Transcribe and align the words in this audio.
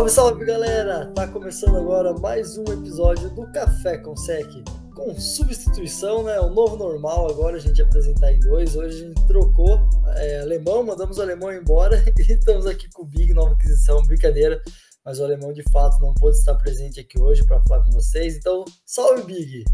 Salve, 0.00 0.10
salve 0.10 0.44
galera! 0.46 1.12
Tá 1.14 1.28
começando 1.28 1.76
agora 1.76 2.14
mais 2.14 2.56
um 2.56 2.64
episódio 2.64 3.28
do 3.34 3.46
Café 3.52 3.98
com 3.98 4.16
Sec 4.16 4.48
com 4.94 5.14
substituição, 5.20 6.22
né? 6.22 6.40
O 6.40 6.48
novo 6.48 6.74
normal 6.74 7.28
agora 7.28 7.58
a 7.58 7.60
gente 7.60 7.82
apresentar 7.82 8.32
em 8.32 8.40
dois. 8.40 8.74
Hoje 8.76 9.02
a 9.02 9.08
gente 9.08 9.26
trocou 9.26 9.78
é, 10.16 10.40
alemão, 10.40 10.82
mandamos 10.82 11.18
o 11.18 11.22
alemão 11.22 11.52
embora 11.52 12.02
e 12.18 12.32
estamos 12.32 12.64
aqui 12.64 12.88
com 12.94 13.02
o 13.02 13.06
Big, 13.06 13.34
nova 13.34 13.52
aquisição, 13.52 14.02
brincadeira. 14.06 14.58
Mas 15.04 15.20
o 15.20 15.24
alemão 15.24 15.52
de 15.52 15.62
fato 15.70 16.00
não 16.00 16.14
pôde 16.14 16.38
estar 16.38 16.54
presente 16.54 16.98
aqui 16.98 17.20
hoje 17.20 17.44
para 17.44 17.60
falar 17.64 17.84
com 17.84 17.90
vocês. 17.90 18.36
Então, 18.36 18.64
salve 18.86 19.24
Big! 19.24 19.64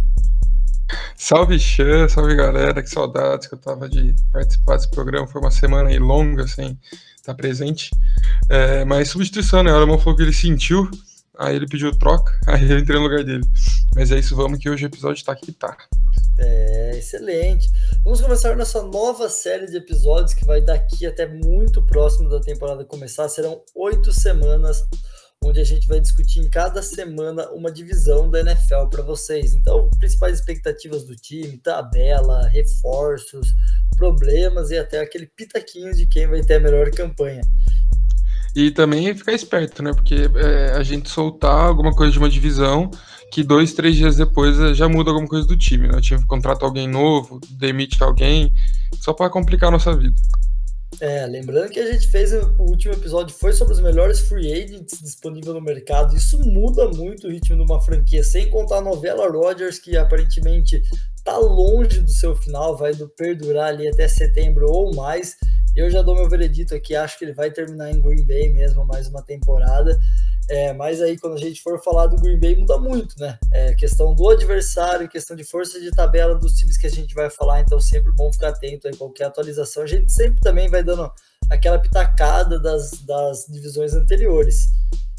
Salve 1.17 1.59
Xan, 1.59 2.09
salve 2.09 2.35
galera, 2.35 2.83
que 2.83 2.91
saudades 2.91 3.47
que 3.47 3.55
eu 3.55 3.61
tava 3.61 3.89
de 3.89 4.15
participar 4.33 4.75
desse 4.75 4.91
programa. 4.91 5.29
Foi 5.29 5.41
uma 5.41 5.53
semana 5.53 5.89
aí 5.89 6.01
longa 6.01 6.49
sem 6.49 6.77
estar 7.27 7.35
presente. 7.35 7.91
É, 8.49 8.85
mas 8.85 9.09
substituição, 9.09 9.63
né? 9.63 9.73
O 9.73 9.77
alemão 9.77 9.99
falou 9.99 10.17
que 10.17 10.23
ele 10.23 10.33
sentiu, 10.33 10.89
aí 11.37 11.57
ele 11.57 11.67
pediu 11.67 11.97
troca, 11.97 12.33
aí 12.47 12.71
eu 12.71 12.79
entrei 12.79 12.99
no 12.99 13.05
lugar 13.05 13.25
dele. 13.25 13.45
Mas 13.95 14.13
é 14.13 14.19
isso, 14.19 14.37
vamos 14.37 14.59
que 14.59 14.71
hoje 14.71 14.85
o 14.85 14.89
episódio 14.89 15.25
tá 15.25 15.33
aqui 15.33 15.53
tá. 15.53 15.77
É, 16.39 16.99
excelente. 16.99 17.71
Vamos 18.05 18.21
começar 18.21 18.57
nossa 18.57 18.83
nova 18.83 19.29
série 19.29 19.67
de 19.67 19.77
episódios 19.77 20.35
que 20.35 20.45
vai 20.45 20.61
daqui 20.61 21.07
até 21.07 21.27
muito 21.27 21.85
próximo 21.85 22.29
da 22.29 22.41
temporada 22.41 22.85
começar. 22.85 23.29
Serão 23.29 23.63
oito 23.75 24.13
semanas 24.13 24.85
onde 25.45 25.61
a 25.61 25.65
gente 25.65 25.87
vai 25.87 26.01
discutir 26.01 26.41
em 26.41 26.49
cada 26.49 26.83
semana 26.83 27.49
uma 27.51 27.71
divisão 27.71 28.31
da 28.31 28.41
NFL 28.41 28.87
para 28.91 29.03
vocês. 29.03 29.55
Então, 29.55 29.89
principais 29.99 30.39
expectativas 30.39 31.05
do 31.05 31.15
time, 31.15 31.59
tabela, 31.59 32.47
reforços, 32.49 33.55
problemas 33.97 34.71
e 34.71 34.79
até 34.79 35.01
aquele 35.01 35.27
pitaquinho 35.27 35.95
de 35.95 36.07
quem 36.07 36.27
vai 36.27 36.43
ter 36.43 36.55
a 36.55 36.61
melhor 36.61 36.91
campanha. 36.91 37.43
E 38.55 38.71
também 38.71 39.15
ficar 39.15 39.35
esperto, 39.35 39.83
né? 39.83 39.93
Porque 39.93 40.31
é, 40.35 40.73
a 40.73 40.83
gente 40.83 41.11
soltar 41.11 41.67
alguma 41.67 41.93
coisa 41.95 42.13
de 42.13 42.19
uma 42.19 42.29
divisão 42.29 42.91
que 43.31 43.43
dois, 43.43 43.75
três 43.75 43.97
dias 43.97 44.17
depois 44.17 44.59
é, 44.59 44.73
já 44.73 44.89
muda 44.89 45.11
alguma 45.11 45.29
coisa 45.29 45.47
do 45.47 45.57
time, 45.59 45.89
né? 45.89 45.99
O 45.99 46.01
time 46.01 46.25
contrata 46.27 46.65
alguém 46.65 46.89
novo, 46.89 47.39
demite 47.51 48.03
alguém, 48.03 48.53
só 48.99 49.13
para 49.13 49.29
complicar 49.29 49.69
a 49.69 49.73
nossa 49.73 49.95
vida. 49.95 50.19
É, 51.01 51.27
lembrando 51.27 51.71
que 51.71 51.81
a 51.81 51.93
gente 51.93 52.09
fez 52.09 52.33
o 52.33 52.63
último 52.63 52.95
episódio 52.95 53.35
foi 53.37 53.53
sobre 53.53 53.75
os 53.75 53.81
melhores 53.81 54.21
free 54.21 54.51
agents 54.53 54.99
disponíveis 55.03 55.55
no 55.55 55.61
mercado. 55.61 56.17
Isso 56.17 56.39
muda 56.49 56.89
muito 56.89 57.27
o 57.27 57.31
ritmo 57.31 57.57
de 57.57 57.63
uma 57.63 57.81
franquia, 57.83 58.23
sem 58.23 58.49
contar 58.49 58.79
a 58.79 58.83
novela 58.83 59.29
Rodgers, 59.29 59.79
que 59.79 59.97
aparentemente 59.97 60.83
tá 61.23 61.37
longe 61.37 62.01
do 62.01 62.11
seu 62.11 62.35
final, 62.37 62.77
vai 62.77 62.95
do 62.95 63.09
perdurar 63.09 63.69
ali 63.69 63.89
até 63.89 64.09
setembro 64.09 64.71
ou 64.71 64.95
mais. 64.95 65.37
Eu 65.75 65.91
já 65.91 66.01
dou 66.01 66.15
meu 66.15 66.29
veredito 66.29 66.75
aqui, 66.75 66.97
acho 66.97 67.19
que 67.19 67.25
ele 67.27 67.35
vai 67.35 67.51
terminar 67.51 67.91
em 67.91 68.01
Green 68.01 68.25
Bay 68.25 68.49
mesmo 68.49 68.87
mais 68.87 69.09
uma 69.09 69.23
temporada. 69.23 69.99
É, 70.49 70.73
mas 70.73 71.03
aí 71.03 71.19
quando 71.19 71.35
a 71.35 71.39
gente 71.39 71.61
for 71.61 71.83
falar 71.83 72.07
do 72.07 72.17
Green 72.17 72.39
Bay 72.39 72.55
muda 72.57 72.79
muito, 72.79 73.19
né? 73.19 73.39
É, 73.53 73.75
questão 73.75 74.15
do 74.15 74.29
adversário, 74.29 75.09
questão 75.09 75.37
de 75.37 75.43
força 75.43 75.81
de 75.81 75.91
tabela 75.91 76.37
dos 76.37 76.55
times 76.55 76.77
que 76.77 76.87
a 76.87 76.91
gente 76.91 77.15
vai 77.15 77.29
falar, 77.29 77.61
então 77.61 77.81
sempre 77.81 78.13
bom 78.13 78.33
ficar 78.33 78.49
atento 78.49 78.87
a 78.87 78.97
qualquer 78.97 79.25
atualização. 79.25 79.83
A 79.83 79.87
gente 79.87 80.11
sempre 80.13 80.41
também 80.41 80.69
vai 80.69 80.85
dando 80.85 81.11
aquela 81.51 81.79
pitacada 81.79 82.61
das, 82.61 82.93
das 83.05 83.47
divisões 83.49 83.95
anteriores. 83.95 84.69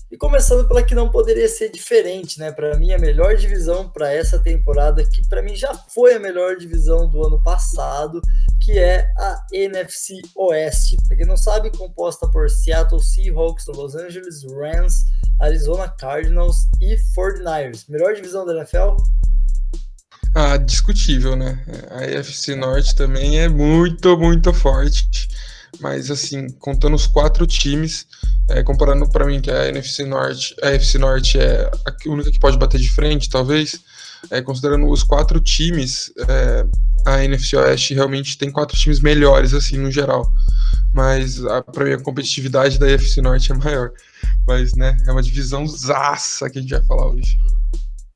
E 0.10 0.16
começando 0.16 0.66
pela 0.66 0.82
que 0.82 0.96
não 0.96 1.10
poderia 1.10 1.50
ser 1.50 1.70
diferente, 1.70 2.40
né? 2.40 2.50
Para 2.50 2.78
mim, 2.78 2.94
a 2.94 2.98
melhor 2.98 3.36
divisão 3.36 3.90
para 3.90 4.12
essa 4.12 4.40
temporada, 4.40 5.04
que 5.04 5.28
para 5.28 5.42
mim 5.42 5.54
já 5.54 5.73
foi 5.94 6.14
a 6.14 6.20
melhor 6.20 6.56
divisão 6.56 7.10
do 7.10 7.26
ano 7.26 7.44
passado, 7.44 8.22
que 8.62 8.80
é 8.80 9.12
a 9.17 9.46
NFC 9.52 10.14
Oeste. 10.34 10.96
Para 11.06 11.17
quem 11.17 11.26
não 11.26 11.36
sabe, 11.36 11.76
composta 11.78 12.26
por 12.30 12.50
Seattle 12.50 13.02
Seahawks, 13.02 13.66
Los 13.67 13.96
Angeles 13.96 14.46
Rams, 14.46 15.04
Arizona 15.42 15.90
Cardinals 15.90 16.70
e 16.80 16.96
49ers. 17.14 17.84
Melhor 17.90 18.14
divisão 18.14 18.46
da 18.46 18.54
NFL? 18.54 18.96
Ah, 20.34 20.56
discutível, 20.56 21.36
né? 21.36 21.62
A 21.90 22.06
NFC 22.06 22.56
Norte 22.56 22.96
também 22.96 23.40
é 23.40 23.50
muito, 23.50 24.17
muito 24.17 24.54
forte. 24.54 25.28
Mas, 25.80 26.10
assim, 26.10 26.50
contando 26.60 26.95
os 26.95 27.08
quatro 27.08 27.45
times, 27.45 28.08
é, 28.50 28.64
comparando 28.64 29.08
para 29.10 29.26
mim 29.26 29.42
que 29.42 29.52
a 29.52 29.67
NFC 29.67 30.05
Norte, 30.05 30.55
a 30.61 30.70
NFC 30.70 30.98
Norte 30.98 31.39
é 31.39 31.70
a 31.86 32.10
única 32.10 32.32
que 32.32 32.39
pode 32.39 32.58
bater 32.58 32.80
de 32.80 32.89
frente, 32.89 33.30
talvez, 33.30 33.80
é, 34.32 34.42
considerando 34.42 34.88
os 34.88 35.04
quatro 35.04 35.39
times, 35.39 36.11
é, 36.28 36.66
a 37.05 37.23
NFC 37.23 37.55
Oeste 37.55 37.94
realmente 37.94 38.38
tem 38.38 38.52
quatro 38.52 38.78
times 38.78 39.00
melhores, 39.00 39.54
assim, 39.54 39.78
no 39.78 39.92
geral. 39.92 40.32
Mas, 40.94 41.39
para 41.73 41.86
mim, 41.86 41.94
a 41.94 41.99
competitividade 41.99 42.80
da 42.80 42.89
NFC 42.89 43.22
Norte 43.22 43.52
é 43.52 43.55
maior. 43.55 43.92
Mas, 44.48 44.73
né, 44.73 44.98
é 45.05 45.11
uma 45.11 45.22
divisão 45.22 45.67
zaça 45.67 46.49
que 46.49 46.58
a 46.58 46.61
gente 46.61 46.72
vai 46.72 46.84
falar 46.86 47.08
hoje. 47.08 47.38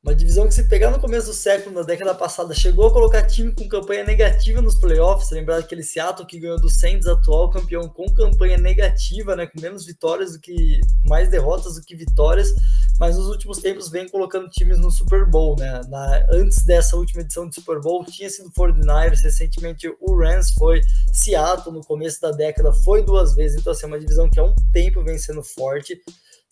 Uma 0.04 0.16
divisão 0.16 0.48
que 0.48 0.54
se 0.56 0.64
pegar 0.64 0.90
no 0.90 1.00
começo 1.00 1.28
do 1.28 1.34
século, 1.34 1.76
na 1.76 1.84
década 1.84 2.16
passada, 2.16 2.56
chegou 2.56 2.88
a 2.88 2.92
colocar 2.92 3.22
time 3.22 3.54
com 3.54 3.70
campanha 3.70 4.04
negativa 4.04 4.60
nos 4.60 4.74
playoffs. 4.74 5.30
Lembrar 5.30 5.58
aquele 5.58 5.84
Seattle 5.84 6.26
que 6.26 6.40
ganhou 6.40 6.60
do 6.60 6.72
Saints, 6.72 7.06
atual 7.06 7.52
campeão, 7.52 7.88
com 7.88 8.12
campanha 8.12 8.58
negativa, 8.58 9.36
né, 9.36 9.46
com 9.46 9.62
menos 9.62 9.86
vitórias 9.86 10.34
do 10.34 10.40
que 10.40 10.82
mais 11.06 11.30
derrotas 11.30 11.76
do 11.76 11.84
que 11.84 11.96
vitórias. 11.96 12.52
Mas 13.00 13.16
nos 13.16 13.28
últimos 13.28 13.60
tempos 13.60 13.90
vem 13.90 14.10
colocando 14.10 14.50
times 14.50 14.80
no 14.80 14.90
Super 14.90 15.24
Bowl, 15.30 15.56
né? 15.56 15.82
Na, 15.88 16.26
antes 16.32 16.66
dessa 16.66 16.98
última 16.98 17.22
edição 17.22 17.48
de 17.48 17.54
Super 17.54 17.80
Bowl 17.80 18.04
tinha 18.04 18.30
sido 18.30 18.50
49ers, 18.50 19.22
recentemente 19.22 19.88
o 20.00 20.18
Rams 20.18 20.52
foi, 20.58 20.82
Seattle 21.14 21.76
no 21.76 21.82
começo 21.82 22.20
da 22.20 22.32
década 22.32 22.74
foi 22.74 23.04
duas 23.04 23.36
vezes. 23.36 23.60
Então 23.62 23.72
assim, 23.72 23.86
é 23.86 23.88
uma 23.88 24.00
divisão 24.00 24.28
que 24.28 24.40
há 24.40 24.44
um 24.44 24.56
tempo 24.74 25.04
vem 25.04 25.20
sendo 25.20 25.44
forte. 25.44 26.02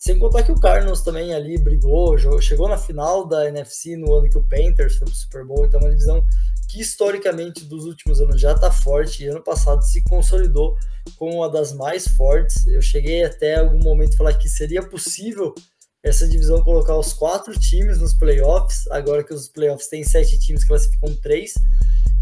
Sem 0.02 0.18
contar 0.18 0.42
que 0.42 0.50
o 0.50 0.58
Cardinals 0.58 1.02
também 1.02 1.34
ali 1.34 1.58
brigou, 1.58 2.16
chegou 2.40 2.66
na 2.66 2.78
final 2.78 3.28
da 3.28 3.46
NFC 3.46 3.98
no 3.98 4.14
ano 4.14 4.30
que 4.30 4.38
o 4.38 4.42
Panthers 4.42 4.96
foi 4.96 5.06
pro 5.06 5.14
Super 5.14 5.44
Bowl, 5.44 5.66
então 5.66 5.78
é 5.78 5.84
uma 5.84 5.90
divisão 5.90 6.24
que 6.66 6.80
historicamente 6.80 7.66
dos 7.66 7.84
últimos 7.84 8.18
anos 8.18 8.40
já 8.40 8.52
está 8.52 8.70
forte 8.70 9.22
e 9.22 9.26
ano 9.26 9.42
passado 9.42 9.82
se 9.82 10.02
consolidou 10.04 10.74
como 11.18 11.36
uma 11.36 11.50
das 11.50 11.74
mais 11.74 12.08
fortes. 12.08 12.66
Eu 12.66 12.80
cheguei 12.80 13.24
até 13.24 13.56
algum 13.56 13.78
momento 13.78 14.14
a 14.14 14.16
falar 14.16 14.34
que 14.34 14.48
seria 14.48 14.82
possível 14.82 15.54
essa 16.02 16.26
divisão 16.26 16.62
colocar 16.62 16.96
os 16.96 17.12
quatro 17.12 17.52
times 17.60 17.98
nos 17.98 18.14
playoffs, 18.14 18.86
agora 18.90 19.22
que 19.22 19.34
os 19.34 19.48
playoffs 19.48 19.88
têm 19.88 20.02
sete 20.02 20.38
times, 20.38 20.64
classificam 20.64 21.14
três. 21.16 21.52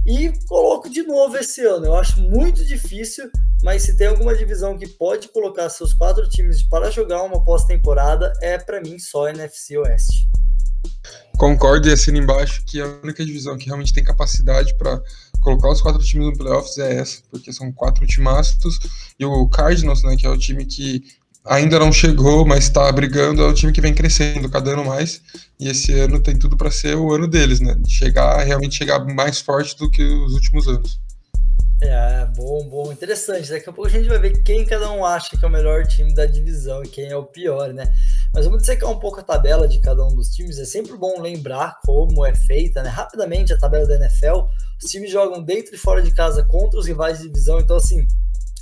E 0.07 0.33
coloco 0.47 0.89
de 0.89 1.03
novo 1.03 1.37
esse 1.37 1.65
ano. 1.65 1.87
Eu 1.87 1.97
acho 1.97 2.21
muito 2.21 2.65
difícil, 2.65 3.31
mas 3.63 3.83
se 3.83 3.97
tem 3.97 4.07
alguma 4.07 4.35
divisão 4.35 4.79
que 4.79 4.89
pode 4.89 5.29
colocar 5.29 5.69
seus 5.69 5.93
quatro 5.93 6.29
times 6.29 6.63
para 6.63 6.91
jogar 6.91 7.23
uma 7.23 7.43
pós-temporada, 7.43 8.33
é 8.41 8.59
para 8.59 8.81
mim 8.81 8.99
só 8.99 9.29
NFC 9.29 9.77
Oeste. 9.79 10.29
Concordo 11.37 11.89
e 11.89 11.93
assino 11.93 12.19
embaixo 12.19 12.65
que 12.65 12.81
a 12.81 12.87
única 13.03 13.25
divisão 13.25 13.57
que 13.57 13.67
realmente 13.67 13.93
tem 13.93 14.03
capacidade 14.03 14.77
para 14.77 15.01
colocar 15.41 15.71
os 15.71 15.81
quatro 15.81 16.03
times 16.03 16.27
no 16.27 16.37
playoffs 16.37 16.79
é 16.79 16.97
essa, 16.97 17.23
porque 17.31 17.53
são 17.53 17.73
quatro 17.73 18.07
timastos 18.07 18.79
e 19.19 19.25
o 19.25 19.49
Cardinals, 19.49 20.03
né, 20.03 20.17
que 20.17 20.27
é 20.27 20.31
o 20.31 20.39
time 20.39 20.65
que 20.65 21.03
ainda 21.49 21.79
não 21.79 21.93
chegou, 21.93 22.47
mas 22.47 22.65
está 22.65 22.91
brigando, 22.93 23.43
é 23.43 23.47
o 23.47 23.55
time 23.55 23.73
que 23.73 23.81
vem 23.81 23.95
crescendo 23.95 24.49
cada 24.49 24.73
ano 24.73 24.85
mais. 24.85 25.21
E 25.59 25.69
esse 25.69 25.93
ano 25.99 26.21
tem 26.21 26.39
tudo 26.39 26.57
para 26.57 26.71
ser 26.71 26.97
o 26.97 27.13
ano 27.13 27.27
deles, 27.27 27.61
né? 27.61 27.75
De 27.75 27.91
chegar, 27.91 28.45
realmente 28.45 28.77
chegar 28.77 29.05
mais 29.05 29.41
forte 29.41 29.77
do 29.77 29.91
que 29.91 30.03
os 30.03 30.35
últimos 30.35 30.69
anos. 30.69 31.01
É, 31.81 32.27
bom, 32.37 32.69
bom, 32.69 32.93
interessante. 32.93 33.51
Daqui 33.51 33.69
a 33.69 33.73
pouco 33.73 33.89
a 33.89 33.91
gente 33.91 34.09
vai 34.09 34.19
ver 34.19 34.43
quem 34.43 34.67
cada 34.67 34.91
um 34.91 35.05
acha 35.05 35.37
que 35.37 35.45
é 35.45 35.49
o 35.49 35.51
melhor 35.51 35.87
time 35.87 36.13
da 36.13 36.27
divisão 36.27 36.83
e 36.83 36.89
quem 36.89 37.07
é 37.07 37.17
o 37.17 37.25
pior, 37.25 37.73
né? 37.73 37.93
Mas 38.35 38.45
vamos 38.45 38.61
dissecar 38.61 38.91
um 38.91 38.99
pouco 38.99 39.21
a 39.21 39.23
tabela 39.23 39.69
de 39.69 39.79
cada 39.79 40.05
um 40.05 40.15
dos 40.15 40.31
times. 40.31 40.59
É 40.59 40.65
sempre 40.65 40.97
bom 40.97 41.21
lembrar 41.21 41.79
como 41.85 42.27
é 42.27 42.35
feita, 42.35 42.83
né? 42.83 42.89
Rapidamente 42.89 43.53
a 43.53 43.59
tabela 43.59 43.87
da 43.87 43.95
NFL. 43.95 44.47
Os 44.83 44.91
times 44.91 45.11
jogam 45.11 45.43
dentro 45.43 45.75
e 45.75 45.79
fora 45.79 46.03
de 46.03 46.11
casa 46.11 46.43
contra 46.43 46.81
os 46.81 46.87
rivais 46.87 47.19
de 47.19 47.29
divisão. 47.29 47.61
Então, 47.61 47.77
assim, 47.77 48.07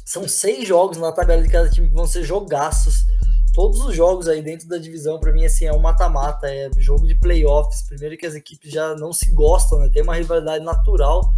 são 0.07 0.29
seis 0.29 0.67
jogos 0.67 0.99
na 0.99 1.11
tabela 1.11 1.43
de 1.43 1.49
cada 1.49 1.69
time 1.69 1.89
que 1.89 1.95
vão 1.95 2.07
ser 2.07 2.23
jogaços. 2.23 3.05
Todos 3.53 3.81
os 3.81 3.97
jogos 3.97 4.29
aí 4.29 4.41
dentro 4.41 4.69
da 4.69 4.79
divisão, 4.79 5.19
para 5.19 5.33
mim, 5.33 5.45
assim, 5.45 5.65
é 5.65 5.73
um 5.73 5.81
mata-mata, 5.81 6.47
é 6.47 6.71
jogo 6.79 7.09
de 7.09 7.17
playoffs. 7.17 7.83
Primeiro 7.83 8.17
que 8.17 8.25
as 8.25 8.35
equipes 8.35 8.71
já 8.71 8.95
não 8.95 9.13
se 9.13 9.33
gostam, 9.33 9.81
né? 9.81 9.91
Tem 9.93 10.03
uma 10.03 10.15
rivalidade 10.15 10.65
natural 10.65 11.33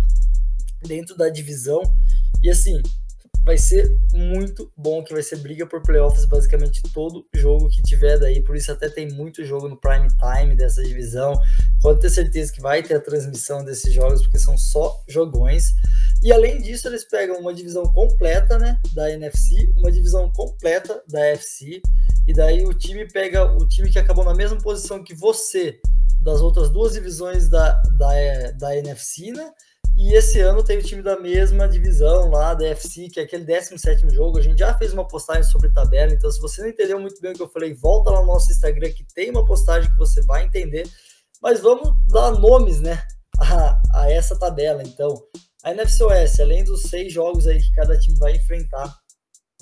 dentro 0.82 1.16
da 1.16 1.30
divisão. 1.30 1.80
E 2.42 2.50
assim, 2.50 2.82
vai 3.48 3.56
ser 3.56 3.98
muito 4.12 4.70
bom, 4.76 5.02
que 5.02 5.14
vai 5.14 5.22
ser 5.22 5.36
briga 5.36 5.66
por 5.66 5.80
playoffs 5.80 6.26
basicamente 6.26 6.82
todo 6.92 7.26
jogo 7.34 7.70
que 7.70 7.80
tiver 7.80 8.18
daí, 8.18 8.42
por 8.42 8.54
isso 8.54 8.70
até 8.70 8.90
tem 8.90 9.10
muito 9.10 9.42
jogo 9.42 9.70
no 9.70 9.80
prime 9.80 10.06
time 10.18 10.54
dessa 10.54 10.82
divisão. 10.82 11.32
Pode 11.80 11.98
ter 11.98 12.10
certeza 12.10 12.52
que 12.52 12.60
vai 12.60 12.82
ter 12.82 12.96
a 12.96 13.00
transmissão 13.00 13.64
desses 13.64 13.90
jogos, 13.90 14.20
porque 14.20 14.38
são 14.38 14.58
só 14.58 15.02
jogões. 15.08 15.72
E 16.22 16.30
além 16.30 16.60
disso, 16.60 16.88
eles 16.88 17.04
pegam 17.08 17.40
uma 17.40 17.54
divisão 17.54 17.84
completa, 17.84 18.58
né, 18.58 18.78
da 18.92 19.10
NFC, 19.10 19.72
uma 19.78 19.90
divisão 19.90 20.30
completa 20.30 21.02
da 21.08 21.20
FC, 21.28 21.80
e 22.26 22.34
daí 22.34 22.66
o 22.66 22.74
time 22.74 23.08
pega 23.08 23.50
o 23.50 23.66
time 23.66 23.90
que 23.90 23.98
acabou 23.98 24.26
na 24.26 24.34
mesma 24.34 24.58
posição 24.58 25.02
que 25.02 25.14
você 25.14 25.80
das 26.20 26.42
outras 26.42 26.68
duas 26.68 26.92
divisões 26.92 27.48
da, 27.48 27.80
da, 27.96 28.50
da 28.58 28.76
NFC, 28.76 29.32
né? 29.32 29.50
E 30.00 30.14
esse 30.14 30.38
ano 30.38 30.62
tem 30.62 30.78
o 30.78 30.82
time 30.82 31.02
da 31.02 31.18
mesma 31.18 31.68
divisão 31.68 32.30
lá, 32.30 32.54
da 32.54 32.68
FC, 32.68 33.08
que 33.08 33.18
é 33.18 33.24
aquele 33.24 33.44
17 33.44 34.08
jogo. 34.14 34.38
A 34.38 34.40
gente 34.40 34.60
já 34.60 34.72
fez 34.78 34.92
uma 34.92 35.04
postagem 35.04 35.42
sobre 35.42 35.72
tabela, 35.72 36.12
então 36.12 36.30
se 36.30 36.40
você 36.40 36.62
não 36.62 36.68
entendeu 36.68 37.00
muito 37.00 37.20
bem 37.20 37.32
o 37.32 37.34
que 37.34 37.42
eu 37.42 37.48
falei, 37.48 37.74
volta 37.74 38.10
lá 38.10 38.20
no 38.20 38.28
nosso 38.28 38.48
Instagram 38.52 38.92
que 38.92 39.04
tem 39.12 39.28
uma 39.28 39.44
postagem 39.44 39.90
que 39.90 39.98
você 39.98 40.22
vai 40.22 40.44
entender. 40.44 40.88
Mas 41.42 41.60
vamos 41.60 41.96
dar 42.12 42.30
nomes, 42.30 42.80
né, 42.80 43.02
a, 43.42 43.82
a 43.92 44.12
essa 44.12 44.38
tabela. 44.38 44.84
Então, 44.84 45.20
a 45.64 45.72
NFC 45.72 46.04
Oeste, 46.04 46.42
além 46.42 46.62
dos 46.62 46.82
seis 46.82 47.12
jogos 47.12 47.48
aí 47.48 47.60
que 47.60 47.72
cada 47.72 47.98
time 47.98 48.16
vai 48.20 48.36
enfrentar 48.36 48.96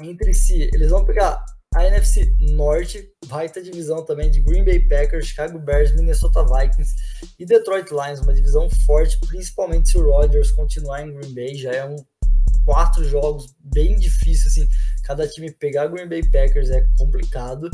entre 0.03 0.35
si, 0.35 0.69
eles 0.75 0.91
vão 0.91 1.03
pegar 1.03 1.43
a 1.77 1.87
NFC 1.87 2.35
Norte 2.41 3.07
vai 3.27 3.51
ter 3.51 3.63
divisão 3.63 4.03
também 4.03 4.31
de 4.31 4.41
Green 4.41 4.65
Bay 4.65 4.81
Packers, 4.81 5.27
Chicago 5.27 5.59
Bears, 5.59 5.95
Minnesota 5.95 6.43
Vikings 6.43 6.95
e 7.39 7.45
Detroit 7.45 7.91
Lions, 7.91 8.21
uma 8.21 8.33
divisão 8.33 8.71
forte, 8.87 9.19
principalmente 9.27 9.91
se 9.91 9.99
o 9.99 10.11
Rodgers 10.11 10.53
continuar 10.53 11.03
em 11.03 11.13
Green 11.13 11.35
Bay, 11.35 11.55
já 11.55 11.73
é 11.73 11.85
um 11.85 11.97
quatro 12.65 13.05
jogos 13.05 13.55
bem 13.61 13.95
difícil 13.99 14.49
assim, 14.49 14.69
cada 15.05 15.29
time 15.29 15.51
pegar 15.51 15.89
Green 15.89 16.09
Bay 16.09 16.23
Packers 16.23 16.71
é 16.71 16.81
complicado. 16.97 17.69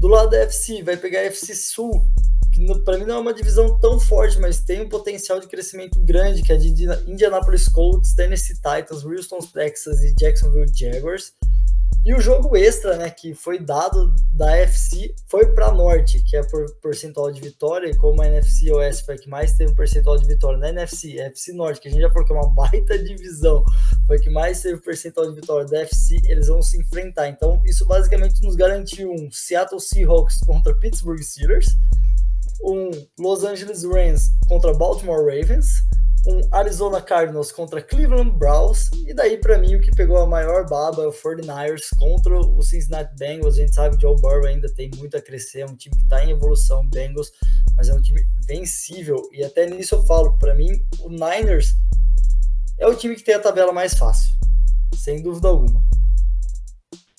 Do 0.00 0.08
lado 0.08 0.30
da 0.30 0.38
FC, 0.38 0.82
vai 0.82 0.96
pegar 0.96 1.20
a 1.20 1.26
FC 1.26 1.54
Sul, 1.54 2.04
para 2.84 2.98
mim 2.98 3.04
não 3.04 3.16
é 3.16 3.18
uma 3.18 3.34
divisão 3.34 3.78
tão 3.78 3.98
forte, 4.00 4.38
mas 4.38 4.60
tem 4.60 4.80
um 4.82 4.88
potencial 4.88 5.40
de 5.40 5.46
crescimento 5.46 5.98
grande, 6.00 6.42
que 6.42 6.52
é 6.52 6.56
de 6.56 6.68
Indianapolis 7.06 7.68
Colts, 7.68 8.14
Tennessee 8.14 8.54
Titans, 8.54 9.04
Houston 9.04 9.38
Texas 9.38 10.02
e 10.02 10.14
Jacksonville 10.14 10.70
Jaguars. 10.74 11.32
E 12.04 12.14
o 12.14 12.20
jogo 12.20 12.56
extra, 12.56 12.96
né, 12.96 13.10
que 13.10 13.34
foi 13.34 13.58
dado 13.58 14.14
da 14.32 14.56
FC, 14.58 15.12
foi 15.28 15.52
para 15.54 15.72
Norte, 15.72 16.22
que 16.22 16.36
é 16.36 16.42
por 16.44 16.70
percentual 16.76 17.32
de 17.32 17.40
vitória, 17.40 17.90
e 17.90 17.96
como 17.96 18.22
a 18.22 18.28
NFC 18.28 18.72
Oeste 18.72 19.04
foi 19.04 19.16
a 19.16 19.18
que 19.18 19.28
mais 19.28 19.54
teve 19.54 19.72
um 19.72 19.74
percentual 19.74 20.16
de 20.16 20.24
vitória 20.24 20.56
na 20.56 20.68
NFC, 20.68 21.20
a 21.20 21.26
FC 21.26 21.52
Norte, 21.52 21.80
que 21.80 21.88
a 21.88 21.90
gente 21.90 22.00
já 22.00 22.08
falou 22.08 22.24
que 22.24 22.32
é 22.32 22.36
uma 22.36 22.54
baita 22.54 22.96
divisão, 22.96 23.64
foi 24.06 24.18
a 24.18 24.20
que 24.20 24.30
mais 24.30 24.62
teve 24.62 24.80
percentual 24.80 25.28
de 25.28 25.34
vitória 25.34 25.66
da 25.66 25.80
FC, 25.80 26.16
eles 26.26 26.46
vão 26.46 26.62
se 26.62 26.78
enfrentar. 26.78 27.28
Então, 27.28 27.60
isso 27.64 27.84
basicamente 27.84 28.40
nos 28.40 28.54
garantiu 28.54 29.10
um 29.10 29.28
Seattle 29.32 29.80
Seahawks 29.80 30.38
contra 30.46 30.76
Pittsburgh 30.76 31.20
Steelers, 31.20 31.76
um 32.62 32.90
Los 33.18 33.44
Angeles 33.44 33.84
Rams 33.84 34.30
contra 34.48 34.72
Baltimore 34.72 35.24
Ravens, 35.24 35.66
um 36.26 36.40
Arizona 36.50 37.00
Cardinals 37.00 37.52
contra 37.52 37.80
Cleveland 37.80 38.36
Browns, 38.36 38.90
e 39.06 39.14
daí 39.14 39.38
para 39.38 39.58
mim 39.58 39.76
o 39.76 39.80
que 39.80 39.92
pegou 39.92 40.18
a 40.18 40.26
maior 40.26 40.68
baba 40.68 41.04
é 41.04 41.06
o 41.06 41.12
49ers 41.12 41.82
contra 41.98 42.36
o 42.36 42.62
Cincinnati 42.62 43.14
Bengals. 43.16 43.56
A 43.56 43.60
gente 43.60 43.74
sabe 43.74 43.96
que 43.96 44.04
o 44.04 44.10
Joe 44.10 44.20
Burrow 44.20 44.46
ainda 44.46 44.68
tem 44.68 44.90
muito 44.96 45.16
a 45.16 45.22
crescer, 45.22 45.60
é 45.60 45.66
um 45.66 45.76
time 45.76 45.94
que 45.94 46.02
está 46.02 46.24
em 46.24 46.30
evolução, 46.30 46.88
Bengals, 46.88 47.30
mas 47.76 47.88
é 47.88 47.94
um 47.94 48.02
time 48.02 48.24
vencível. 48.46 49.22
E 49.32 49.44
até 49.44 49.66
nisso 49.66 49.94
eu 49.94 50.02
falo, 50.04 50.36
para 50.38 50.54
mim 50.54 50.84
o 51.00 51.08
Niners 51.08 51.76
é 52.78 52.86
o 52.86 52.94
time 52.94 53.14
que 53.14 53.22
tem 53.22 53.34
a 53.34 53.40
tabela 53.40 53.72
mais 53.72 53.94
fácil, 53.94 54.30
sem 54.96 55.22
dúvida 55.22 55.48
alguma. 55.48 55.82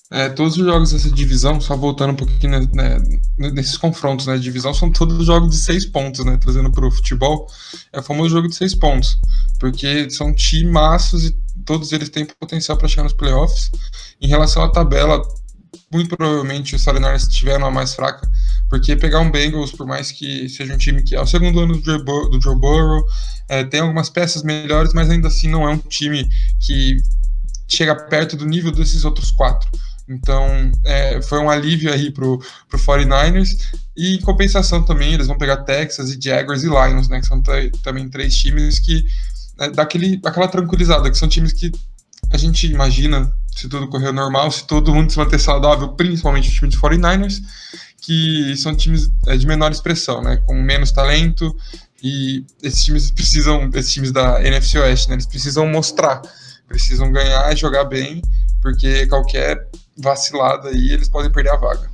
É, 0.10 0.30
todos 0.30 0.58
os 0.58 0.66
jogos 0.66 0.92
dessa 0.92 1.12
divisão, 1.12 1.60
só 1.60 1.76
voltando 1.76 2.14
um 2.14 2.16
pouquinho 2.16 2.62
né, 2.62 2.68
né 2.74 3.52
nesses 3.52 3.76
confrontos, 3.78 4.26
né? 4.26 4.38
Divisão 4.38 4.74
são 4.74 4.90
todos 4.90 5.26
jogos 5.26 5.50
de 5.50 5.58
seis 5.58 5.86
pontos, 5.86 6.24
né? 6.24 6.38
Trazendo 6.38 6.72
para 6.72 6.88
o 6.88 6.92
futebol, 6.92 7.46
é 7.92 8.00
o 8.00 8.04
famoso 8.04 8.30
jogo 8.30 8.48
de 8.48 8.56
seis 8.56 8.74
pontos, 8.74 9.20
porque 9.60 10.10
são 10.10 10.34
timaços 10.34 11.26
e 11.26 11.38
todos 11.66 11.92
eles 11.92 12.08
têm 12.08 12.26
potencial 12.26 12.78
para 12.78 12.88
chegar 12.88 13.04
nos 13.04 13.14
playoffs. 13.14 13.70
Em 14.22 14.28
relação 14.28 14.64
à 14.64 14.72
tabela, 14.72 15.22
muito 15.92 16.16
provavelmente 16.16 16.74
os 16.74 16.84
49 16.86 17.28
tiveram 17.28 17.66
a 17.66 17.72
mais 17.72 17.94
fraca, 17.94 18.30
porque 18.70 18.96
pegar 18.96 19.20
um 19.20 19.30
Bengals, 19.30 19.72
por 19.72 19.86
mais 19.86 20.10
que 20.12 20.48
seja 20.48 20.74
um 20.74 20.78
time 20.78 21.04
que 21.04 21.16
é 21.16 21.22
o 21.22 21.28
segundo 21.28 21.60
ano 21.60 21.78
do 21.78 21.84
Joe, 21.84 22.04
do 22.04 22.42
Joe 22.42 22.56
Burrow, 22.56 23.04
é, 23.50 23.66
tem 23.66 23.82
algumas 23.82 24.10
peças 24.10 24.42
melhores, 24.42 24.94
mas 24.94 25.10
ainda 25.10 25.28
assim 25.28 25.50
não 25.50 25.68
é 25.68 25.74
um 25.74 25.78
time 25.78 26.30
que 26.62 26.98
chega 27.68 27.94
perto 27.94 28.38
do 28.38 28.46
nível 28.46 28.72
desses 28.72 29.04
outros 29.04 29.32
quatro. 29.32 29.70
Então, 30.08 30.72
é, 30.86 31.22
foi 31.22 31.40
um 31.40 31.50
alívio 31.50 31.92
aí 31.92 32.12
pro, 32.12 32.42
pro 32.70 32.80
49ers. 32.80 33.50
E 33.96 34.16
em 34.16 34.22
compensação 34.22 34.84
também, 34.84 35.14
eles 35.14 35.28
vão 35.28 35.38
pegar 35.38 35.58
Texas 35.58 36.12
e 36.12 36.20
Jaguars 36.22 36.64
e 36.64 36.68
Lions, 36.68 37.10
né? 37.10 37.20
Que 37.20 37.28
são 37.28 37.42
também 37.84 38.10
três 38.10 38.36
times 38.36 38.80
que 38.80 39.06
é, 39.60 39.70
dá 39.70 39.84
aquele, 39.84 40.20
aquela 40.24 40.48
tranquilizada, 40.48 41.10
que 41.12 41.18
são 41.18 41.28
times 41.28 41.52
que 41.52 41.72
a 42.32 42.38
gente 42.38 42.68
imagina, 42.68 43.32
se 43.56 43.68
tudo 43.68 43.88
correr 43.88 44.12
normal, 44.12 44.52
se 44.52 44.66
todo 44.66 44.94
mundo 44.94 45.12
se 45.12 45.18
manter 45.18 45.40
saudável, 45.40 45.90
principalmente 45.90 46.50
o 46.50 46.54
time 46.54 46.70
de 46.70 46.78
49ers, 46.78 47.42
que 48.02 48.56
são 48.58 48.76
times 48.76 49.10
é, 49.26 49.36
de 49.36 49.46
menor 49.46 49.72
expressão, 49.72 50.22
né? 50.22 50.38
Com 50.46 50.56
menos 50.62 50.92
talento. 50.92 51.56
E 52.02 52.46
esses 52.64 52.84
times 52.84 53.12
precisam, 53.12 53.70
esses 53.74 53.92
times 53.92 54.12
da 54.14 54.42
NFC 54.42 54.80
Oeste, 54.80 55.10
né? 55.10 55.16
Eles 55.16 55.26
precisam 55.26 55.68
mostrar, 55.68 56.22
precisam 56.66 57.12
ganhar 57.12 57.52
e 57.52 57.58
jogar 57.58 57.84
bem, 57.86 58.22
porque 58.62 59.06
qualquer 59.08 59.68
vacilada 59.98 60.70
aí, 60.70 60.92
eles 60.92 61.10
podem 61.10 61.32
perder 61.32 61.52
a 61.52 61.58
vaga. 61.58 61.90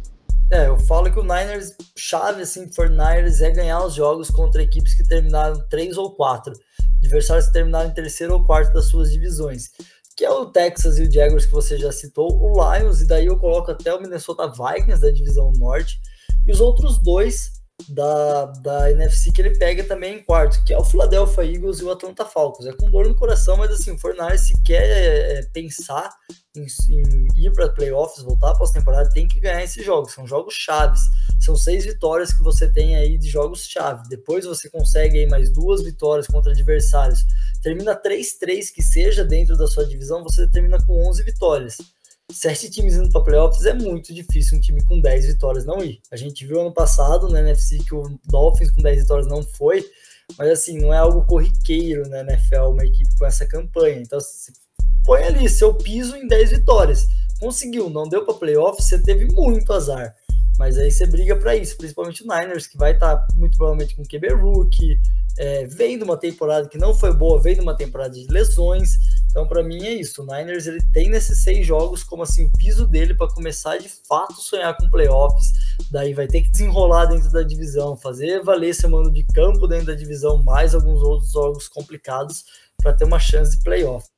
É, 0.52 0.68
eu 0.68 0.78
falo 0.78 1.12
que 1.12 1.20
o 1.20 1.24
Niners, 1.24 1.74
chave 1.96 2.42
assim 2.42 2.72
for 2.72 2.90
Niners 2.90 3.42
é 3.42 3.50
ganhar 3.50 3.84
os 3.84 3.96
jogos 3.96 4.30
contra 4.30 4.62
equipes 4.62 4.94
que 4.94 5.04
terminaram 5.04 5.60
três 5.68 5.98
ou 5.98 6.12
quatro, 6.12 6.54
adversários 7.00 7.48
que 7.48 7.54
terminaram 7.54 7.90
em 7.90 7.94
terceiro 7.94 8.34
ou 8.34 8.44
quarto 8.44 8.72
das 8.74 8.86
suas 8.86 9.12
divisões, 9.12 9.72
que 10.16 10.24
é 10.24 10.30
o 10.30 10.46
Texas 10.46 11.00
e 11.00 11.04
o 11.04 11.12
Jaguars 11.12 11.46
que 11.46 11.52
você 11.52 11.78
já 11.78 11.92
citou, 11.92 12.40
o 12.40 12.54
Lions, 12.54 13.02
e 13.02 13.08
daí 13.08 13.26
eu 13.26 13.38
coloco 13.38 13.72
até 13.72 13.94
o 13.94 14.02
Minnesota 14.02 14.48
Vikings 14.48 15.02
da 15.02 15.10
divisão 15.10 15.52
norte, 15.54 16.00
e 16.46 16.52
os 16.52 16.62
outros 16.62 17.00
dois 17.00 17.63
da, 17.90 18.46
da 18.46 18.92
NFC 18.92 19.32
que 19.32 19.42
ele 19.42 19.58
pega 19.58 19.84
também 19.84 20.16
em 20.16 20.24
quarto, 20.24 20.64
que 20.64 20.74
é 20.74 20.78
o 20.78 20.84
Philadelphia 20.84 21.44
Eagles 21.44 21.80
e 21.80 21.84
o 21.84 21.92
Atlanta 21.92 22.26
Falcons. 22.26 22.66
É 22.66 22.74
com 22.74 22.90
dor 22.90 23.08
no 23.08 23.16
coração, 23.16 23.58
mas 23.58 23.72
assim, 23.72 23.92
o 23.92 23.98
Fortnite 23.98 24.38
se 24.38 24.62
quer 24.62 24.84
é, 24.84 25.44
pensar 25.52 26.10
em, 26.56 26.66
em 26.90 27.28
ir 27.36 27.52
para 27.52 27.70
playoffs, 27.70 28.24
voltar 28.24 28.50
para 28.50 28.60
pós-temporada, 28.60 29.10
tem 29.10 29.28
que 29.28 29.40
ganhar 29.40 29.64
esses 29.64 29.84
jogos. 29.84 30.14
São 30.14 30.26
jogos 30.26 30.54
chaves. 30.54 31.02
São 31.40 31.56
seis 31.56 31.86
vitórias 31.86 32.32
que 32.32 32.44
você 32.44 32.72
tem 32.72 32.96
aí 32.96 33.18
de 33.18 33.30
jogos 33.30 33.68
chave. 33.68 34.08
Depois 34.08 34.46
você 34.46 34.70
consegue 34.70 35.20
aí 35.20 35.28
mais 35.28 35.50
duas 35.50 35.84
vitórias 35.84 36.28
contra 36.28 36.52
adversários. 36.52 37.26
Termina 37.62 37.96
3-3 37.96 38.72
que 38.74 38.82
seja 38.82 39.26
dentro 39.26 39.58
da 39.58 39.68
sua 39.68 39.86
divisão, 39.86 40.24
você 40.24 40.48
termina 40.48 40.78
com 40.86 41.08
11 41.08 41.24
vitórias 41.24 41.78
sete 42.34 42.70
times 42.70 42.96
indo 42.96 43.10
para 43.10 43.22
playoffs 43.22 43.66
é 43.66 43.74
muito 43.74 44.14
difícil 44.14 44.58
um 44.58 44.62
time 44.62 44.84
com 44.84 45.00
10 45.00 45.28
vitórias 45.28 45.66
não 45.66 45.84
ir. 45.84 46.02
A 46.12 46.18
gente 46.18 46.46
viu 46.46 46.62
ano 46.62 46.74
passado 46.74 47.30
na 47.30 47.40
NFC 47.40 47.80
que 47.80 47.96
o 47.96 48.20
Dolphins 48.26 48.72
com 48.72 48.82
10 48.82 49.02
vitórias 49.02 49.28
não 49.28 49.44
foi, 49.44 49.86
mas 50.38 50.50
assim, 50.50 50.80
não 50.80 50.94
é 50.94 50.98
algo 50.98 51.26
corriqueiro 51.26 52.08
na 52.10 52.22
NFL 52.22 52.72
uma 52.72 52.86
equipe 52.86 53.10
com 53.18 53.26
essa 53.26 53.46
campanha. 53.46 54.00
Então, 54.00 54.20
você 54.20 54.52
põe 55.06 55.24
ali 55.24 55.50
seu 55.50 55.74
piso 55.74 56.16
em 56.16 56.28
10 56.28 56.52
vitórias. 56.52 57.08
Conseguiu, 57.40 57.90
não 57.90 58.08
deu 58.08 58.26
para 58.26 58.34
playoffs, 58.36 58.88
você 58.88 59.00
teve 59.00 59.26
muito 59.34 59.72
azar. 59.74 60.16
Mas 60.58 60.78
aí 60.78 60.92
você 60.92 61.06
briga 61.06 61.36
para 61.36 61.56
isso, 61.56 61.76
principalmente 61.78 62.24
o 62.24 62.28
Niners, 62.28 62.68
que 62.68 62.78
vai 62.78 62.94
estar 62.94 63.18
tá 63.18 63.28
muito 63.36 63.58
provavelmente 63.58 63.96
com 63.96 64.04
QB 64.04 64.34
Rookie, 64.34 65.00
é, 65.38 65.66
vem 65.66 65.98
de 65.98 66.04
uma 66.04 66.16
temporada 66.16 66.68
que 66.68 66.78
não 66.78 66.94
foi 66.94 67.12
boa, 67.14 67.42
vem 67.42 67.56
de 67.56 67.62
uma 67.62 67.76
temporada 67.76 68.12
de 68.12 68.28
lesões. 68.28 68.98
Então, 69.32 69.48
para 69.48 69.64
mim, 69.64 69.84
é 69.84 69.94
isso. 69.94 70.22
O 70.22 70.26
Niners 70.26 70.68
ele 70.68 70.80
tem 70.94 71.10
nesses 71.10 71.44
seis 71.44 71.66
jogos 71.66 72.04
como 72.04 72.22
assim 72.22 72.46
o 72.46 72.52
piso 72.52 72.86
dele 72.86 73.16
para 73.16 73.28
começar 73.28 73.78
de 73.78 73.90
fato 73.90 74.36
sonhar 74.36 74.78
com 74.78 74.90
playoffs. 74.90 75.52
Daí 75.90 76.14
vai 76.14 76.28
ter 76.28 76.44
que 76.44 76.52
desenrolar 76.52 77.06
dentro 77.06 77.32
da 77.32 77.42
divisão, 77.42 77.98
fazer 77.98 78.44
valer 78.44 78.76
seu 78.76 78.90
mando 78.90 79.12
de 79.12 79.24
campo 79.24 79.68
dentro 79.68 79.88
da 79.88 79.96
divisão, 79.96 80.44
mais 80.44 80.76
alguns 80.76 81.02
outros 81.02 81.32
jogos 81.32 81.68
complicados 81.68 82.46
para 82.78 82.94
ter 82.94 83.06
uma 83.06 83.20
chance 83.20 83.58
de 83.58 83.64
playoff. 83.64 84.13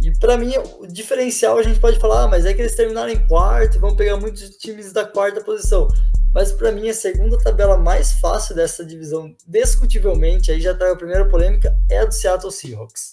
E 0.00 0.12
para 0.18 0.36
mim, 0.36 0.52
o 0.78 0.86
diferencial 0.86 1.58
a 1.58 1.62
gente 1.62 1.80
pode 1.80 1.98
falar, 1.98 2.24
ah, 2.24 2.28
mas 2.28 2.44
é 2.44 2.54
que 2.54 2.60
eles 2.60 2.76
terminaram 2.76 3.10
em 3.10 3.26
quarto 3.26 3.80
vão 3.80 3.96
pegar 3.96 4.16
muitos 4.16 4.50
times 4.50 4.92
da 4.92 5.04
quarta 5.04 5.40
posição. 5.40 5.88
Mas 6.32 6.52
para 6.52 6.70
mim, 6.70 6.88
a 6.88 6.94
segunda 6.94 7.38
tabela 7.38 7.76
mais 7.76 8.12
fácil 8.12 8.54
dessa 8.54 8.84
divisão, 8.84 9.34
discutivelmente, 9.46 10.52
aí 10.52 10.60
já 10.60 10.74
tá 10.74 10.92
a 10.92 10.96
primeira 10.96 11.28
polêmica, 11.28 11.76
é 11.90 11.98
a 11.98 12.04
do 12.04 12.12
Seattle 12.12 12.52
Seahawks. 12.52 13.12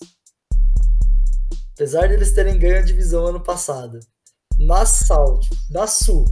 Apesar 1.73 2.07
de 2.07 2.13
eles 2.13 2.33
terem 2.33 2.59
ganho 2.59 2.77
a 2.77 2.85
divisão 2.85 3.25
ano 3.25 3.39
passado, 3.39 3.99
na 4.57 4.85
South, 4.85 5.41
na 5.69 5.87
Sul, 5.87 6.25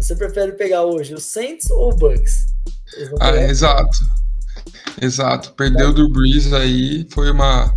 você 0.00 0.16
prefere 0.16 0.52
pegar 0.52 0.82
hoje 0.82 1.14
o 1.14 1.20
Saints 1.20 1.70
ou 1.70 1.92
o 1.92 1.94
Bucks? 1.94 2.46
Ah, 3.20 3.36
exato. 3.36 3.98
Exato. 5.00 5.52
Perdeu 5.52 5.90
o 5.90 5.92
Drew 5.92 6.08
Brees 6.08 6.52
aí, 6.52 7.06
foi 7.10 7.30
uma. 7.30 7.76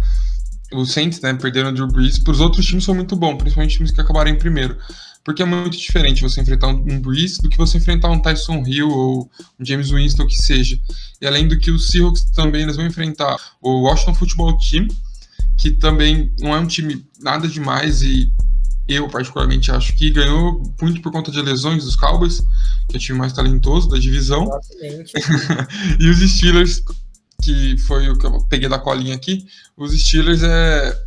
O 0.73 0.85
Saints, 0.85 1.21
né, 1.21 1.33
perderam 1.33 1.69
o 1.69 1.73
Drew 1.73 1.87
Brees. 1.87 2.19
Para 2.19 2.31
os 2.31 2.39
outros 2.39 2.65
times 2.65 2.85
foi 2.85 2.95
muito 2.95 3.15
bom, 3.15 3.37
principalmente 3.37 3.75
times 3.75 3.91
que 3.91 4.01
acabaram 4.01 4.29
em 4.29 4.37
primeiro. 4.37 4.77
Porque 5.23 5.41
é 5.41 5.45
muito 5.45 5.77
diferente 5.77 6.21
você 6.21 6.41
enfrentar 6.41 6.67
um 6.67 6.99
Brees 6.99 7.37
do 7.37 7.49
que 7.49 7.57
você 7.57 7.77
enfrentar 7.77 8.09
um 8.09 8.19
Tyson 8.19 8.63
Hill 8.65 8.89
ou 8.89 9.31
um 9.59 9.65
James 9.65 9.89
Winston, 9.89 10.27
que 10.27 10.35
seja. 10.35 10.77
E 11.21 11.25
além 11.25 11.47
do 11.47 11.57
que 11.57 11.71
os 11.71 11.87
Seahawks 11.87 12.25
também 12.25 12.63
eles 12.63 12.75
vão 12.75 12.85
enfrentar 12.85 13.37
o 13.61 13.83
Washington 13.83 14.13
Football 14.15 14.57
Team, 14.57 14.87
que 15.57 15.71
também 15.71 16.31
não 16.39 16.53
é 16.53 16.59
um 16.59 16.67
time 16.67 17.05
nada 17.21 17.47
demais 17.47 18.01
e 18.01 18.29
eu 18.87 19.07
particularmente 19.07 19.71
acho 19.71 19.95
que 19.95 20.09
ganhou 20.09 20.61
muito 20.81 21.01
por 21.01 21.11
conta 21.11 21.31
de 21.31 21.41
lesões 21.41 21.85
dos 21.85 21.95
Cowboys, 21.95 22.41
que 22.89 22.95
é 22.95 22.97
o 22.97 22.99
time 22.99 23.17
mais 23.17 23.31
talentoso 23.31 23.89
da 23.89 23.97
divisão. 23.97 24.49
e 25.99 26.09
os 26.09 26.19
Steelers, 26.19 26.83
que 27.43 27.77
foi 27.79 28.09
o 28.09 28.17
que 28.17 28.25
eu 28.25 28.43
peguei 28.45 28.69
da 28.69 28.79
colinha 28.79 29.15
aqui, 29.15 29.45
os 29.75 29.91
Steelers 29.99 30.43
é, 30.43 30.97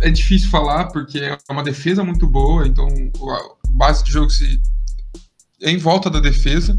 é 0.00 0.10
difícil 0.10 0.50
falar, 0.50 0.86
porque 0.86 1.18
é 1.18 1.38
uma 1.50 1.62
defesa 1.62 2.02
muito 2.04 2.26
boa, 2.26 2.66
então 2.66 2.86
o 3.18 3.36
base 3.70 4.04
do 4.04 4.10
jogo 4.10 4.30
se 4.30 4.60
é 5.60 5.70
em 5.70 5.78
volta 5.78 6.08
da 6.08 6.20
defesa, 6.20 6.78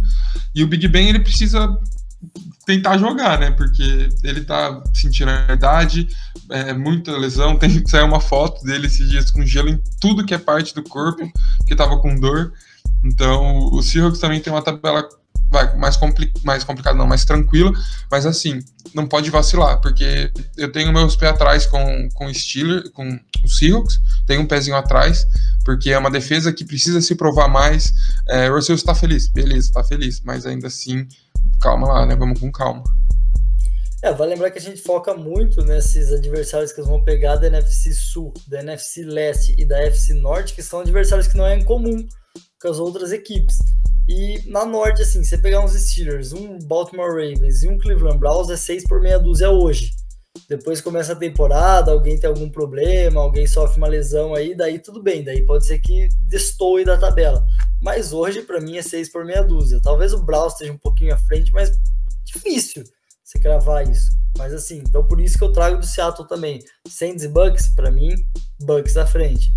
e 0.55 0.63
o 0.63 0.67
Big 0.67 0.88
Ben 0.88 1.10
ele 1.10 1.19
precisa 1.19 1.77
tentar 2.65 2.98
jogar, 2.98 3.39
né? 3.39 3.51
Porque 3.51 4.10
ele 4.24 4.41
tá 4.41 4.81
sentindo 4.93 5.31
a 5.31 5.53
idade, 5.53 6.08
é, 6.51 6.74
muita 6.74 7.17
lesão. 7.17 7.58
Tem 7.60 7.81
que 7.81 7.89
sair 7.89 8.03
uma 8.03 8.19
foto 8.19 8.63
dele 8.63 8.88
esses 8.88 9.10
dias 9.10 9.31
com 9.31 9.46
gelo 9.46 9.69
em 9.69 9.81
tudo 10.00 10.25
que 10.25 10.34
é 10.34 10.38
parte 10.38 10.74
do 10.75 10.84
corpo, 10.84 11.29
que 11.67 11.75
tava 11.75 12.00
com 12.00 12.19
dor. 12.19 12.53
Então, 13.03 13.69
o 13.72 13.81
Seahawks 13.81 14.19
também 14.19 14.41
tem 14.41 14.51
uma 14.51 14.62
tabela 14.62 15.08
vai, 15.50 15.75
mais, 15.75 15.98
compli 15.98 16.32
mais 16.44 16.63
complicada, 16.63 16.98
não, 16.98 17.08
mais 17.08 17.25
tranquila, 17.25 17.72
mas 18.10 18.25
assim, 18.25 18.63
não 18.94 19.08
pode 19.08 19.29
vacilar, 19.29 19.82
porque 19.82 20.32
eu 20.56 20.72
tenho 20.72 20.94
meus 20.94 21.15
pés 21.15 21.32
atrás 21.32 21.65
com, 21.65 22.10
com 22.13 22.25
o 22.27 22.34
Steelers, 22.34 22.89
com 22.91 23.20
o 23.44 23.50
Seahawks, 23.50 24.00
tenho 24.25 24.41
um 24.41 24.46
pezinho 24.46 24.75
atrás, 24.75 25.27
porque 25.65 25.91
é 25.91 25.98
uma 25.98 26.12
defesa 26.12 26.53
que 26.53 26.63
precisa 26.63 27.01
se 27.01 27.15
provar 27.15 27.48
mais. 27.48 27.94
É, 28.27 28.50
o 28.50 28.56
Russell 28.56 28.75
está 28.75 28.94
feliz, 28.94 29.27
beleza, 29.27 29.68
está 29.68 29.84
feliz, 29.84 30.22
mas 30.24 30.46
ainda 30.46 30.68
assim 30.68 31.08
calma 31.62 31.88
lá, 31.88 32.06
né? 32.06 32.15
Vamos 32.15 32.39
com 32.39 32.51
calma. 32.51 32.84
É, 34.01 34.13
vale 34.13 34.32
lembrar 34.32 34.50
que 34.50 34.60
a 34.60 34.62
gente 34.62 34.82
foca 34.82 35.13
muito 35.13 35.62
nesses 35.62 36.13
adversários 36.13 36.72
que 36.72 36.79
eles 36.79 36.89
vão 36.89 37.03
pegar 37.03 37.36
da 37.36 37.48
NFC 37.48 37.91
Sul, 37.94 38.34
da 38.48 38.62
NFC 38.62 39.03
Leste 39.03 39.53
e 39.58 39.65
da 39.65 39.82
NFC 39.82 40.13
Norte, 40.13 40.53
que 40.53 40.63
são 40.63 40.79
adversários 40.79 41.27
que 41.27 41.36
não 41.36 41.46
é 41.46 41.58
incomum 41.58 42.08
com 42.61 42.67
as 42.67 42.79
outras 42.79 43.11
equipes. 43.11 43.57
E 44.07 44.41
na 44.47 44.65
Norte, 44.65 45.01
assim, 45.01 45.23
você 45.23 45.37
pegar 45.37 45.63
uns 45.63 45.73
Steelers, 45.73 46.33
um 46.33 46.57
Baltimore 46.59 47.09
Ravens 47.09 47.63
e 47.63 47.67
um 47.67 47.77
Cleveland 47.77 48.17
Browns 48.17 48.49
é 48.49 48.57
6 48.57 48.85
por 48.85 48.99
meia 49.01 49.19
dúzia 49.19 49.51
hoje. 49.51 49.91
Depois 50.47 50.81
começa 50.81 51.13
a 51.13 51.15
temporada, 51.15 51.91
alguém 51.91 52.17
tem 52.17 52.27
algum 52.27 52.49
problema, 52.49 53.21
alguém 53.21 53.45
sofre 53.45 53.77
uma 53.77 53.87
lesão 53.87 54.33
aí, 54.33 54.55
daí 54.55 54.79
tudo 54.79 55.01
bem, 55.01 55.23
daí 55.23 55.45
pode 55.45 55.65
ser 55.65 55.79
que 55.79 56.09
destoe 56.27 56.83
da 56.83 56.97
tabela. 56.97 57.45
Mas 57.81 58.13
hoje, 58.13 58.41
para 58.41 58.59
mim, 58.59 58.77
é 58.77 58.81
6 58.81 59.11
por 59.11 59.25
meia 59.25 59.43
dúzia. 59.43 59.79
Talvez 59.81 60.13
o 60.13 60.23
Browns 60.23 60.53
esteja 60.53 60.73
um 60.73 60.77
pouquinho 60.77 61.13
à 61.13 61.17
frente, 61.17 61.51
mas 61.51 61.71
difícil 62.25 62.83
você 63.23 63.39
cravar 63.39 63.87
isso. 63.87 64.09
Mas 64.37 64.53
assim, 64.53 64.77
então 64.77 65.05
por 65.05 65.19
isso 65.19 65.37
que 65.37 65.43
eu 65.43 65.51
trago 65.51 65.77
do 65.77 65.85
Seattle 65.85 66.27
também. 66.27 66.59
Saints 66.87 67.23
e 67.23 67.27
Bucks, 67.27 67.67
para 67.69 67.91
mim, 67.91 68.15
Bucks 68.61 68.97
à 68.97 69.05
frente. 69.05 69.51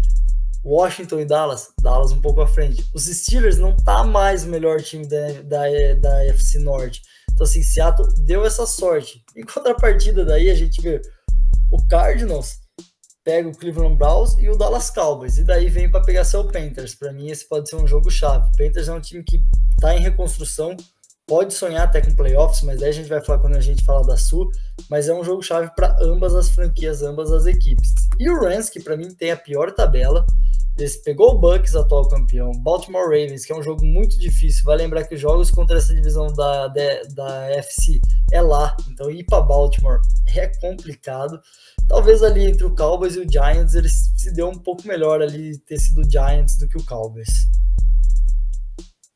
Washington 0.65 1.21
e 1.21 1.25
Dallas, 1.25 1.73
Dallas 1.81 2.13
um 2.13 2.21
pouco 2.21 2.41
à 2.41 2.47
frente. 2.47 2.85
Os 2.95 3.05
Steelers 3.05 3.59
não 3.59 3.77
tá 3.77 4.05
mais 4.05 4.45
o 4.45 4.49
melhor 4.49 4.81
time 4.81 5.07
da, 5.07 5.33
da, 5.43 5.65
da 6.01 6.25
FC 6.27 6.59
Norte. 6.59 7.03
Então, 7.33 7.45
assim, 7.45 7.63
Seattle 7.63 8.09
deu 8.25 8.45
essa 8.45 8.67
sorte. 8.67 9.25
Em 9.37 9.43
contrapartida, 9.43 10.25
daí 10.25 10.51
a 10.51 10.55
gente 10.55 10.81
vê 10.81 11.01
o 11.71 11.87
Cardinals 11.89 12.63
pega 13.25 13.49
o 13.49 13.57
Cleveland 13.57 13.97
Browns 13.97 14.37
e 14.39 14.49
o 14.49 14.57
Dallas 14.57 14.91
Cowboys. 14.91 15.39
E 15.39 15.45
daí 15.45 15.69
vem 15.69 15.91
para 15.91 16.03
pegar 16.03 16.25
seu 16.25 16.45
Panthers. 16.45 16.95
Para 16.95 17.13
mim, 17.13 17.29
esse 17.29 17.49
pode 17.49 17.69
ser 17.69 17.77
um 17.77 17.87
jogo 17.87 18.11
chave. 18.11 18.49
O 18.49 18.57
Panthers 18.57 18.89
é 18.89 18.93
um 18.93 19.01
time 19.01 19.23
que 19.23 19.43
está 19.73 19.95
em 19.97 20.01
reconstrução, 20.01 20.77
pode 21.33 21.55
sonhar 21.55 21.85
até 21.85 22.03
com 22.03 22.15
playoffs, 22.15 22.61
mas 22.61 22.83
aí 22.83 22.91
a 22.91 22.93
gente 22.93 23.09
vai 23.09 23.25
falar 23.25 23.39
quando 23.39 23.57
a 23.57 23.61
gente 23.61 23.83
falar 23.83 24.03
da 24.03 24.19
Sul. 24.19 24.51
Mas 24.91 25.09
é 25.09 25.15
um 25.15 25.25
jogo 25.25 25.43
chave 25.43 25.71
para 25.75 25.97
ambas 26.03 26.35
as 26.35 26.51
franquias, 26.51 27.03
ambas 27.03 27.33
as 27.33 27.47
equipes. 27.47 27.95
E 28.19 28.29
o 28.29 28.39
Rams, 28.39 28.69
que 28.69 28.79
para 28.79 28.99
mim 28.99 29.09
tem 29.15 29.31
a 29.31 29.37
pior 29.37 29.73
tabela, 29.73 30.27
esse 30.79 31.03
pegou 31.03 31.31
o 31.31 31.39
Bucks, 31.39 31.75
atual 31.75 32.07
campeão, 32.07 32.53
Baltimore 32.53 33.05
Ravens, 33.05 33.47
que 33.47 33.53
é 33.55 33.57
um 33.57 33.63
jogo 33.63 33.83
muito 33.83 34.19
difícil. 34.19 34.63
Vai 34.67 34.77
lembrar 34.77 35.05
que 35.05 35.15
os 35.15 35.21
jogos 35.23 35.51
contra 35.51 35.79
essa 35.79 35.95
divisão 35.95 36.27
da, 36.35 36.69
da, 36.69 37.03
da 37.15 37.51
FC 37.53 37.99
é 38.31 38.43
lá, 38.43 38.77
então 38.91 39.11
ir 39.11 39.25
para 39.25 39.41
Baltimore 39.41 40.03
é 40.37 40.49
complicado. 40.61 41.41
Talvez 41.89 42.23
ali 42.23 42.45
entre 42.45 42.67
o 42.67 42.77
Cowboys 42.77 43.17
e 43.17 43.21
o 43.21 43.31
Giants 43.31 43.75
ele 43.75 43.89
se 43.89 44.31
deu 44.35 44.51
um 44.51 44.59
pouco 44.59 44.87
melhor 44.87 45.23
ali 45.23 45.57
ter 45.61 45.79
sido 45.79 46.03
o 46.03 46.11
Giants 46.11 46.59
do 46.59 46.69
que 46.69 46.77
o 46.77 46.85
Cowboys. 46.85 47.49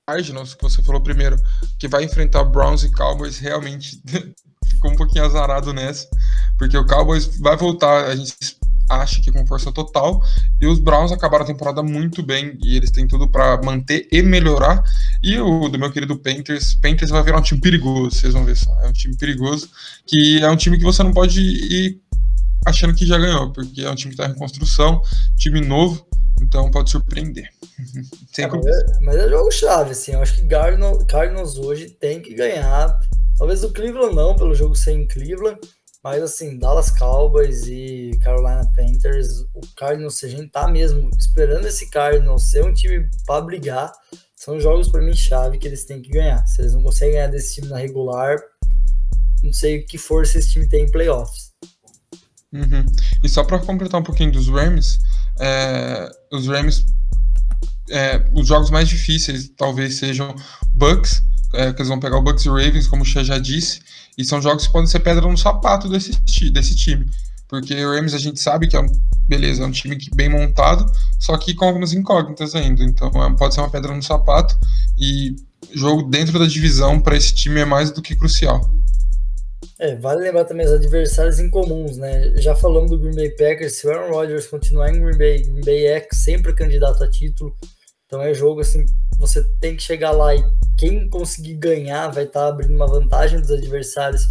Cardinals, 0.08 0.54
que 0.54 0.62
você 0.62 0.80
falou 0.84 1.00
primeiro, 1.00 1.36
que 1.80 1.88
vai 1.88 2.04
enfrentar 2.04 2.44
Browns 2.44 2.84
e 2.84 2.92
Cowboys, 2.92 3.38
realmente 3.38 4.00
ficou 4.64 4.92
um 4.92 4.96
pouquinho 4.96 5.24
azarado 5.24 5.72
nessa, 5.72 6.08
porque 6.56 6.78
o 6.78 6.86
Cowboys 6.86 7.38
vai 7.40 7.56
voltar, 7.56 8.06
a 8.06 8.14
gente 8.14 8.32
acha 8.88 9.20
que 9.20 9.32
com 9.32 9.44
força 9.44 9.72
total, 9.72 10.22
e 10.60 10.66
os 10.68 10.78
Browns 10.78 11.10
acabaram 11.10 11.42
a 11.42 11.46
temporada 11.48 11.82
muito 11.82 12.22
bem, 12.22 12.56
e 12.62 12.76
eles 12.76 12.92
têm 12.92 13.08
tudo 13.08 13.28
para 13.28 13.60
manter 13.62 14.06
e 14.12 14.22
melhorar, 14.22 14.80
e 15.20 15.40
o 15.40 15.68
do 15.68 15.76
meu 15.76 15.90
querido 15.90 16.16
Panthers, 16.16 16.76
Panthers 16.76 17.10
vai 17.10 17.24
virar 17.24 17.38
um 17.38 17.42
time 17.42 17.60
perigoso, 17.60 18.16
vocês 18.16 18.32
vão 18.32 18.44
ver 18.44 18.56
só, 18.56 18.70
é 18.82 18.88
um 18.88 18.92
time 18.92 19.16
perigoso, 19.16 19.68
que 20.06 20.38
é 20.40 20.48
um 20.48 20.56
time 20.56 20.78
que 20.78 20.84
você 20.84 21.02
não 21.02 21.12
pode 21.12 21.40
ir 21.40 22.00
achando 22.66 22.94
que 22.94 23.06
já 23.06 23.16
ganhou, 23.16 23.52
porque 23.52 23.82
é 23.82 23.90
um 23.90 23.94
time 23.94 24.14
que 24.14 24.20
está 24.20 24.30
em 24.30 24.36
construção, 24.36 25.00
time 25.36 25.60
novo, 25.60 26.06
então 26.42 26.70
pode 26.70 26.90
surpreender. 26.90 27.48
É, 28.38 28.46
mas, 28.46 28.66
é, 28.66 29.00
mas, 29.00 29.16
é, 29.16 29.28
jogo 29.30 29.50
chave, 29.50 29.90
assim. 29.92 30.12
Eu 30.12 30.20
acho 30.20 30.34
que 30.34 30.46
Cardinals, 30.46 31.04
Cardinals 31.04 31.56
hoje 31.56 31.88
tem 31.88 32.20
que 32.20 32.34
ganhar. 32.34 32.98
Talvez 33.38 33.64
o 33.64 33.72
Cleveland 33.72 34.14
não, 34.14 34.36
pelo 34.36 34.54
jogo 34.54 34.74
ser 34.74 34.92
em 34.92 35.06
Cleveland. 35.06 35.58
Mas 36.04 36.22
assim, 36.22 36.58
Dallas 36.58 36.90
Cowboys 36.90 37.66
e 37.66 38.10
Carolina 38.22 38.70
Panthers, 38.76 39.40
o 39.54 39.60
Cardinals, 39.74 40.18
se 40.18 40.26
a 40.26 40.28
gente 40.28 40.50
tá 40.50 40.68
mesmo 40.68 41.10
esperando 41.18 41.66
esse 41.66 41.90
Cardinals 41.90 42.50
ser 42.50 42.62
um 42.62 42.74
time 42.74 43.08
para 43.26 43.40
brigar, 43.40 43.90
são 44.34 44.60
jogos 44.60 44.88
para 44.88 45.02
mim 45.02 45.14
chave 45.14 45.58
que 45.58 45.66
eles 45.66 45.84
têm 45.86 46.02
que 46.02 46.10
ganhar. 46.10 46.46
Se 46.46 46.60
eles 46.60 46.74
não 46.74 46.82
conseguem 46.82 47.14
ganhar 47.14 47.28
desse 47.28 47.54
time 47.54 47.68
na 47.68 47.78
regular, 47.78 48.38
não 49.42 49.52
sei 49.52 49.82
que 49.82 49.96
força 49.96 50.38
esse 50.38 50.50
time 50.50 50.68
tem 50.68 50.84
em 50.84 50.90
playoffs. 50.90 51.45
Uhum. 52.52 52.86
E 53.22 53.28
só 53.28 53.44
para 53.44 53.58
completar 53.58 54.00
um 54.00 54.04
pouquinho 54.04 54.32
dos 54.32 54.48
Rams, 54.48 54.98
é, 55.38 56.08
os 56.32 56.46
Rams, 56.46 56.86
é, 57.90 58.24
os 58.32 58.46
jogos 58.46 58.70
mais 58.70 58.88
difíceis 58.88 59.50
talvez 59.56 59.96
sejam 59.96 60.34
Bucks, 60.74 61.22
é, 61.54 61.72
que 61.72 61.80
eles 61.80 61.88
vão 61.88 62.00
pegar 62.00 62.18
o 62.18 62.22
Bucks 62.22 62.44
e 62.44 62.48
Ravens, 62.48 62.86
como 62.86 63.02
o 63.02 63.06
Xia 63.06 63.24
já 63.24 63.38
disse, 63.38 63.80
e 64.16 64.24
são 64.24 64.40
jogos 64.40 64.66
que 64.66 64.72
podem 64.72 64.86
ser 64.86 65.00
pedra 65.00 65.28
no 65.28 65.36
sapato 65.36 65.88
desse, 65.88 66.12
desse 66.50 66.74
time. 66.74 67.06
Porque 67.48 67.74
o 67.84 67.94
Rams 67.94 68.14
a 68.14 68.18
gente 68.18 68.40
sabe 68.40 68.66
que 68.66 68.76
é 68.76 68.80
um, 68.80 68.86
beleza, 69.28 69.62
é 69.62 69.66
um 69.66 69.70
time 69.70 69.96
bem 70.14 70.28
montado, 70.28 70.90
só 71.18 71.36
que 71.36 71.54
com 71.54 71.64
algumas 71.64 71.92
incógnitas 71.92 72.54
ainda. 72.54 72.82
Então 72.82 73.08
é, 73.08 73.36
pode 73.36 73.54
ser 73.54 73.60
uma 73.60 73.70
pedra 73.70 73.94
no 73.94 74.02
sapato 74.02 74.58
e 74.98 75.36
jogo 75.72 76.02
dentro 76.04 76.38
da 76.38 76.46
divisão 76.46 77.00
para 77.00 77.16
esse 77.16 77.34
time 77.34 77.60
é 77.60 77.64
mais 77.64 77.90
do 77.90 78.02
que 78.02 78.16
crucial. 78.16 78.60
É, 79.78 79.94
vale 79.96 80.22
lembrar 80.22 80.44
também 80.44 80.66
os 80.66 80.72
adversários 80.72 81.38
incomuns, 81.38 81.98
né? 81.98 82.34
Já 82.36 82.54
falamos 82.54 82.90
do 82.90 82.98
Green 82.98 83.14
Bay 83.14 83.30
Packers, 83.30 83.76
se 83.76 83.86
o 83.86 83.90
Aaron 83.90 84.12
Rodgers 84.12 84.46
continuar 84.46 84.90
em 84.90 85.00
Green 85.00 85.18
Bay, 85.18 85.42
Green 85.42 85.64
Bay 85.64 85.86
é 85.86 86.06
sempre 86.12 86.54
candidato 86.54 87.02
a 87.04 87.08
título. 87.08 87.54
Então 88.06 88.22
é 88.22 88.32
jogo 88.32 88.60
assim, 88.60 88.86
você 89.18 89.42
tem 89.60 89.76
que 89.76 89.82
chegar 89.82 90.12
lá 90.12 90.34
e 90.34 90.44
quem 90.78 91.08
conseguir 91.10 91.54
ganhar 91.54 92.08
vai 92.08 92.24
estar 92.24 92.40
tá 92.40 92.48
abrindo 92.48 92.74
uma 92.74 92.86
vantagem 92.86 93.40
dos 93.40 93.50
adversários. 93.50 94.26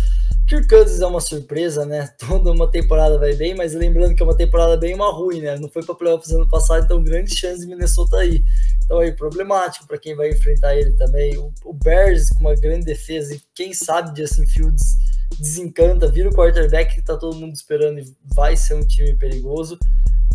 Kirk 0.48 0.68
Cousins 0.68 1.02
é 1.02 1.06
uma 1.06 1.20
surpresa, 1.20 1.86
né? 1.86 2.08
Toda 2.18 2.52
uma 2.52 2.70
temporada 2.70 3.18
vai 3.18 3.36
bem, 3.36 3.54
mas 3.54 3.74
lembrando 3.74 4.16
que 4.16 4.24
é 4.24 4.26
uma 4.26 4.38
temporada 4.38 4.78
bem 4.78 4.94
uma 4.94 5.12
ruim, 5.12 5.42
né? 5.42 5.58
Não 5.58 5.70
foi 5.70 5.84
para 5.84 5.96
playoffs 5.96 6.32
ano 6.32 6.48
passado, 6.48 6.86
então 6.86 7.04
grande 7.04 7.36
chance 7.36 7.60
de 7.60 7.68
Minnesota 7.68 8.18
aí. 8.18 8.44
Então 8.84 9.00
aí 9.00 9.12
problemático 9.12 9.88
para 9.88 9.98
quem 9.98 10.16
vai 10.16 10.30
enfrentar 10.30 10.76
ele 10.76 10.92
também. 10.94 11.38
O, 11.38 11.52
o 11.66 11.74
Bears 11.74 12.30
com 12.30 12.42
uma 12.42 12.56
grande 12.56 12.86
defesa 12.86 13.36
e 13.36 13.42
quem 13.54 13.74
sabe 13.74 14.20
Justin 14.20 14.46
Fields 14.46 14.98
desencanta, 15.40 16.12
vira 16.12 16.30
o 16.30 16.34
quarterback 16.34 16.96
que 16.96 17.02
tá 17.02 17.18
todo 17.18 17.38
mundo 17.38 17.54
esperando 17.54 18.00
e 18.00 18.16
vai 18.36 18.56
ser 18.56 18.76
um 18.76 18.86
time 18.86 19.16
perigoso. 19.16 19.78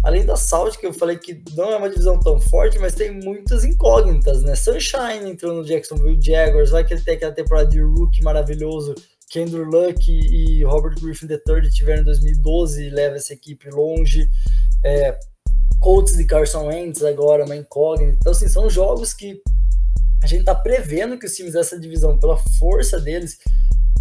Além 0.03 0.25
da 0.25 0.37
Salt, 0.37 0.79
que 0.79 0.87
eu 0.87 0.95
falei 0.95 1.19
que 1.19 1.43
não 1.55 1.71
é 1.71 1.77
uma 1.77 1.91
divisão 1.91 2.19
tão 2.19 2.41
forte, 2.41 2.79
mas 2.79 2.95
tem 2.95 3.11
muitas 3.11 3.65
incógnitas, 3.65 4.43
né? 4.43 4.55
Sunshine 4.55 5.31
entrou 5.31 5.55
no 5.55 5.65
Jacksonville 5.65 6.21
Jaguars, 6.21 6.71
vai 6.71 6.85
que 6.85 6.95
ele 6.95 7.03
tem 7.03 7.15
aquela 7.15 7.33
temporada 7.33 7.69
de 7.69 7.81
rookie 7.81 8.23
maravilhoso 8.23 8.95
que 9.31 9.39
Andrew 9.39 9.65
Luck 9.65 10.11
e 10.11 10.65
Robert 10.65 10.99
Griffin 11.01 11.27
III 11.27 11.71
tiveram 11.71 12.03
em 12.03 12.05
2012 12.05 12.85
e 12.85 12.91
leva 12.91 13.17
essa 13.17 13.33
equipe 13.33 13.71
longe. 13.71 14.29
É, 14.85 15.17
Colts 15.79 16.17
de 16.17 16.25
Carson 16.25 16.67
Wentz 16.67 17.03
agora, 17.05 17.45
uma 17.45 17.55
incógnita. 17.55 18.17
Então, 18.19 18.33
assim, 18.33 18.49
são 18.49 18.69
jogos 18.69 19.15
que 19.15 19.41
a 20.21 20.27
gente 20.27 20.45
tá 20.45 20.55
prevendo 20.55 21.17
que 21.17 21.27
os 21.27 21.35
times 21.35 21.53
dessa 21.53 21.79
divisão, 21.79 22.19
pela 22.19 22.37
força 22.59 22.99
deles, 22.99 23.39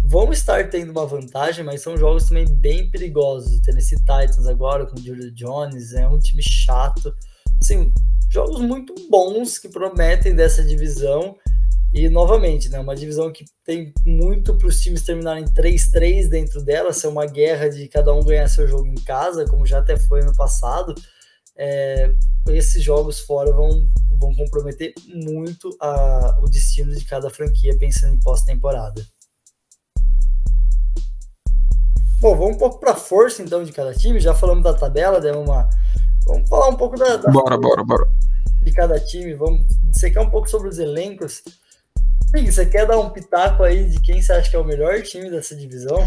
vão 0.04 0.32
estar 0.32 0.68
tendo 0.70 0.90
uma 0.90 1.06
vantagem, 1.06 1.64
mas 1.64 1.82
são 1.82 1.96
jogos 1.96 2.26
também 2.26 2.46
bem 2.46 2.90
perigosos. 2.90 3.58
O 3.58 3.62
Tennessee 3.62 3.98
Titans 3.98 4.46
agora 4.46 4.86
com 4.86 4.98
o 4.98 5.02
Julio 5.02 5.32
Jones 5.32 5.92
é 5.92 6.06
um 6.06 6.18
time 6.18 6.42
chato. 6.42 7.14
Assim, 7.60 7.92
jogos 8.28 8.60
muito 8.60 8.94
bons 9.08 9.58
que 9.58 9.68
prometem 9.68 10.34
dessa 10.34 10.64
divisão. 10.64 11.36
E 11.92 12.08
novamente, 12.08 12.68
né, 12.68 12.78
uma 12.78 12.94
divisão 12.94 13.32
que 13.32 13.44
tem 13.64 13.92
muito 14.06 14.56
para 14.56 14.68
os 14.68 14.80
times 14.80 15.02
terminarem 15.02 15.44
3-3 15.46 16.28
dentro 16.28 16.62
dela, 16.62 16.92
ser 16.92 17.08
uma 17.08 17.26
guerra 17.26 17.68
de 17.68 17.88
cada 17.88 18.14
um 18.14 18.22
ganhar 18.22 18.46
seu 18.46 18.68
jogo 18.68 18.86
em 18.86 18.94
casa, 18.94 19.44
como 19.46 19.66
já 19.66 19.78
até 19.78 19.96
foi 19.96 20.22
no 20.22 20.34
passado. 20.34 20.94
É, 21.56 22.12
esses 22.48 22.82
jogos 22.82 23.20
fora 23.20 23.52
vão, 23.52 23.86
vão 24.18 24.34
comprometer 24.34 24.94
muito 25.08 25.76
a, 25.80 26.38
o 26.40 26.48
destino 26.48 26.94
de 26.94 27.04
cada 27.04 27.28
franquia 27.28 27.76
pensando 27.76 28.14
em 28.14 28.20
pós-temporada. 28.20 29.04
Bom, 32.20 32.36
vamos 32.36 32.56
um 32.56 32.58
pouco 32.58 32.78
para 32.78 32.92
a 32.92 32.96
força 32.96 33.42
então 33.42 33.64
de 33.64 33.72
cada 33.72 33.94
time. 33.94 34.20
Já 34.20 34.34
falamos 34.34 34.62
da 34.62 34.74
tabela, 34.74 35.20
deu 35.20 35.40
uma. 35.40 35.70
Vamos 36.26 36.48
falar 36.50 36.68
um 36.68 36.76
pouco 36.76 36.94
da. 36.96 37.16
da 37.16 37.30
bora, 37.30 37.56
bora, 37.56 37.82
bora. 37.82 38.06
De 38.62 38.70
cada 38.72 39.00
time. 39.00 39.32
Vamos 39.32 39.62
dissecar 39.84 40.22
um 40.22 40.28
pouco 40.28 40.48
sobre 40.48 40.68
os 40.68 40.78
elencos. 40.78 41.42
você 42.34 42.66
quer 42.66 42.86
dar 42.86 42.98
um 42.98 43.08
pitaco 43.08 43.62
aí 43.62 43.88
de 43.88 43.98
quem 44.00 44.20
você 44.20 44.32
acha 44.32 44.50
que 44.50 44.56
é 44.56 44.58
o 44.58 44.64
melhor 44.64 45.00
time 45.02 45.30
dessa 45.30 45.56
divisão? 45.56 45.98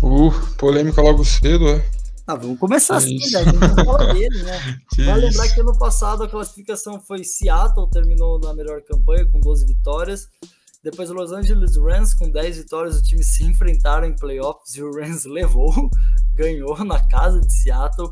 Uh, 0.00 0.30
polêmica 0.56 1.02
logo 1.02 1.24
cedo, 1.24 1.68
é? 1.68 1.84
Ah, 2.28 2.36
vamos 2.36 2.60
começar 2.60 2.96
assim, 2.96 3.18
já. 3.18 3.40
A 3.40 3.44
gente 3.44 3.84
fala 3.84 4.14
dele, 4.14 4.42
né? 4.44 4.78
Vale 5.04 5.26
lembrar 5.26 5.48
que 5.48 5.60
ano 5.60 5.76
passado 5.76 6.22
a 6.22 6.28
classificação 6.28 7.00
foi 7.00 7.24
Seattle, 7.24 7.90
terminou 7.90 8.38
na 8.38 8.54
melhor 8.54 8.82
campanha 8.82 9.26
com 9.32 9.40
12 9.40 9.66
vitórias. 9.66 10.28
Depois 10.86 11.10
Los 11.10 11.32
Angeles 11.32 11.76
Rams 11.76 12.14
com 12.14 12.30
10 12.30 12.58
vitórias, 12.58 12.96
o 12.96 13.02
time 13.02 13.20
se 13.20 13.42
enfrentaram 13.42 14.06
em 14.06 14.14
playoffs 14.14 14.76
e 14.76 14.82
o 14.84 14.92
Rams 14.94 15.24
levou, 15.26 15.72
ganhou 16.32 16.78
na 16.84 17.04
casa 17.08 17.40
de 17.40 17.52
Seattle. 17.52 18.08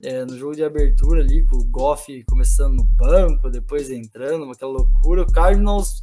É, 0.00 0.24
no 0.24 0.38
jogo 0.38 0.54
de 0.54 0.62
abertura 0.62 1.20
ali, 1.20 1.44
com 1.46 1.56
o 1.56 1.64
Goff 1.64 2.22
começando 2.28 2.74
no 2.74 2.84
banco, 2.84 3.50
depois 3.50 3.90
entrando, 3.90 4.48
aquela 4.52 4.70
loucura. 4.70 5.22
O 5.22 5.32
Cardinals 5.32 6.00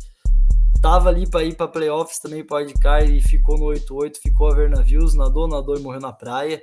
tava 0.81 1.07
ali 1.07 1.25
para 1.25 1.45
ir 1.45 1.55
para 1.55 1.69
playoffs 1.69 2.19
também, 2.19 2.45
pode 2.45 2.73
cair 2.73 3.15
e 3.15 3.21
ficou 3.21 3.57
no 3.57 3.67
8-8, 3.67 4.17
ficou 4.21 4.51
a 4.51 4.55
ver 4.55 4.69
navios, 4.69 5.13
nadou, 5.13 5.47
nadou 5.47 5.77
e 5.77 5.81
morreu 5.81 6.01
na 6.01 6.11
praia. 6.11 6.61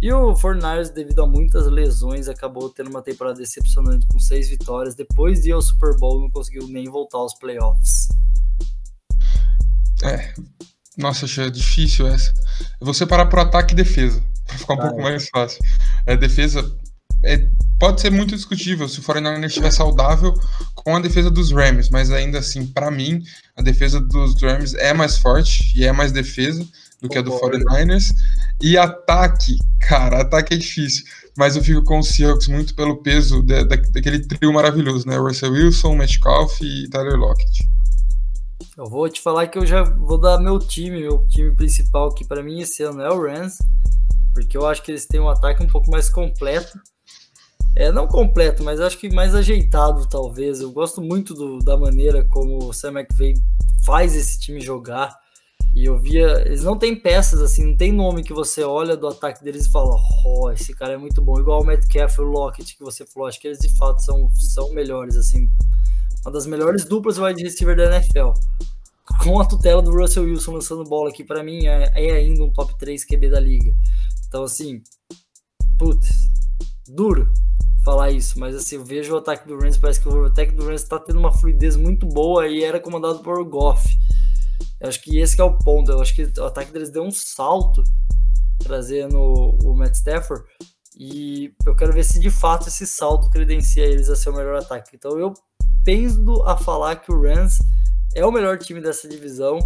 E 0.00 0.10
o 0.10 0.34
Fortnite, 0.34 0.94
devido 0.94 1.22
a 1.22 1.26
muitas 1.26 1.66
lesões, 1.66 2.26
acabou 2.26 2.70
tendo 2.70 2.88
uma 2.88 3.02
temporada 3.02 3.36
decepcionante 3.36 4.06
com 4.10 4.18
seis 4.18 4.48
vitórias. 4.48 4.94
Depois 4.94 5.42
de 5.42 5.50
ir 5.50 5.52
ao 5.52 5.60
Super 5.60 5.94
Bowl, 5.98 6.22
não 6.22 6.30
conseguiu 6.30 6.66
nem 6.68 6.86
voltar 6.86 7.18
aos 7.18 7.34
playoffs. 7.34 8.08
É, 10.02 10.32
nossa, 10.96 11.24
achei 11.24 11.50
difícil 11.50 12.06
essa. 12.06 12.32
Eu 12.80 12.84
vou 12.84 12.94
separar 12.94 13.26
por 13.26 13.38
ataque 13.38 13.74
e 13.74 13.76
defesa, 13.76 14.22
para 14.46 14.58
ficar 14.58 14.74
um 14.74 14.80
ah, 14.80 14.86
pouco 14.88 15.00
é. 15.00 15.02
mais 15.02 15.28
fácil. 15.28 15.64
É, 16.06 16.16
defesa 16.16 16.64
é, 17.24 17.48
pode 17.78 18.00
ser 18.00 18.10
muito 18.10 18.36
discutível 18.36 18.88
se 18.88 19.00
o 19.00 19.02
49ers 19.02 19.46
estiver 19.46 19.70
saudável 19.70 20.34
com 20.74 20.94
a 20.94 21.00
defesa 21.00 21.30
dos 21.30 21.50
Rams, 21.50 21.88
mas 21.90 22.10
ainda 22.10 22.38
assim, 22.38 22.66
para 22.66 22.90
mim, 22.90 23.22
a 23.56 23.62
defesa 23.62 24.00
dos 24.00 24.40
Rams 24.40 24.74
é 24.74 24.92
mais 24.92 25.16
forte 25.16 25.72
e 25.74 25.84
é 25.84 25.92
mais 25.92 26.12
defesa 26.12 26.66
do 27.00 27.08
que 27.08 27.18
a 27.18 27.22
do 27.22 27.32
49ers. 27.32 28.14
E 28.62 28.76
ataque, 28.78 29.58
cara, 29.80 30.20
ataque 30.20 30.54
é 30.54 30.56
difícil. 30.56 31.04
Mas 31.36 31.56
eu 31.56 31.64
fico 31.64 31.82
com 31.82 31.98
os 31.98 32.08
Seahawks 32.08 32.46
muito 32.46 32.74
pelo 32.74 33.02
peso 33.02 33.42
daquele 33.42 34.20
trio 34.20 34.52
maravilhoso, 34.52 35.06
né? 35.06 35.16
Russell 35.16 35.50
Wilson, 35.50 35.96
Metcalf 35.96 36.60
e 36.62 36.88
Tyler 36.88 37.16
Lockett. 37.16 37.73
Eu 38.76 38.86
vou 38.86 39.08
te 39.08 39.20
falar 39.20 39.46
que 39.46 39.58
eu 39.58 39.66
já 39.66 39.82
vou 39.82 40.18
dar 40.18 40.38
meu 40.38 40.58
time, 40.58 41.00
meu 41.00 41.26
time 41.28 41.54
principal 41.54 42.08
aqui 42.08 42.26
para 42.26 42.42
mim 42.42 42.60
esse 42.60 42.82
ano 42.82 43.00
é 43.00 43.12
o 43.12 43.22
Rams, 43.22 43.58
porque 44.32 44.56
eu 44.56 44.66
acho 44.66 44.82
que 44.82 44.90
eles 44.90 45.06
têm 45.06 45.20
um 45.20 45.28
ataque 45.28 45.62
um 45.62 45.68
pouco 45.68 45.90
mais 45.90 46.08
completo. 46.08 46.78
É, 47.76 47.90
não 47.90 48.06
completo, 48.06 48.62
mas 48.62 48.80
acho 48.80 48.98
que 48.98 49.12
mais 49.12 49.34
ajeitado, 49.34 50.08
talvez. 50.08 50.60
Eu 50.60 50.70
gosto 50.70 51.02
muito 51.02 51.34
do, 51.34 51.58
da 51.58 51.76
maneira 51.76 52.24
como 52.24 52.68
o 52.68 52.72
Sam 52.72 53.00
McVay 53.00 53.34
faz 53.84 54.14
esse 54.14 54.38
time 54.40 54.60
jogar. 54.60 55.14
E 55.74 55.86
eu 55.86 55.98
via, 55.98 56.42
eles 56.46 56.62
não 56.62 56.78
têm 56.78 56.94
peças 56.94 57.42
assim, 57.42 57.64
não 57.64 57.76
tem 57.76 57.90
nome 57.90 58.22
que 58.22 58.32
você 58.32 58.62
olha 58.62 58.96
do 58.96 59.08
ataque 59.08 59.42
deles 59.42 59.66
e 59.66 59.70
fala, 59.72 59.96
oh, 60.24 60.48
esse 60.52 60.72
cara 60.72 60.92
é 60.92 60.96
muito 60.96 61.20
bom, 61.20 61.40
igual 61.40 61.62
o 61.62 61.66
Metcalf, 61.66 62.16
o 62.20 62.22
Lockett 62.22 62.76
que 62.76 62.84
você 62.84 63.04
falou, 63.04 63.28
acho 63.28 63.40
que 63.40 63.48
eles 63.48 63.58
de 63.58 63.68
fato 63.76 64.00
são, 64.00 64.30
são 64.34 64.72
melhores 64.72 65.16
assim, 65.16 65.48
uma 66.24 66.32
das 66.32 66.46
melhores 66.46 66.84
duplas 66.84 67.18
wide 67.18 67.42
receiver 67.42 67.76
da 67.76 67.96
NFL. 67.96 68.32
Com 69.22 69.40
a 69.40 69.44
tutela 69.44 69.82
do 69.82 69.92
Russell 69.92 70.24
Wilson 70.24 70.52
lançando 70.52 70.84
bola 70.84 71.10
aqui 71.10 71.22
para 71.22 71.42
mim 71.42 71.66
é, 71.66 71.90
é, 71.94 72.12
ainda 72.12 72.42
um 72.42 72.50
top 72.50 72.76
3 72.78 73.04
QB 73.04 73.30
da 73.30 73.40
liga. 73.40 73.74
Então 74.26 74.44
assim, 74.44 74.82
putz, 75.78 76.28
duro 76.88 77.32
falar 77.84 78.10
isso, 78.10 78.40
mas 78.40 78.56
assim, 78.56 78.76
eu 78.76 78.84
vejo 78.84 79.14
o 79.14 79.18
ataque 79.18 79.46
do 79.46 79.58
Rams, 79.58 79.76
parece 79.76 80.00
que 80.00 80.08
o 80.08 80.24
ataque 80.24 80.52
do 80.52 80.64
Rams 80.64 80.82
está 80.82 80.98
tendo 80.98 81.18
uma 81.18 81.30
fluidez 81.30 81.76
muito 81.76 82.06
boa 82.06 82.48
e 82.48 82.64
era 82.64 82.80
comandado 82.80 83.18
por 83.18 83.44
Goff. 83.44 83.86
Eu 84.80 84.88
acho 84.88 85.02
que 85.02 85.18
esse 85.18 85.36
que 85.36 85.42
é 85.42 85.44
o 85.44 85.58
ponto. 85.58 85.90
Eu 85.90 86.00
acho 86.00 86.14
que 86.14 86.30
o 86.38 86.44
ataque 86.44 86.72
deles 86.72 86.90
deu 86.90 87.02
um 87.02 87.10
salto 87.10 87.82
trazendo 88.58 89.18
o 89.18 89.74
Matt 89.74 89.94
Stafford. 89.94 90.44
E 90.96 91.52
eu 91.66 91.74
quero 91.74 91.92
ver 91.92 92.04
se 92.04 92.20
de 92.20 92.30
fato 92.30 92.68
esse 92.68 92.86
salto 92.86 93.28
credencia 93.30 93.84
eles 93.84 94.08
a 94.08 94.16
ser 94.16 94.30
o 94.30 94.34
melhor 94.34 94.56
ataque. 94.56 94.94
Então 94.94 95.18
eu 95.18 95.34
penso 95.84 96.42
a 96.44 96.56
falar 96.56 96.96
que 96.96 97.12
o 97.12 97.20
Rams 97.20 97.58
é 98.14 98.24
o 98.24 98.32
melhor 98.32 98.58
time 98.58 98.80
dessa 98.80 99.08
divisão, 99.08 99.58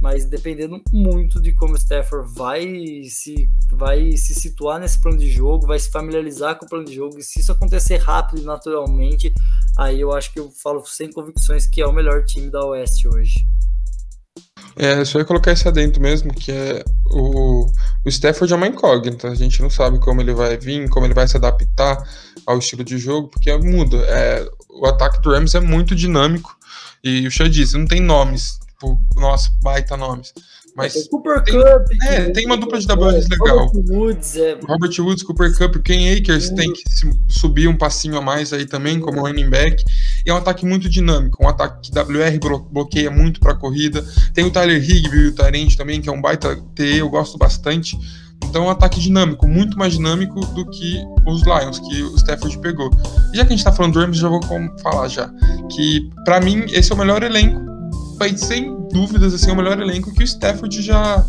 mas 0.00 0.24
dependendo 0.24 0.80
muito 0.90 1.40
de 1.40 1.52
como 1.52 1.74
o 1.74 1.76
Stafford 1.76 2.32
vai 2.34 3.04
se, 3.04 3.50
vai 3.70 4.16
se 4.16 4.34
situar 4.34 4.80
nesse 4.80 4.98
plano 4.98 5.18
de 5.18 5.30
jogo, 5.30 5.66
vai 5.66 5.78
se 5.78 5.90
familiarizar 5.90 6.56
com 6.56 6.64
o 6.64 6.68
plano 6.68 6.86
de 6.86 6.94
jogo, 6.94 7.18
e 7.18 7.22
se 7.22 7.40
isso 7.40 7.52
acontecer 7.52 7.98
rápido 7.98 8.40
e 8.40 8.44
naturalmente, 8.44 9.32
aí 9.76 10.00
eu 10.00 10.12
acho 10.12 10.32
que 10.32 10.40
eu 10.40 10.50
falo 10.50 10.84
sem 10.86 11.12
convicções 11.12 11.66
que 11.66 11.82
é 11.82 11.86
o 11.86 11.92
melhor 11.92 12.24
time 12.24 12.50
da 12.50 12.64
Oeste 12.64 13.06
hoje. 13.08 13.34
É, 14.76 15.04
só 15.04 15.18
ia 15.18 15.24
colocar 15.24 15.52
esse 15.52 15.66
adentro 15.66 16.00
mesmo, 16.00 16.32
que 16.32 16.50
é 16.50 16.84
o, 17.06 17.66
o 18.04 18.08
Stafford 18.08 18.52
é 18.52 18.56
uma 18.56 18.66
incógnita. 18.66 19.28
A 19.28 19.34
gente 19.34 19.60
não 19.60 19.70
sabe 19.70 19.98
como 19.98 20.20
ele 20.20 20.32
vai 20.32 20.56
vir, 20.56 20.88
como 20.88 21.06
ele 21.06 21.14
vai 21.14 21.28
se 21.28 21.36
adaptar 21.36 22.02
ao 22.46 22.58
estilo 22.58 22.84
de 22.84 22.98
jogo, 22.98 23.28
porque 23.28 23.54
muda. 23.58 23.96
É, 23.98 24.48
o 24.68 24.86
ataque 24.86 25.20
do 25.20 25.30
Rams 25.30 25.54
é 25.54 25.60
muito 25.60 25.94
dinâmico. 25.94 26.56
E 27.02 27.26
o 27.26 27.30
Xia 27.30 27.48
disse, 27.48 27.76
não 27.76 27.86
tem 27.86 28.00
nomes. 28.00 28.58
Tipo, 28.68 29.00
nossa, 29.16 29.50
baita 29.62 29.96
nomes. 29.96 30.32
Mas 30.76 30.94
tem 30.94 31.06
Cooper 31.08 31.42
tem, 31.42 31.54
Cup. 31.54 31.86
É, 32.04 32.30
tem 32.30 32.46
uma 32.46 32.56
dupla 32.56 32.78
de 32.78 32.86
WRs 32.86 33.26
é, 33.26 33.28
legal. 33.28 33.66
Robert 33.66 33.84
Woods, 33.88 34.36
é... 34.36 34.58
Robert 34.66 35.00
Woods, 35.00 35.22
Cooper 35.22 35.56
Cup, 35.56 35.76
Ken 35.82 36.16
Akers 36.16 36.50
tem 36.50 36.72
que 36.72 36.82
subir 37.28 37.68
um 37.68 37.76
passinho 37.76 38.16
a 38.16 38.20
mais 38.20 38.52
aí 38.52 38.66
também, 38.66 39.00
como 39.00 39.22
running 39.22 39.48
back. 39.48 39.84
E 40.24 40.30
é 40.30 40.34
um 40.34 40.36
ataque 40.36 40.64
muito 40.64 40.88
dinâmico, 40.88 41.44
um 41.44 41.48
ataque 41.48 41.90
que 41.90 41.98
WR 41.98 42.38
bloqueia 42.70 43.10
muito 43.10 43.40
para 43.40 43.54
corrida. 43.54 44.04
Tem 44.32 44.44
o 44.44 44.50
Tyler 44.50 44.82
Higbee, 44.82 45.28
o 45.28 45.34
Tyrant 45.34 45.76
também, 45.76 46.00
que 46.00 46.08
é 46.08 46.12
um 46.12 46.20
baita 46.20 46.56
TE, 46.74 46.98
eu 46.98 47.08
gosto 47.08 47.36
bastante. 47.38 47.98
Então 48.44 48.64
é 48.64 48.66
um 48.66 48.70
ataque 48.70 48.98
dinâmico, 49.00 49.46
muito 49.46 49.78
mais 49.78 49.92
dinâmico 49.92 50.40
do 50.46 50.64
que 50.70 51.04
os 51.26 51.42
Lions, 51.42 51.78
que 51.78 52.02
o 52.02 52.16
Stafford 52.16 52.58
pegou. 52.58 52.90
E 53.32 53.36
já 53.36 53.44
que 53.44 53.52
a 53.52 53.56
gente 53.56 53.64
tá 53.64 53.72
falando 53.72 53.94
do 53.94 54.00
Rams, 54.00 54.18
já 54.18 54.28
vou 54.28 54.40
falar 54.82 55.08
já. 55.08 55.30
Que 55.70 56.10
para 56.24 56.40
mim 56.40 56.64
esse 56.72 56.90
é 56.90 56.94
o 56.94 56.98
melhor 56.98 57.22
elenco. 57.22 57.60
Sem 58.36 58.79
dúvidas, 58.92 59.34
assim, 59.34 59.50
é 59.50 59.52
o 59.52 59.56
melhor 59.56 59.80
elenco 59.80 60.12
que 60.12 60.22
o 60.22 60.24
Stafford 60.24 60.82
já, 60.82 61.24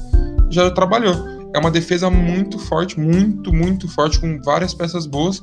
já 0.49 0.69
trabalhou. 0.71 1.15
É 1.53 1.59
uma 1.59 1.71
defesa 1.71 2.09
muito 2.09 2.57
forte, 2.57 2.99
muito, 2.99 3.53
muito 3.53 3.87
forte, 3.87 4.19
com 4.19 4.41
várias 4.41 4.73
peças 4.73 5.05
boas. 5.05 5.41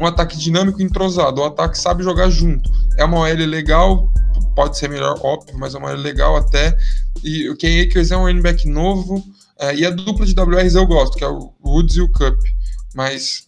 Um 0.00 0.06
ataque 0.06 0.36
dinâmico 0.36 0.82
entrosado, 0.82 1.40
um 1.40 1.44
ataque 1.44 1.74
que 1.74 1.80
sabe 1.80 2.02
jogar 2.02 2.28
junto. 2.28 2.70
É 2.98 3.04
uma 3.04 3.18
OL 3.18 3.46
legal, 3.46 4.12
pode 4.56 4.76
ser 4.76 4.88
melhor, 4.88 5.18
óbvio, 5.22 5.56
mas 5.58 5.74
é 5.74 5.78
uma 5.78 5.90
OL 5.90 5.96
legal 5.96 6.36
até. 6.36 6.76
E 7.22 7.48
o 7.48 7.56
Ken 7.56 7.82
Akers 7.82 8.10
é 8.10 8.16
um 8.16 8.22
running 8.22 8.42
back 8.42 8.68
novo. 8.68 9.22
É, 9.58 9.74
e 9.74 9.86
a 9.86 9.90
dupla 9.90 10.26
de 10.26 10.34
WRs 10.38 10.74
eu 10.74 10.86
gosto, 10.86 11.16
que 11.16 11.24
é 11.24 11.28
o 11.28 11.52
Woods 11.64 11.96
e 11.96 12.00
o 12.00 12.08
Cup. 12.10 12.36
Mas, 12.94 13.44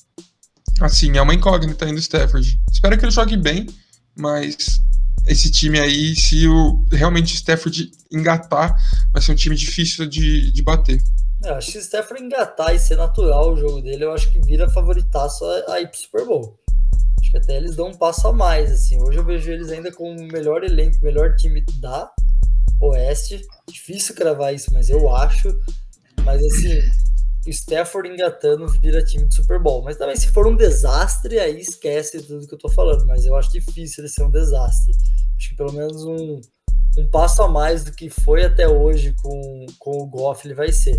assim, 0.81 1.17
é 1.17 1.23
uma 1.23 1.35
incógnita 1.35 1.85
ainda 1.85 1.99
o 1.99 2.01
Stafford. 2.01 2.61
Espero 2.71 2.97
que 2.97 3.05
ele 3.05 3.13
jogue 3.13 3.37
bem, 3.37 3.67
mas 4.17 4.81
esse 5.27 5.51
time 5.51 5.79
aí, 5.79 6.15
se 6.15 6.47
o, 6.47 6.85
realmente 6.93 7.35
o 7.35 7.37
Stafford 7.37 7.91
engatar, 8.13 8.77
vai 9.13 9.21
ser 9.21 9.33
um 9.33 9.35
time 9.37 9.57
difícil 9.57 10.07
de, 10.07 10.51
de 10.51 10.63
bater. 10.63 11.03
É, 11.45 11.51
acho 11.51 11.73
que 11.73 11.79
o 11.79 11.81
Stafford 11.81 12.25
engatar 12.25 12.75
e 12.75 12.79
ser 12.79 12.97
natural 12.97 13.53
o 13.53 13.57
jogo 13.57 13.83
dele, 13.83 14.05
eu 14.05 14.13
acho 14.13 14.31
que 14.33 14.41
vira 14.41 14.71
favoritaço 14.71 15.45
a, 15.45 15.79
a 15.79 15.93
Super 15.93 16.25
Bowl. 16.25 16.59
Acho 17.21 17.31
que 17.31 17.39
até 17.39 17.57
eles 17.57 17.75
dão 17.75 17.89
um 17.89 17.95
passo 17.95 18.29
a 18.29 18.33
mais, 18.33 18.71
assim. 18.71 19.03
Hoje 19.03 19.19
eu 19.19 19.25
vejo 19.25 19.51
eles 19.51 19.71
ainda 19.71 19.93
com 19.93 20.11
o 20.11 20.27
melhor 20.29 20.63
elenco, 20.63 20.99
melhor 21.03 21.35
time 21.35 21.65
da 21.81 22.11
Oeste. 22.81 23.43
Difícil 23.69 24.15
cravar 24.15 24.55
isso, 24.55 24.73
mas 24.73 24.89
eu 24.89 25.15
acho. 25.15 25.49
Mas 26.25 26.43
assim, 26.45 26.79
o 26.79 27.06
Stafford 27.51 28.09
engatando 28.09 28.67
vira 28.81 29.05
time 29.05 29.27
de 29.27 29.35
Super 29.35 29.59
Bowl. 29.59 29.83
Mas 29.83 29.97
também, 29.97 30.17
se 30.17 30.29
for 30.29 30.47
um 30.47 30.57
desastre, 30.57 31.39
aí 31.39 31.61
esquece 31.61 32.23
tudo 32.23 32.47
que 32.47 32.55
eu 32.55 32.59
tô 32.59 32.69
falando. 32.69 33.07
Mas 33.07 33.25
eu 33.25 33.35
acho 33.37 33.53
difícil 33.53 34.03
ele 34.03 34.13
ser 34.13 34.23
um 34.23 34.31
desastre. 34.31 34.95
Acho 35.37 35.49
que 35.51 35.57
pelo 35.57 35.73
menos 35.73 36.05
um, 36.05 36.41
um 36.99 37.09
passo 37.09 37.43
a 37.43 37.49
mais 37.49 37.85
do 37.85 37.93
que 37.93 38.09
foi 38.09 38.45
até 38.45 38.67
hoje 38.69 39.13
com, 39.23 39.67
com 39.79 40.03
o 40.03 40.07
Goff 40.07 40.47
ele 40.47 40.55
vai 40.55 40.73
ser. 40.73 40.99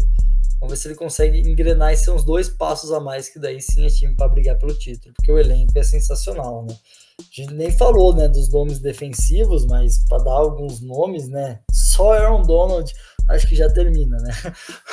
Vamos 0.60 0.74
ver 0.74 0.78
se 0.78 0.88
ele 0.88 0.96
consegue 0.96 1.40
engrenar 1.40 1.94
e 1.94 1.98
ser 1.98 2.12
uns 2.12 2.24
dois 2.24 2.50
passos 2.50 2.92
a 2.92 3.00
mais, 3.00 3.30
que 3.30 3.40
daí 3.40 3.62
sim 3.62 3.86
é 3.86 3.90
time 3.90 4.16
para 4.16 4.28
brigar 4.28 4.58
pelo 4.58 4.74
título, 4.74 5.14
porque 5.14 5.32
o 5.32 5.38
elenco 5.38 5.78
é 5.78 5.84
sensacional, 5.84 6.66
né? 6.66 6.76
A 7.20 7.24
gente 7.32 7.54
nem 7.54 7.72
falou, 7.72 8.16
né, 8.16 8.28
dos 8.28 8.50
nomes 8.50 8.80
defensivos, 8.80 9.66
mas 9.66 10.04
para 10.08 10.24
dar 10.24 10.32
alguns 10.32 10.82
nomes, 10.82 11.28
né? 11.30 11.60
Só 11.72 12.14
Aaron 12.14 12.42
Donald, 12.42 12.92
acho 13.30 13.48
que 13.48 13.56
já 13.56 13.70
termina, 13.70 14.18
né? 14.18 14.34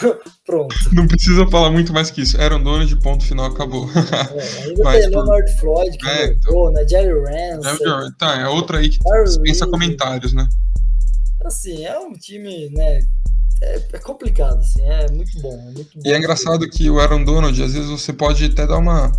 Pronto. 0.44 0.74
Não 0.92 1.06
precisa 1.06 1.46
falar 1.48 1.70
muito 1.70 1.92
mais 1.92 2.10
que 2.10 2.22
isso. 2.22 2.40
Aaron 2.40 2.62
Donald, 2.62 2.96
ponto 2.96 3.24
final, 3.24 3.46
acabou. 3.46 3.88
É, 3.90 4.64
ainda 4.68 4.82
Mas, 4.84 5.04
tem 5.04 5.10
Leonard 5.10 5.56
Floyd, 5.60 5.98
que 5.98 6.08
é, 6.08 6.26
então... 6.26 6.72
né? 6.72 6.86
Jerry 6.88 7.20
Rance. 7.20 8.14
Tá, 8.18 8.40
é 8.40 8.48
outra 8.48 8.78
aí 8.78 8.88
que 8.88 8.98
pensa 9.42 9.66
comentários, 9.66 10.32
né? 10.32 10.48
Assim, 11.44 11.84
é 11.84 11.98
um 11.98 12.12
time, 12.14 12.70
né? 12.70 13.00
é, 13.64 13.82
é, 13.92 13.98
complicado, 13.98 14.58
assim, 14.60 14.82
é 14.82 15.10
muito 15.10 15.40
bom, 15.40 15.54
é 15.54 15.70
muito 15.72 15.90
bom. 15.94 16.02
E 16.04 16.12
é 16.12 16.18
engraçado 16.18 16.68
que 16.68 16.90
o 16.90 17.00
Aaron 17.00 17.24
Donald, 17.24 17.62
às 17.62 17.72
vezes 17.72 17.88
você 17.88 18.12
pode 18.12 18.44
até 18.44 18.66
dar 18.66 18.78
uma, 18.78 19.12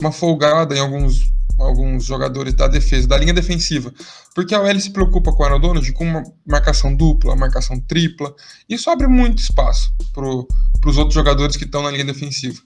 uma 0.00 0.12
folgada 0.12 0.74
em 0.76 0.80
alguns, 0.80 1.32
alguns 1.58 2.04
jogadores 2.04 2.54
da 2.54 2.68
defesa, 2.68 3.08
da 3.08 3.16
linha 3.16 3.32
defensiva, 3.32 3.92
porque 4.34 4.54
a 4.54 4.60
OL 4.60 4.80
se 4.80 4.90
preocupa 4.90 5.32
com 5.32 5.42
o 5.42 5.46
Aaron 5.46 5.60
Donald 5.60 5.92
com 5.92 6.04
uma 6.04 6.22
marcação 6.46 6.94
dupla, 6.94 7.36
marcação 7.36 7.80
tripla, 7.80 8.34
isso 8.68 8.88
abre 8.90 9.06
muito 9.06 9.38
espaço 9.38 9.92
para 10.12 10.24
os 10.24 10.96
outros 10.96 11.14
jogadores 11.14 11.56
que 11.56 11.64
estão 11.64 11.82
na 11.82 11.90
linha 11.90 12.04
defensiva. 12.04 12.60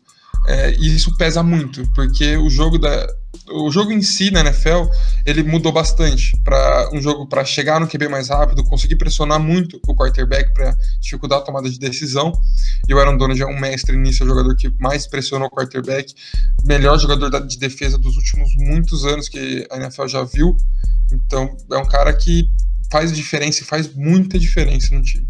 É, 0.46 0.72
e 0.72 0.96
isso 0.96 1.16
pesa 1.16 1.42
muito, 1.42 1.87
porque 1.92 2.37
o 2.37 2.50
jogo 2.50 2.78
da 2.78 3.07
o 3.50 3.70
jogo 3.70 3.92
em 3.92 4.02
si 4.02 4.31
na 4.31 4.40
NFL 4.40 4.85
ele 5.26 5.42
mudou 5.42 5.72
bastante 5.72 6.37
para 6.44 6.90
um 6.92 7.00
jogo 7.00 7.26
para 7.26 7.44
chegar 7.44 7.81
no 7.81 7.88
QB 7.88 8.09
mais 8.09 8.28
rápido, 8.28 8.62
conseguir 8.64 8.96
pressionar 8.96 9.40
muito 9.40 9.81
o 9.87 9.94
quarterback 9.94 10.52
para 10.52 10.76
dificultar 11.00 11.38
a 11.38 11.42
tomada 11.42 11.68
de 11.68 11.78
decisão. 11.78 12.33
E 12.88 12.94
o 12.94 12.98
Aaron 12.98 13.16
Donald 13.16 13.40
é 13.40 13.46
um 13.46 13.59
mestre 13.59 13.96
nisso, 13.96 14.22
é 14.22 14.26
o 14.26 14.28
jogador 14.28 14.55
que 14.57 14.70
mais 14.78 15.07
pressionou 15.07 15.48
o 15.48 15.50
quarterback, 15.50 16.14
melhor 16.64 16.98
jogador 16.98 17.31
de 17.46 17.59
defesa 17.59 17.98
dos 17.98 18.16
últimos 18.16 18.55
muitos 18.57 19.05
anos 19.05 19.28
que 19.28 19.66
a 19.70 19.76
NFL 19.76 20.07
já 20.07 20.24
viu. 20.24 20.57
Então 21.11 21.57
é 21.70 21.78
um 21.78 21.87
cara 21.87 22.12
que 22.12 22.48
faz 22.90 23.12
diferença 23.12 23.62
e 23.62 23.66
faz 23.66 23.92
muita 23.94 24.38
diferença 24.38 24.94
no 24.94 25.02
time. 25.02 25.26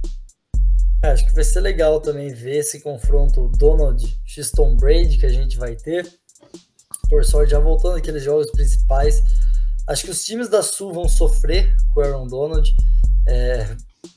É, 1.02 1.08
acho 1.08 1.26
que 1.26 1.34
vai 1.34 1.42
ser 1.42 1.60
legal 1.60 2.00
também 2.00 2.32
ver 2.32 2.58
esse 2.58 2.80
confronto 2.80 3.48
Donald 3.58 4.20
Xton 4.24 4.76
Brady 4.76 5.18
que 5.18 5.26
a 5.26 5.32
gente 5.32 5.58
vai 5.58 5.74
ter. 5.74 6.08
Por 7.08 7.24
sorte, 7.24 7.50
já 7.50 7.58
voltando 7.58 7.96
aqueles 7.96 8.22
jogos 8.22 8.50
principais, 8.52 9.22
acho 9.88 10.04
que 10.04 10.10
os 10.10 10.24
times 10.24 10.48
da 10.48 10.62
Sul 10.62 10.92
vão 10.92 11.08
sofrer 11.08 11.74
com 11.92 12.00
o 12.00 12.04
Aaron 12.04 12.26
Donald. 12.28 12.72
É, 13.26 13.76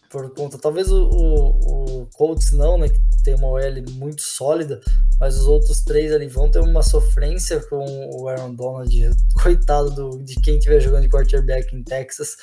por 0.10 0.34
conta, 0.34 0.58
talvez 0.58 0.92
o, 0.92 1.10
o, 1.10 2.02
o, 2.02 2.06
Colts 2.14 2.52
não, 2.52 2.78
né, 2.78 2.88
que 2.88 3.00
tem 3.24 3.36
uma 3.36 3.48
OL 3.48 3.92
muito 3.92 4.22
sólida, 4.22 4.80
mas 5.20 5.38
os 5.38 5.46
outros 5.46 5.82
três 5.82 6.14
ali 6.14 6.28
vão 6.28 6.50
ter 6.50 6.60
uma 6.60 6.82
sofrência 6.82 7.60
com 7.68 7.84
o 8.14 8.30
Aaron 8.30 8.54
Donald, 8.54 9.10
coitado 9.44 9.92
do, 9.92 10.24
de 10.24 10.36
quem 10.36 10.58
estiver 10.58 10.80
jogando 10.80 11.02
de 11.02 11.10
quarterback 11.10 11.76
em 11.76 11.84
Texas. 11.84 12.38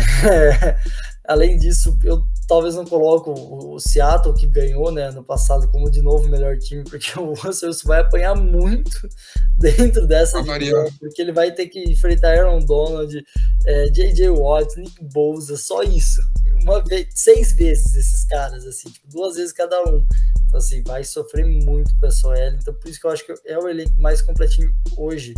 É, 1.23 1.23
além 1.26 1.58
disso, 1.58 1.98
eu 2.04 2.22
talvez 2.46 2.74
não 2.74 2.84
coloco 2.84 3.32
o, 3.32 3.80
Seattle, 3.80 4.34
que 4.34 4.46
ganhou 4.46 4.92
né, 4.92 5.10
no 5.10 5.24
passado, 5.24 5.68
como 5.68 5.90
de 5.90 6.02
novo 6.02 6.26
o 6.26 6.30
melhor 6.30 6.58
time, 6.58 6.84
porque 6.88 7.18
o 7.18 7.32
Russell 7.34 7.72
vai 7.84 8.00
apanhar 8.00 8.34
muito 8.34 9.08
dentro 9.58 10.06
dessa 10.06 10.42
divisão, 10.42 10.90
porque 10.98 11.22
ele 11.22 11.32
vai 11.32 11.52
ter 11.52 11.66
que 11.66 11.82
enfrentar 11.90 12.38
Aaron 12.38 12.60
Donald, 12.60 13.24
é, 13.66 13.86
J.J. 13.86 14.28
Watt, 14.30 14.78
Nick 14.78 15.02
Bosa, 15.04 15.56
só 15.56 15.82
isso. 15.82 16.20
Uma 16.62 16.82
vez, 16.82 17.08
seis 17.14 17.52
vezes 17.52 17.94
esses 17.96 18.24
caras, 18.24 18.66
assim, 18.66 18.90
tipo, 18.90 19.06
duas 19.08 19.36
vezes 19.36 19.52
cada 19.52 19.82
um. 19.84 20.06
Então, 20.46 20.58
assim, 20.58 20.82
vai 20.82 21.02
sofrer 21.04 21.44
muito 21.44 21.98
com 21.98 22.06
essa 22.06 22.28
OL. 22.28 22.36
Então, 22.36 22.72
por 22.74 22.88
isso 22.88 23.00
que 23.00 23.06
eu 23.06 23.10
acho 23.10 23.26
que 23.26 23.34
é 23.46 23.58
o 23.58 23.68
elenco 23.68 24.00
mais 24.00 24.22
completinho 24.22 24.72
hoje 24.96 25.34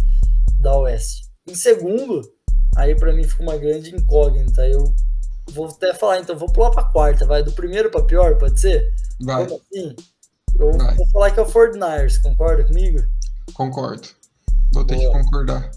da 0.61 0.77
Oeste. 0.79 1.27
Em 1.49 1.55
segundo, 1.55 2.22
aí 2.77 2.94
para 2.94 3.12
mim 3.12 3.25
fica 3.25 3.42
uma 3.42 3.57
grande 3.57 3.94
incógnita. 3.94 4.66
Eu 4.68 4.94
Vou 5.52 5.66
até 5.66 5.94
falar, 5.94 6.20
então, 6.20 6.37
vou 6.37 6.50
pular 6.50 6.70
pra 6.70 6.85
quarta, 6.85 7.26
vai. 7.26 7.42
Do 7.42 7.52
primeiro 7.52 7.90
pra 7.90 8.02
pior, 8.02 8.37
pode 8.37 8.61
ser? 8.61 8.92
Vai. 9.20 9.44
assim? 9.44 9.96
Eu 10.59 10.72
vai. 10.72 10.94
vou 10.96 11.06
falar 11.09 11.30
que 11.30 11.38
é 11.38 11.42
o 11.42 11.46
Ford 11.46 11.74
Niners, 11.74 12.18
concorda 12.18 12.64
comigo? 12.64 13.02
Concordo. 13.54 14.09
Vou 14.72 14.85
ter 14.85 14.96
Boa. 14.96 15.12
que 15.12 15.18
concordar. 15.18 15.70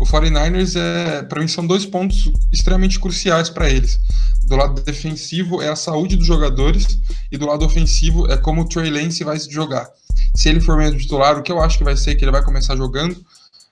O 0.00 0.04
49ers, 0.04 0.78
é, 0.78 1.22
para 1.22 1.40
mim, 1.40 1.48
são 1.48 1.66
dois 1.66 1.84
pontos 1.84 2.30
extremamente 2.52 3.00
cruciais 3.00 3.50
para 3.50 3.68
eles. 3.68 3.98
Do 4.44 4.56
lado 4.56 4.80
defensivo 4.82 5.60
é 5.60 5.68
a 5.68 5.76
saúde 5.76 6.16
dos 6.16 6.26
jogadores 6.26 6.98
e 7.30 7.36
do 7.36 7.46
lado 7.46 7.64
ofensivo 7.64 8.30
é 8.30 8.36
como 8.36 8.62
o 8.62 8.68
Trey 8.68 8.90
Lance 8.90 9.24
vai 9.24 9.38
se 9.38 9.50
jogar. 9.50 9.90
Se 10.36 10.48
ele 10.48 10.60
for 10.60 10.76
mesmo 10.76 10.98
titular, 10.98 11.36
o 11.36 11.42
que 11.42 11.50
eu 11.50 11.60
acho 11.60 11.78
que 11.78 11.84
vai 11.84 11.96
ser 11.96 12.14
que 12.14 12.24
ele 12.24 12.30
vai 12.30 12.44
começar 12.44 12.76
jogando, 12.76 13.16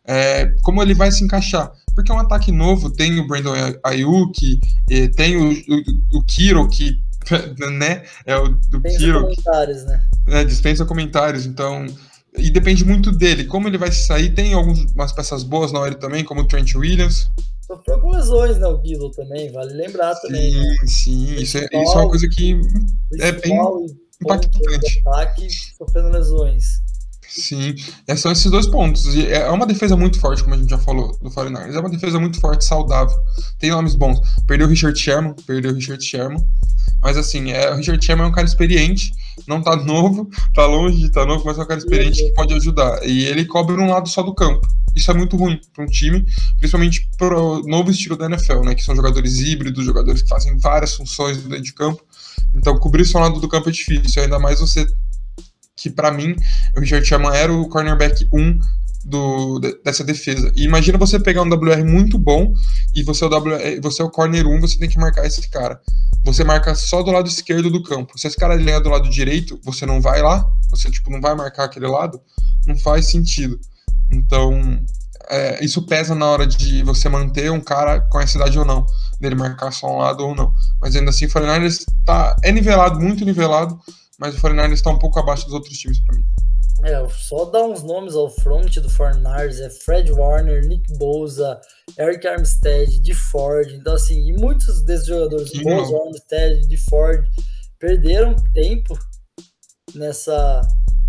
é, 0.04 0.46
como 0.62 0.82
ele 0.82 0.94
vai 0.94 1.12
se 1.12 1.22
encaixar 1.22 1.72
porque 1.96 2.12
é 2.12 2.14
um 2.14 2.18
ataque 2.18 2.52
novo, 2.52 2.90
tem 2.90 3.18
o 3.18 3.26
Brandon 3.26 3.54
Ayuk, 3.82 4.60
tem 5.16 5.36
o, 5.38 5.50
o, 5.50 6.18
o 6.18 6.22
Kiro, 6.24 6.68
que 6.68 7.00
né, 7.78 8.04
é 8.26 8.36
o 8.36 8.48
do 8.48 8.78
dispensa 8.80 8.98
Kiro. 8.98 9.22
comentários, 9.22 9.84
né? 9.86 10.02
É, 10.28 10.44
dispensa 10.44 10.84
comentários, 10.84 11.46
então... 11.46 11.86
E 12.38 12.50
depende 12.50 12.84
muito 12.84 13.10
dele, 13.10 13.44
como 13.44 13.66
ele 13.66 13.78
vai 13.78 13.90
se 13.90 14.06
sair, 14.06 14.34
tem 14.34 14.52
algumas 14.52 15.10
peças 15.10 15.42
boas 15.42 15.72
na 15.72 15.80
hora 15.80 15.94
também, 15.94 16.22
como 16.22 16.42
o 16.42 16.46
Trent 16.46 16.74
Williams. 16.74 17.30
Sofreu 17.66 17.98
com 17.98 18.10
lesões, 18.10 18.58
né, 18.58 18.66
o 18.66 18.76
Guido 18.76 19.10
também, 19.12 19.50
vale 19.50 19.72
lembrar 19.72 20.14
também. 20.16 20.52
Sim, 20.52 20.58
né? 20.58 20.76
sim, 20.86 21.34
isso 21.36 21.56
é, 21.56 21.64
isso 21.64 21.92
é 21.92 21.96
uma 21.96 22.08
coisa 22.10 22.28
que 22.28 22.60
é 23.20 23.32
bem 23.32 23.58
impactante. 24.20 25.02
Ataque 25.06 25.48
sofrendo 25.78 26.10
lesões. 26.10 26.85
Sim, 27.28 27.74
é, 28.06 28.16
são 28.16 28.32
esses 28.32 28.50
dois 28.50 28.66
pontos. 28.66 29.14
E 29.14 29.26
é 29.26 29.48
uma 29.50 29.66
defesa 29.66 29.96
muito 29.96 30.18
forte, 30.18 30.42
como 30.42 30.54
a 30.54 30.58
gente 30.58 30.70
já 30.70 30.78
falou, 30.78 31.16
do 31.20 31.30
49ers. 31.30 31.74
É 31.74 31.80
uma 31.80 31.90
defesa 31.90 32.18
muito 32.18 32.40
forte, 32.40 32.64
saudável. 32.64 33.16
Tem 33.58 33.70
nomes 33.70 33.94
bons. 33.94 34.18
Perdeu 34.46 34.66
o 34.66 34.70
Richard 34.70 34.98
Sherman, 34.98 35.34
perdeu 35.46 35.72
o 35.72 35.74
Richard 35.74 36.02
Sherman. 36.04 36.42
Mas 37.02 37.16
assim, 37.16 37.50
é, 37.50 37.72
o 37.72 37.76
Richard 37.76 38.04
Sherman 38.04 38.26
é 38.26 38.28
um 38.28 38.32
cara 38.32 38.46
experiente, 38.46 39.12
não 39.46 39.62
tá 39.62 39.76
novo, 39.84 40.28
tá 40.54 40.66
longe 40.66 40.98
de 40.98 41.10
tá 41.10 41.26
novo, 41.26 41.44
mas 41.44 41.58
é 41.58 41.62
um 41.62 41.66
cara 41.66 41.78
experiente 41.78 42.22
que 42.22 42.32
pode 42.32 42.54
ajudar. 42.54 43.06
E 43.06 43.26
ele 43.26 43.44
cobre 43.44 43.74
um 43.74 43.90
lado 43.90 44.08
só 44.08 44.22
do 44.22 44.34
campo. 44.34 44.66
Isso 44.94 45.10
é 45.10 45.14
muito 45.14 45.36
ruim 45.36 45.60
para 45.74 45.84
um 45.84 45.86
time, 45.86 46.24
principalmente 46.58 47.06
para 47.18 47.38
o 47.38 47.60
novo 47.62 47.90
estilo 47.90 48.16
da 48.16 48.26
NFL, 48.26 48.60
né? 48.60 48.74
Que 48.74 48.82
são 48.82 48.96
jogadores 48.96 49.40
híbridos, 49.40 49.84
jogadores 49.84 50.22
que 50.22 50.28
fazem 50.28 50.56
várias 50.56 50.94
funções 50.94 51.36
dentro 51.36 51.62
de 51.62 51.74
campo. 51.74 52.02
Então, 52.54 52.78
cobrir 52.78 53.04
só 53.04 53.18
um 53.18 53.22
lado 53.22 53.38
do 53.38 53.48
campo 53.48 53.68
é 53.68 53.72
difícil, 53.72 54.22
ainda 54.22 54.38
mais 54.38 54.58
você 54.58 54.86
que 55.88 55.90
para 55.90 56.10
mim 56.10 56.34
o 56.76 56.80
Richard 56.80 57.06
Sherman 57.06 57.34
era 57.34 57.52
o 57.52 57.68
cornerback 57.68 58.28
1 58.32 58.58
do, 59.04 59.60
dessa 59.84 60.02
defesa. 60.02 60.52
E 60.56 60.64
imagina 60.64 60.98
você 60.98 61.18
pegar 61.20 61.42
um 61.42 61.48
WR 61.48 61.84
muito 61.84 62.18
bom 62.18 62.52
e 62.94 63.04
você 63.04 63.24
é 63.24 63.28
o, 63.28 63.30
WR, 63.30 63.80
você 63.80 64.02
é 64.02 64.04
o 64.04 64.10
corner 64.10 64.46
1, 64.46 64.60
você 64.60 64.78
tem 64.78 64.88
que 64.88 64.98
marcar 64.98 65.24
esse 65.24 65.48
cara. 65.48 65.80
Você 66.24 66.42
marca 66.42 66.74
só 66.74 67.02
do 67.02 67.12
lado 67.12 67.28
esquerdo 67.28 67.70
do 67.70 67.82
campo. 67.82 68.18
Se 68.18 68.26
esse 68.26 68.36
cara 68.36 68.56
linha 68.56 68.80
do 68.80 68.90
lado 68.90 69.08
direito, 69.08 69.60
você 69.62 69.86
não 69.86 70.00
vai 70.00 70.20
lá, 70.20 70.44
você 70.68 70.90
tipo 70.90 71.08
não 71.08 71.20
vai 71.20 71.36
marcar 71.36 71.64
aquele 71.64 71.86
lado, 71.86 72.20
não 72.66 72.76
faz 72.76 73.08
sentido. 73.08 73.60
Então, 74.10 74.80
é, 75.28 75.64
isso 75.64 75.82
pesa 75.82 76.14
na 76.14 76.26
hora 76.26 76.46
de 76.46 76.82
você 76.82 77.08
manter 77.08 77.50
um 77.50 77.60
cara 77.60 78.00
com 78.00 78.20
essa 78.20 78.36
idade 78.36 78.58
ou 78.58 78.64
não, 78.64 78.84
dele 79.20 79.36
marcar 79.36 79.70
só 79.70 79.86
um 79.86 79.98
lado 79.98 80.26
ou 80.26 80.34
não. 80.34 80.52
Mas 80.80 80.96
ainda 80.96 81.10
assim, 81.10 81.26
o 81.26 81.30
49 81.30 81.76
tá, 82.04 82.34
é 82.42 82.50
nivelado, 82.50 82.98
muito 83.00 83.24
nivelado, 83.24 83.78
mas 84.18 84.34
o 84.34 84.40
49ers 84.40 84.72
está 84.72 84.90
um 84.90 84.98
pouco 84.98 85.18
abaixo 85.18 85.44
dos 85.44 85.54
outros 85.54 85.76
times 85.76 86.00
para 86.00 86.16
mim. 86.16 86.24
É, 86.84 87.08
só 87.08 87.46
dar 87.46 87.64
uns 87.64 87.82
nomes 87.82 88.14
ao 88.14 88.28
front 88.28 88.76
do 88.76 88.88
49ers 88.88 89.60
é 89.60 89.70
Fred 89.70 90.12
Warner, 90.12 90.66
Nick 90.66 90.92
Bosa, 90.98 91.58
Eric 91.98 92.26
Armstead, 92.26 93.00
de 93.00 93.14
Ford. 93.14 93.70
Então, 93.72 93.94
assim, 93.94 94.28
e 94.28 94.32
muitos 94.34 94.82
desses 94.82 95.06
jogadores, 95.06 95.50
Sim, 95.50 95.62
Bosa, 95.62 95.96
Armstead, 95.96 96.66
de 96.68 96.76
Ford, 96.76 97.26
perderam 97.78 98.36
tempo 98.52 98.98
nessa, 99.94 100.60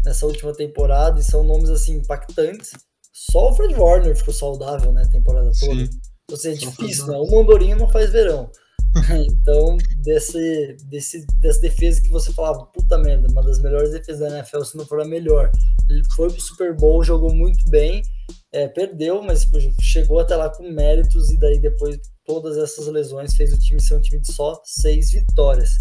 nessa 0.06 0.26
última 0.26 0.54
temporada 0.54 1.20
e 1.20 1.24
são 1.24 1.43
nomes, 1.43 1.70
assim, 1.70 1.98
impactantes. 1.98 2.72
Só 3.12 3.50
o 3.50 3.54
Fred 3.54 3.74
Warner 3.76 4.15
ficou 4.15 4.34
saudável, 4.34 4.93
né, 4.93 5.04
a 5.04 5.10
temporada 5.10 5.52
toda. 5.60 5.86
Sim. 5.86 5.89
Ou 6.32 6.38
seja, 6.38 6.65
é 6.65 6.70
difícil, 6.70 7.08
né? 7.08 7.17
O 7.17 7.30
Mandorinho 7.30 7.78
não 7.78 7.89
faz 7.89 8.12
verão. 8.12 8.50
Então, 9.30 9.78
desse, 10.00 10.78
desse, 10.86 11.26
dessa 11.39 11.62
defesa 11.62 12.02
que 12.02 12.10
você 12.10 12.32
falava, 12.34 12.65
puta 12.65 12.97
merda, 12.97 13.28
uma 13.32 13.43
das 13.43 13.62
melhores 13.62 13.91
defesas 13.91 14.19
da 14.19 14.38
NFL, 14.38 14.63
se 14.63 14.78
não 14.78 14.86
for 14.86 15.02
a 15.02 15.06
melhor. 15.06 15.52
Ele 15.89 16.04
foi 16.15 16.30
pro 16.30 16.41
Super 16.41 16.76
Bowl, 16.76 17.04
jogou 17.04 17.34
muito 17.34 17.69
bem, 17.69 18.02
é, 18.52 18.67
perdeu, 18.67 19.21
mas 19.21 19.45
tipo, 19.45 19.60
chegou 19.82 20.19
até 20.19 20.36
lá 20.36 20.50
com 20.50 20.69
méritos, 20.69 21.30
e 21.30 21.38
daí 21.38 21.60
depois 21.60 22.00
todas 22.26 22.58
essas 22.58 22.88
lesões 22.88 23.36
fez 23.36 23.54
o 23.54 23.60
time 23.60 23.80
ser 23.80 23.95
um 23.95 24.02
time 24.02 24.19
de 24.19 24.34
só 24.34 24.62
seis 24.65 25.12
vitórias. 25.12 25.71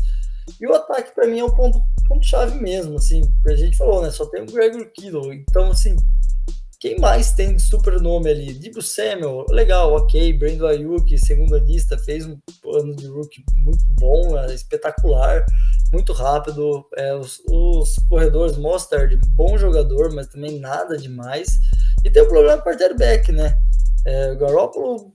E 0.61 0.66
o 0.66 0.75
ataque, 0.75 1.12
para 1.14 1.27
mim, 1.27 1.40
é 1.40 1.45
o 1.45 1.55
ponto, 1.55 1.81
ponto 2.07 2.25
chave 2.25 2.61
mesmo, 2.61 2.97
assim, 2.97 3.21
a 3.47 3.55
gente 3.55 3.77
falou, 3.77 4.03
né, 4.03 4.11
só 4.11 4.27
tem 4.27 4.42
o 4.42 4.47
Gregory 4.47 4.90
Kittle, 4.92 5.33
então, 5.33 5.71
assim, 5.71 5.97
quem 6.87 7.01
mais 7.01 7.33
tem 7.33 7.57
de 7.57 7.61
super 7.61 8.01
nome 8.01 8.31
ali? 8.31 8.55
Dibu 8.55 8.81
Samuel, 8.81 9.44
legal, 9.51 9.92
ok. 9.92 10.33
Brandon 10.35 10.66
Ayuk, 10.66 11.18
segunda 11.18 11.59
lista, 11.59 11.99
fez 11.99 12.25
um 12.25 12.38
ano 12.64 12.94
de 12.94 13.09
rookie 13.09 13.44
muito 13.57 13.85
bom, 13.99 14.38
é, 14.38 14.55
espetacular, 14.55 15.44
muito 15.92 16.12
rápido. 16.12 16.87
É, 16.96 17.12
os, 17.16 17.42
os, 17.51 17.96
corredores, 18.09 18.57
Mostard, 18.57 19.18
bom 19.31 19.59
jogador, 19.59 20.14
mas 20.14 20.29
também 20.29 20.61
nada 20.61 20.96
demais. 20.96 21.59
E 22.05 22.11
tem 22.11 22.22
o 22.22 22.29
problema 22.29 22.62
quarterback, 22.62 23.33
né? 23.33 23.59
É, 24.05 24.31
o 24.31 24.38
Garoppolo 24.38 25.12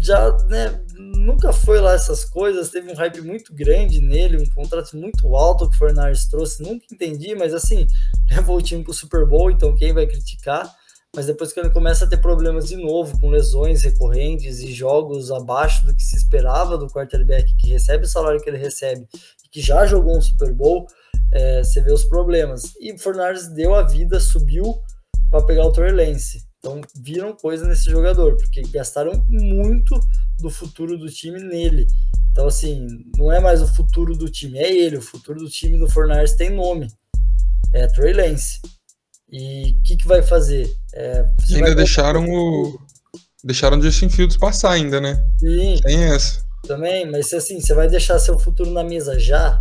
já 0.00 0.30
né, 0.46 0.80
nunca 0.94 1.52
foi 1.52 1.80
lá 1.80 1.94
essas 1.94 2.24
coisas, 2.24 2.70
teve 2.70 2.92
um 2.92 2.94
hype 2.94 3.22
muito 3.22 3.52
grande 3.52 4.00
nele, 4.00 4.36
um 4.36 4.46
contrato 4.54 4.96
muito 4.96 5.36
alto 5.36 5.68
que 5.68 5.74
o 5.74 5.78
Fernandes 5.78 6.26
trouxe, 6.26 6.62
nunca 6.62 6.86
entendi, 6.92 7.34
mas 7.34 7.52
assim, 7.52 7.88
levou 8.30 8.58
o 8.58 8.62
time 8.62 8.84
para 8.84 8.92
o 8.92 8.94
Super 8.94 9.26
Bowl, 9.26 9.50
então 9.50 9.74
quem 9.74 9.92
vai 9.92 10.06
criticar? 10.06 10.72
Mas 11.14 11.26
depois 11.26 11.52
que 11.52 11.60
ele 11.60 11.70
começa 11.70 12.04
a 12.04 12.08
ter 12.08 12.16
problemas 12.16 12.68
de 12.68 12.76
novo, 12.76 13.18
com 13.20 13.28
lesões 13.28 13.82
recorrentes 13.82 14.60
e 14.60 14.72
jogos 14.72 15.30
abaixo 15.30 15.84
do 15.84 15.94
que 15.94 16.02
se 16.02 16.16
esperava 16.16 16.78
do 16.78 16.88
quarterback 16.88 17.54
que 17.56 17.68
recebe 17.68 18.04
o 18.04 18.08
salário 18.08 18.40
que 18.40 18.48
ele 18.48 18.56
recebe, 18.56 19.06
que 19.50 19.60
já 19.60 19.84
jogou 19.84 20.16
um 20.16 20.22
Super 20.22 20.54
Bowl, 20.54 20.86
é, 21.30 21.62
você 21.62 21.82
vê 21.82 21.92
os 21.92 22.04
problemas. 22.04 22.74
E 22.80 22.96
Fornares 22.98 23.48
deu 23.48 23.74
a 23.74 23.82
vida, 23.82 24.18
subiu 24.18 24.80
para 25.30 25.44
pegar 25.44 25.66
o 25.66 25.72
Trey 25.72 25.92
Lance. 25.92 26.42
Então 26.58 26.80
viram 26.94 27.34
coisa 27.34 27.66
nesse 27.66 27.90
jogador, 27.90 28.36
porque 28.36 28.62
gastaram 28.62 29.12
muito 29.28 29.98
do 30.38 30.48
futuro 30.48 30.96
do 30.96 31.10
time 31.10 31.40
nele. 31.40 31.86
Então, 32.30 32.46
assim, 32.46 32.86
não 33.16 33.30
é 33.30 33.40
mais 33.40 33.60
o 33.60 33.66
futuro 33.66 34.16
do 34.16 34.30
time, 34.30 34.58
é 34.58 34.72
ele. 34.72 34.96
O 34.96 35.02
futuro 35.02 35.40
do 35.40 35.50
time 35.50 35.78
do 35.78 35.90
Fornares 35.90 36.34
tem 36.34 36.50
nome. 36.50 36.90
É 37.74 37.86
Trey 37.88 38.14
Lance. 38.14 38.60
E 39.32 39.70
o 39.78 39.82
que, 39.82 39.96
que 39.96 40.06
vai 40.06 40.22
fazer? 40.22 40.70
É, 40.92 41.24
ainda 41.54 41.74
deixaram 41.74 42.28
o. 42.28 42.78
Deixaram 43.42 43.78
o 43.78 43.82
Justin 43.82 44.10
Fields 44.10 44.36
passar 44.36 44.72
ainda, 44.72 45.00
né? 45.00 45.24
Sim. 45.40 45.80
Tem 45.82 46.04
essa. 46.04 46.44
Também, 46.64 47.10
mas 47.10 47.32
assim, 47.32 47.60
você 47.60 47.74
vai 47.74 47.88
deixar 47.88 48.18
seu 48.18 48.38
futuro 48.38 48.70
na 48.70 48.84
mesa 48.84 49.18
já? 49.18 49.60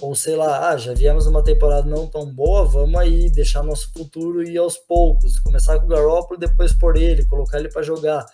Ou 0.00 0.14
sei 0.16 0.34
lá, 0.34 0.70
ah, 0.70 0.76
já 0.76 0.92
viemos 0.92 1.26
uma 1.26 1.44
temporada 1.44 1.88
não 1.88 2.08
tão 2.08 2.26
boa, 2.26 2.64
vamos 2.64 2.98
aí 2.98 3.30
deixar 3.30 3.62
nosso 3.62 3.92
futuro 3.92 4.42
ir 4.42 4.56
aos 4.56 4.76
poucos. 4.76 5.38
Começar 5.38 5.78
com 5.78 5.84
o 5.84 5.88
Garoppolo, 5.88 6.40
depois 6.40 6.72
por 6.72 6.96
ele, 6.96 7.24
colocar 7.26 7.60
ele 7.60 7.68
para 7.68 7.82
jogar. 7.82 8.26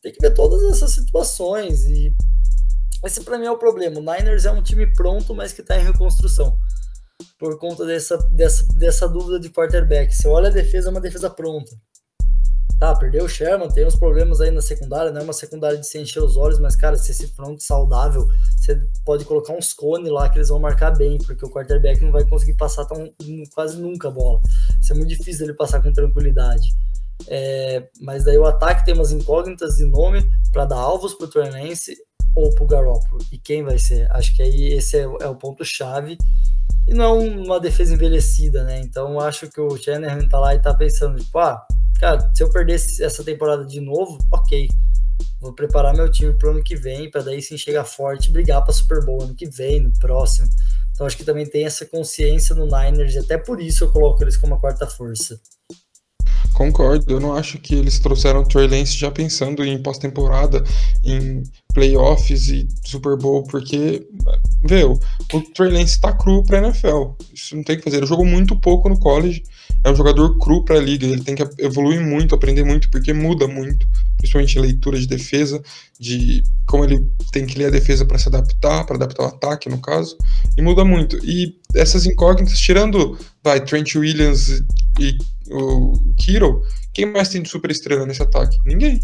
Tem 0.00 0.12
que 0.12 0.20
ver 0.20 0.32
todas 0.32 0.62
essas 0.70 0.92
situações 0.92 1.86
e 1.86 2.14
esse 3.04 3.22
para 3.22 3.38
mim 3.38 3.46
é 3.46 3.50
o 3.50 3.58
problema. 3.58 3.98
O 3.98 4.00
Niners 4.00 4.44
é 4.44 4.50
um 4.52 4.62
time 4.62 4.86
pronto, 4.92 5.34
mas 5.34 5.52
que 5.52 5.60
está 5.60 5.76
em 5.76 5.84
reconstrução. 5.84 6.56
Por 7.38 7.58
conta 7.58 7.86
dessa, 7.86 8.16
dessa, 8.30 8.66
dessa 8.74 9.08
dúvida 9.08 9.38
de 9.38 9.50
quarterback. 9.50 10.14
Você 10.14 10.26
olha 10.26 10.48
a 10.48 10.52
defesa, 10.52 10.88
é 10.88 10.90
uma 10.90 11.00
defesa 11.00 11.30
pronta. 11.30 11.70
Tá, 12.78 12.94
perdeu 12.94 13.24
o 13.24 13.28
Sherman, 13.28 13.68
tem 13.68 13.84
uns 13.84 13.96
problemas 13.96 14.40
aí 14.40 14.52
na 14.52 14.62
secundária, 14.62 15.10
não 15.10 15.20
é 15.20 15.24
uma 15.24 15.32
secundária 15.32 15.76
de 15.76 15.84
se 15.84 15.98
encher 15.98 16.22
os 16.22 16.36
olhos, 16.36 16.60
mas, 16.60 16.76
cara, 16.76 16.96
se 16.96 17.10
esse 17.10 17.26
front 17.26 17.58
saudável, 17.58 18.28
você 18.56 18.80
pode 19.04 19.24
colocar 19.24 19.52
uns 19.52 19.72
cones 19.72 20.12
lá 20.12 20.28
que 20.28 20.38
eles 20.38 20.48
vão 20.48 20.60
marcar 20.60 20.92
bem, 20.92 21.18
porque 21.18 21.44
o 21.44 21.50
quarterback 21.50 22.00
não 22.00 22.12
vai 22.12 22.24
conseguir 22.24 22.54
passar 22.54 22.84
tão, 22.84 23.12
quase 23.52 23.80
nunca 23.80 24.06
a 24.06 24.10
bola. 24.12 24.40
Isso 24.80 24.92
é 24.92 24.96
muito 24.96 25.08
difícil 25.08 25.46
ele 25.46 25.54
passar 25.54 25.82
com 25.82 25.92
tranquilidade. 25.92 26.72
É, 27.26 27.88
mas 28.00 28.22
daí 28.22 28.38
o 28.38 28.46
ataque 28.46 28.84
tem 28.84 28.94
umas 28.94 29.10
incógnitas 29.10 29.76
de 29.76 29.84
nome 29.84 30.24
para 30.52 30.64
dar 30.64 30.76
alvos 30.76 31.14
pro 31.14 31.26
Trelance 31.26 31.96
ou 32.36 32.54
pro 32.54 32.66
Garoppolo. 32.66 33.20
E 33.32 33.38
quem 33.38 33.64
vai 33.64 33.78
ser? 33.78 34.08
Acho 34.12 34.36
que 34.36 34.42
aí 34.42 34.72
esse 34.74 34.96
é, 34.96 35.02
é 35.02 35.26
o 35.26 35.34
ponto-chave. 35.34 36.16
E 36.88 36.94
não 36.94 37.18
uma 37.18 37.60
defesa 37.60 37.92
envelhecida, 37.92 38.64
né? 38.64 38.80
Então 38.80 39.20
acho 39.20 39.46
que 39.50 39.60
o 39.60 39.76
Shanahan 39.76 40.26
tá 40.26 40.38
lá 40.38 40.54
e 40.54 40.58
tá 40.58 40.72
pensando, 40.72 41.22
tipo, 41.22 41.38
ah, 41.38 41.62
cara, 42.00 42.32
se 42.34 42.42
eu 42.42 42.50
perder 42.50 42.76
essa 42.76 43.22
temporada 43.22 43.66
de 43.66 43.78
novo, 43.78 44.16
ok. 44.32 44.66
Vou 45.38 45.52
preparar 45.52 45.94
meu 45.94 46.10
time 46.10 46.32
pro 46.32 46.50
ano 46.50 46.62
que 46.62 46.74
vem, 46.74 47.10
para 47.10 47.22
daí 47.22 47.42
sim 47.42 47.58
chegar 47.58 47.84
forte 47.84 48.30
e 48.30 48.32
brigar 48.32 48.64
pra 48.64 48.72
Super 48.72 49.04
Bowl 49.04 49.22
ano 49.22 49.34
que 49.34 49.46
vem, 49.46 49.80
no 49.80 49.92
próximo. 49.98 50.48
Então 50.90 51.06
acho 51.06 51.16
que 51.16 51.24
também 51.24 51.44
tem 51.44 51.66
essa 51.66 51.84
consciência 51.84 52.54
no 52.54 52.64
Niners, 52.64 53.14
e 53.14 53.18
até 53.18 53.36
por 53.36 53.60
isso 53.60 53.84
eu 53.84 53.92
coloco 53.92 54.24
eles 54.24 54.38
como 54.38 54.54
a 54.54 54.58
quarta 54.58 54.86
força. 54.86 55.38
Concordo, 56.54 57.12
eu 57.12 57.20
não 57.20 57.34
acho 57.34 57.58
que 57.58 57.74
eles 57.74 58.00
trouxeram 58.00 58.40
o 58.40 58.48
Trey 58.48 58.66
Lance 58.66 58.96
já 58.96 59.10
pensando 59.10 59.62
em 59.64 59.80
pós-temporada, 59.80 60.64
em 61.04 61.42
playoffs 61.78 62.48
e 62.48 62.66
Super 62.84 63.16
Bowl, 63.16 63.44
porque, 63.44 64.04
viu, 64.64 64.98
o 65.32 65.40
Trey 65.54 65.70
Lance 65.70 66.00
tá 66.00 66.12
cru 66.12 66.42
pra 66.42 66.58
NFL, 66.58 67.12
isso 67.32 67.54
não 67.54 67.62
tem 67.62 67.78
que 67.78 67.84
fazer, 67.84 67.98
ele 67.98 68.06
jogou 68.06 68.26
muito 68.26 68.58
pouco 68.58 68.88
no 68.88 68.98
college, 68.98 69.44
é 69.84 69.90
um 69.90 69.94
jogador 69.94 70.36
cru 70.38 70.64
pra 70.64 70.80
liga, 70.80 71.06
ele 71.06 71.22
tem 71.22 71.36
que 71.36 71.48
evoluir 71.58 72.00
muito, 72.00 72.34
aprender 72.34 72.64
muito, 72.64 72.90
porque 72.90 73.12
muda 73.12 73.46
muito, 73.46 73.86
principalmente 74.16 74.58
leitura 74.58 74.98
de 74.98 75.06
defesa, 75.06 75.62
de 76.00 76.42
como 76.66 76.84
ele 76.84 77.06
tem 77.30 77.46
que 77.46 77.56
ler 77.56 77.66
a 77.66 77.70
defesa 77.70 78.04
para 78.04 78.18
se 78.18 78.26
adaptar, 78.26 78.84
para 78.84 78.96
adaptar 78.96 79.22
o 79.22 79.26
ataque, 79.26 79.68
no 79.68 79.80
caso, 79.80 80.18
e 80.56 80.62
muda 80.62 80.84
muito. 80.84 81.16
E 81.24 81.54
essas 81.76 82.06
incógnitas, 82.06 82.58
tirando, 82.58 83.16
vai, 83.44 83.64
Trent 83.64 83.94
Williams 83.94 84.64
e 84.98 85.16
o 85.48 85.92
Kiro, 86.16 86.60
quem 86.92 87.06
mais 87.06 87.28
tem 87.28 87.40
de 87.40 87.48
super 87.48 87.70
estrela 87.70 88.04
nesse 88.04 88.22
ataque? 88.22 88.58
Ninguém. 88.66 89.00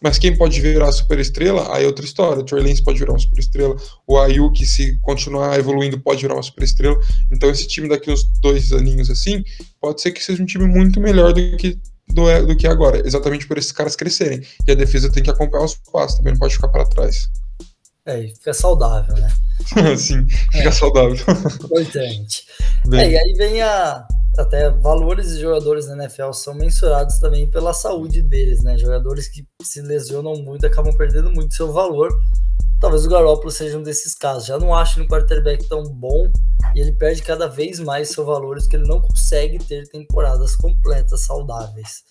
Mas 0.00 0.16
quem 0.16 0.36
pode 0.36 0.60
virar 0.60 0.92
super 0.92 1.18
estrela, 1.18 1.74
aí 1.74 1.82
é 1.82 1.86
outra 1.86 2.04
história. 2.04 2.40
O 2.40 2.44
Trey 2.44 2.62
Lance 2.62 2.82
pode 2.82 3.00
virar 3.00 3.12
uma 3.12 3.18
super 3.18 3.38
estrela. 3.40 3.76
O 4.06 4.16
Ayuk, 4.16 4.64
se 4.64 4.96
continuar 4.98 5.58
evoluindo, 5.58 6.00
pode 6.00 6.22
virar 6.22 6.34
uma 6.34 6.42
super 6.42 6.62
estrela. 6.62 6.96
Então, 7.32 7.50
esse 7.50 7.66
time 7.66 7.88
daqui 7.88 8.10
uns 8.10 8.22
dois 8.40 8.72
aninhos 8.72 9.10
assim, 9.10 9.42
pode 9.80 10.00
ser 10.00 10.12
que 10.12 10.22
seja 10.22 10.40
um 10.40 10.46
time 10.46 10.66
muito 10.66 11.00
melhor 11.00 11.32
do 11.32 11.56
que, 11.56 11.76
do, 12.08 12.46
do 12.46 12.56
que 12.56 12.68
agora. 12.68 13.04
Exatamente 13.04 13.46
por 13.46 13.58
esses 13.58 13.72
caras 13.72 13.96
crescerem. 13.96 14.40
E 14.66 14.70
a 14.70 14.74
defesa 14.76 15.10
tem 15.10 15.22
que 15.22 15.30
acompanhar 15.30 15.64
os 15.64 15.74
passos, 15.74 16.16
também 16.18 16.32
não 16.32 16.38
pode 16.38 16.54
ficar 16.54 16.68
para 16.68 16.84
trás. 16.84 17.28
É, 18.06 18.20
e 18.20 18.34
fica 18.36 18.54
saudável, 18.54 19.16
né? 19.16 19.28
Sim, 19.98 20.26
fica 20.28 20.68
é. 20.68 20.72
saudável. 20.72 21.16
Importante. 21.64 22.46
É, 22.92 23.10
e 23.10 23.18
aí 23.18 23.34
vem 23.34 23.60
a, 23.60 24.06
até 24.38 24.70
valores 24.70 25.30
de 25.30 25.40
jogadores 25.40 25.88
na 25.88 26.04
NFL 26.04 26.32
são 26.32 26.54
mensurados 26.54 27.18
também 27.18 27.50
pela 27.50 27.74
saúde 27.74 28.22
deles, 28.22 28.62
né? 28.62 28.78
Jogadores 28.78 29.26
que 29.28 29.44
se 29.62 29.82
lesionam 29.82 30.36
muito 30.36 30.64
acabam 30.64 30.94
perdendo 30.96 31.30
muito 31.32 31.54
seu 31.54 31.72
valor. 31.72 32.08
Talvez 32.80 33.04
o 33.04 33.08
Garoppolo 33.08 33.50
seja 33.50 33.76
um 33.76 33.82
desses 33.82 34.14
casos. 34.14 34.46
Já 34.46 34.58
não 34.58 34.72
acho 34.72 35.02
um 35.02 35.08
quarterback 35.08 35.68
tão 35.68 35.82
bom 35.82 36.30
e 36.74 36.80
ele 36.80 36.92
perde 36.92 37.22
cada 37.22 37.48
vez 37.48 37.80
mais 37.80 38.10
seu 38.10 38.24
valor, 38.24 38.56
porque 38.58 38.76
ele 38.76 38.86
não 38.86 39.00
consegue 39.00 39.58
ter 39.58 39.88
temporadas 39.88 40.54
completas 40.54 41.22
saudáveis. 41.22 42.04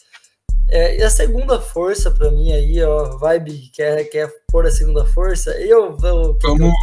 É, 0.69 0.97
e 0.97 1.03
a 1.03 1.09
segunda 1.09 1.61
força 1.61 2.11
para 2.11 2.29
mim 2.29 2.51
aí, 2.51 2.83
ó, 2.83 3.17
Vibe 3.17 3.69
quer, 3.73 4.03
quer 4.09 4.29
pôr 4.51 4.65
a 4.65 4.71
segunda 4.71 5.05
força, 5.05 5.51
eu 5.51 5.95
vou. 5.95 6.37
Vamos, 6.43 6.73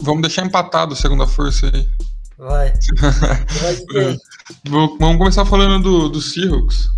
vamos 0.00 0.22
deixar 0.22 0.46
empatado 0.46 0.92
a 0.92 0.96
segunda 0.96 1.26
força 1.26 1.66
aí. 1.66 1.88
Vai. 2.38 2.72
Vai 3.60 4.16
Vamos 4.98 5.18
começar 5.18 5.44
falando 5.44 5.82
do, 5.82 6.08
do 6.08 6.20
Seahawks. 6.20 6.88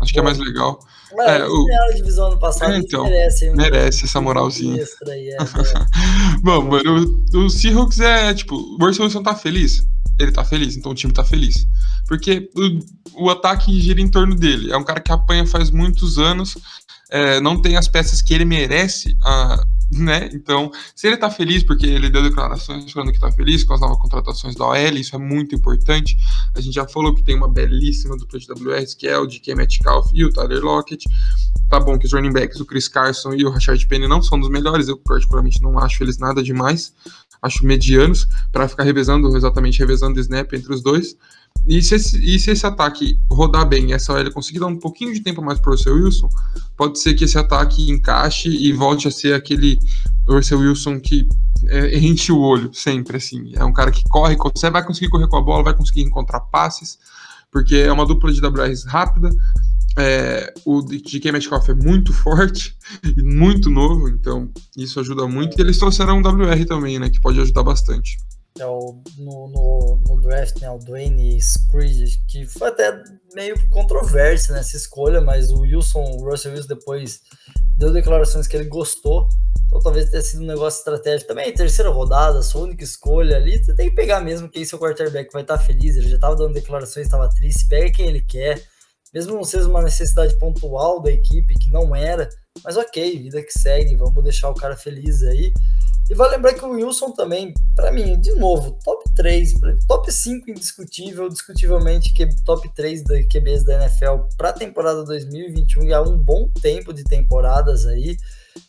Acho 0.00 0.12
que 0.12 0.20
é 0.20 0.22
mais 0.22 0.38
legal. 0.38 0.78
Mano, 1.16 1.30
é, 1.30 1.48
o... 1.48 1.90
a 1.90 1.94
divisão 1.94 2.28
ano 2.28 2.38
passado, 2.38 2.72
é, 2.72 2.78
então, 2.78 3.04
merece, 3.04 3.50
merece 3.50 4.04
essa 4.04 4.20
moralzinha. 4.20 4.82
É, 4.82 4.84
é. 5.32 5.38
Bom, 6.42 6.62
mano, 6.62 7.24
o, 7.32 7.38
o 7.38 7.50
Seahawks 7.50 8.00
é, 8.00 8.34
tipo, 8.34 8.56
o 8.56 8.84
Russell 8.84 9.04
Wilson 9.04 9.22
tá 9.22 9.34
feliz? 9.34 9.86
Ele 10.18 10.32
tá 10.32 10.44
feliz, 10.44 10.76
então 10.76 10.92
o 10.92 10.94
time 10.94 11.12
tá 11.12 11.24
feliz. 11.24 11.66
Porque 12.06 12.48
o, 12.56 13.24
o 13.24 13.30
ataque 13.30 13.80
gira 13.80 14.00
em 14.00 14.08
torno 14.08 14.34
dele. 14.34 14.72
É 14.72 14.76
um 14.76 14.84
cara 14.84 15.00
que 15.00 15.10
apanha 15.10 15.46
faz 15.46 15.70
muitos 15.70 16.18
anos, 16.18 16.56
é, 17.14 17.40
não 17.40 17.62
tem 17.62 17.76
as 17.76 17.86
peças 17.86 18.20
que 18.20 18.34
ele 18.34 18.44
merece, 18.44 19.16
né? 19.92 20.28
Então, 20.32 20.72
se 20.96 21.06
ele 21.06 21.16
tá 21.16 21.30
feliz 21.30 21.62
porque 21.62 21.86
ele 21.86 22.10
deu 22.10 22.24
declarações 22.24 22.90
falando 22.90 23.12
que 23.12 23.20
tá 23.20 23.30
feliz 23.30 23.62
com 23.62 23.72
as 23.72 23.80
novas 23.80 23.98
contratações 23.98 24.56
da 24.56 24.66
OL, 24.66 24.96
isso 24.96 25.14
é 25.14 25.18
muito 25.18 25.54
importante. 25.54 26.16
A 26.56 26.60
gente 26.60 26.74
já 26.74 26.88
falou 26.88 27.14
que 27.14 27.22
tem 27.22 27.36
uma 27.36 27.48
belíssima 27.48 28.16
dupla 28.16 28.40
de 28.40 28.50
WRs, 28.50 28.94
que 28.94 29.06
é 29.06 29.16
o 29.16 29.26
DK 29.26 29.54
Metcalf 29.54 30.10
e 30.12 30.24
o 30.24 30.32
Tyler 30.32 30.60
Lockett. 30.60 31.08
Tá 31.70 31.78
bom 31.78 31.96
que 31.96 32.06
os 32.06 32.12
running 32.12 32.32
backs, 32.32 32.58
o 32.58 32.66
Chris 32.66 32.88
Carson 32.88 33.32
e 33.34 33.44
o 33.44 33.50
Rashard 33.50 33.86
Penny 33.86 34.08
não 34.08 34.20
são 34.20 34.40
dos 34.40 34.50
melhores, 34.50 34.88
eu 34.88 34.96
particularmente 34.96 35.62
não 35.62 35.78
acho 35.78 36.02
eles 36.02 36.18
nada 36.18 36.42
demais, 36.42 36.92
acho 37.40 37.64
medianos, 37.64 38.26
para 38.50 38.66
ficar 38.66 38.82
revezando, 38.82 39.36
exatamente 39.36 39.78
revezando 39.78 40.18
snap 40.18 40.52
entre 40.52 40.74
os 40.74 40.82
dois. 40.82 41.16
E 41.66 41.82
se, 41.82 41.94
esse, 41.94 42.18
e 42.22 42.38
se 42.38 42.50
esse 42.50 42.66
ataque 42.66 43.18
rodar 43.30 43.66
bem 43.66 43.88
e 43.88 43.92
essa 43.94 44.12
OL 44.12 44.30
conseguir 44.32 44.60
dar 44.60 44.66
um 44.66 44.78
pouquinho 44.78 45.14
de 45.14 45.20
tempo 45.20 45.42
mais 45.42 45.58
para 45.58 45.70
o 45.70 45.72
Russell 45.72 45.94
Wilson, 45.94 46.28
pode 46.76 46.98
ser 46.98 47.14
que 47.14 47.24
esse 47.24 47.38
ataque 47.38 47.90
encaixe 47.90 48.50
e 48.50 48.72
volte 48.72 49.08
a 49.08 49.10
ser 49.10 49.34
aquele 49.34 49.78
Russell 50.28 50.58
Wilson 50.58 51.00
que 51.00 51.26
é, 51.66 51.98
enche 51.98 52.30
o 52.32 52.38
olho 52.38 52.70
sempre, 52.74 53.16
assim. 53.16 53.52
É 53.54 53.64
um 53.64 53.72
cara 53.72 53.90
que 53.90 54.04
corre, 54.04 54.36
você 54.54 54.68
vai 54.68 54.84
conseguir 54.84 55.08
correr 55.08 55.26
com 55.26 55.38
a 55.38 55.42
bola, 55.42 55.64
vai 55.64 55.74
conseguir 55.74 56.02
encontrar 56.02 56.40
passes, 56.40 56.98
porque 57.50 57.76
é 57.76 57.92
uma 57.92 58.04
dupla 58.04 58.30
de 58.30 58.44
WRs 58.44 58.84
rápida. 58.84 59.30
É, 59.96 60.52
o 60.66 60.82
DK 60.82 61.32
Metcalf 61.32 61.68
é 61.70 61.74
muito 61.74 62.12
forte 62.14 62.76
e 63.16 63.22
muito 63.22 63.70
novo, 63.70 64.08
então 64.08 64.50
isso 64.76 65.00
ajuda 65.00 65.26
muito. 65.26 65.56
E 65.56 65.62
eles 65.62 65.78
trouxeram 65.78 66.18
um 66.18 66.20
WR 66.20 66.66
também, 66.66 66.98
né, 66.98 67.08
que 67.08 67.20
pode 67.20 67.40
ajudar 67.40 67.62
bastante 67.62 68.18
é 68.60 68.66
o, 68.66 69.02
no, 69.18 69.48
no, 69.48 70.02
no, 70.06 70.20
draft, 70.20 70.60
né, 70.60 70.70
o 70.70 70.78
Dwayne 70.78 71.40
Screed, 71.40 72.20
que 72.28 72.46
foi 72.46 72.68
até 72.68 73.02
meio 73.34 73.56
controverso 73.68 74.52
nessa 74.52 74.76
escolha, 74.76 75.20
mas 75.20 75.50
o 75.50 75.62
Wilson, 75.62 76.02
o 76.02 76.30
Russell 76.30 76.52
Wilson 76.52 76.68
depois 76.68 77.20
deu 77.76 77.92
declarações 77.92 78.46
que 78.46 78.56
ele 78.56 78.68
gostou, 78.68 79.28
então 79.66 79.80
talvez 79.80 80.08
tenha 80.08 80.22
sido 80.22 80.44
um 80.44 80.46
negócio 80.46 80.78
estratégico. 80.78 81.26
Também, 81.26 81.52
terceira 81.52 81.90
rodada, 81.90 82.42
sua 82.42 82.62
única 82.62 82.84
escolha 82.84 83.36
ali, 83.36 83.58
você 83.58 83.74
tem 83.74 83.90
que 83.90 83.96
pegar 83.96 84.20
mesmo 84.20 84.48
quem 84.48 84.64
seu 84.64 84.78
quarterback 84.78 85.32
vai 85.32 85.42
estar 85.42 85.58
feliz, 85.58 85.96
ele 85.96 86.08
já 86.08 86.14
estava 86.14 86.36
dando 86.36 86.54
declarações, 86.54 87.06
estava 87.06 87.28
triste, 87.28 87.66
pega 87.66 87.90
quem 87.90 88.06
ele 88.06 88.20
quer, 88.20 88.62
mesmo 89.12 89.34
não 89.34 89.42
seja 89.42 89.68
uma 89.68 89.82
necessidade 89.82 90.38
pontual 90.38 91.02
da 91.02 91.10
equipe, 91.10 91.54
que 91.54 91.72
não 91.72 91.94
era, 91.94 92.28
mas 92.62 92.76
ok, 92.76 93.18
vida 93.18 93.42
que 93.42 93.58
segue, 93.58 93.96
vamos 93.96 94.22
deixar 94.22 94.48
o 94.48 94.54
cara 94.54 94.76
feliz 94.76 95.24
aí. 95.24 95.52
E 96.10 96.14
vale 96.14 96.36
lembrar 96.36 96.52
que 96.52 96.64
o 96.64 96.70
Wilson 96.70 97.12
também, 97.12 97.54
para 97.74 97.90
mim, 97.90 98.20
de 98.20 98.34
novo, 98.34 98.78
top 98.84 99.04
3, 99.14 99.54
top 99.88 100.12
5 100.12 100.50
indiscutível, 100.50 101.28
discutivelmente 101.30 102.12
que 102.12 102.26
top 102.44 102.68
3 102.74 103.02
da 103.04 103.22
QBs 103.22 103.64
da 103.64 103.74
NFL 103.82 104.26
para 104.36 104.50
a 104.50 104.52
temporada 104.52 105.02
2021 105.02 105.84
e 105.84 105.94
há 105.94 106.02
um 106.02 106.18
bom 106.18 106.48
tempo 106.60 106.92
de 106.92 107.04
temporadas 107.04 107.86
aí. 107.86 108.18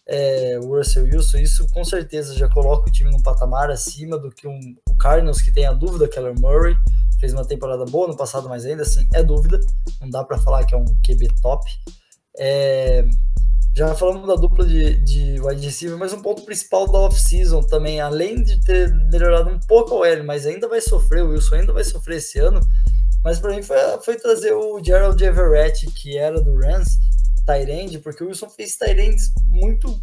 é, 0.08 0.58
o 0.60 0.78
Russell 0.78 1.04
Wilson, 1.04 1.38
isso 1.40 1.68
com 1.70 1.84
certeza 1.84 2.36
já 2.36 2.48
coloca 2.48 2.90
o 2.90 2.92
time 2.92 3.12
num 3.12 3.22
patamar 3.22 3.70
acima 3.70 4.18
do 4.18 4.32
que 4.32 4.48
um, 4.48 4.76
o 4.90 4.96
Cardinals, 4.96 5.42
que 5.42 5.52
tem 5.52 5.66
a 5.66 5.74
dúvida, 5.74 6.08
Keller 6.08 6.40
Murray, 6.40 6.76
fez 7.20 7.34
uma 7.34 7.46
temporada 7.46 7.86
boa 7.86 8.08
no 8.08 8.16
passado, 8.16 8.48
mas 8.48 8.66
ainda 8.66 8.84
assim 8.84 9.08
é 9.14 9.22
dúvida, 9.22 9.60
não 10.02 10.10
dá 10.10 10.24
para 10.24 10.38
falar 10.38 10.64
que 10.66 10.74
é 10.74 10.78
um 10.78 10.86
QB 10.86 11.28
top. 11.42 11.70
É, 12.38 13.06
já 13.76 13.94
falamos 13.94 14.26
da 14.26 14.36
dupla 14.36 14.66
de, 14.66 14.96
de 15.04 15.42
wide 15.42 15.66
receiver, 15.66 15.98
mas 15.98 16.14
um 16.14 16.22
ponto 16.22 16.44
principal 16.44 16.90
da 16.90 17.00
off-season 17.00 17.62
também, 17.62 18.00
além 18.00 18.42
de 18.42 18.60
ter 18.62 18.94
melhorado 19.12 19.50
um 19.50 19.60
pouco 19.60 19.96
o 19.96 20.06
L, 20.06 20.24
mas 20.24 20.46
ainda 20.46 20.68
vai 20.68 20.80
sofrer, 20.80 21.24
o 21.24 21.32
Wilson 21.32 21.56
ainda 21.56 21.74
vai 21.74 21.84
sofrer 21.84 22.18
esse 22.18 22.40
ano, 22.40 22.62
mas 23.24 23.38
para 23.40 23.54
mim 23.54 23.62
foi, 23.62 23.78
foi 24.02 24.16
trazer 24.16 24.54
o 24.54 24.82
Gerald 24.82 25.22
Everett, 25.22 25.86
que 25.88 26.18
era 26.18 26.40
do 26.40 26.58
Rams, 26.58 26.98
Tyrande, 27.46 28.00
porque 28.00 28.24
o 28.24 28.28
Wilson 28.28 28.50
fez 28.50 28.78
Tyrands 28.78 29.32
muito 29.48 30.02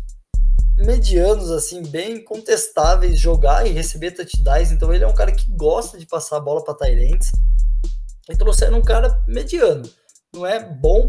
medianos, 0.76 1.50
assim, 1.50 1.82
bem 1.82 2.22
contestáveis, 2.22 3.18
jogar 3.18 3.66
e 3.66 3.70
receber 3.70 4.12
touchdowns. 4.12 4.70
Então 4.70 4.92
ele 4.92 5.04
é 5.04 5.06
um 5.06 5.14
cara 5.14 5.32
que 5.32 5.50
gosta 5.50 5.98
de 5.98 6.06
passar 6.06 6.36
a 6.36 6.40
bola 6.40 6.64
para 6.64 6.74
Tyrands. 6.74 7.30
E 8.30 8.36
trouxeram 8.36 8.78
um 8.78 8.82
cara 8.82 9.22
mediano. 9.26 9.82
Não 10.34 10.46
é 10.46 10.64
bom, 10.64 11.06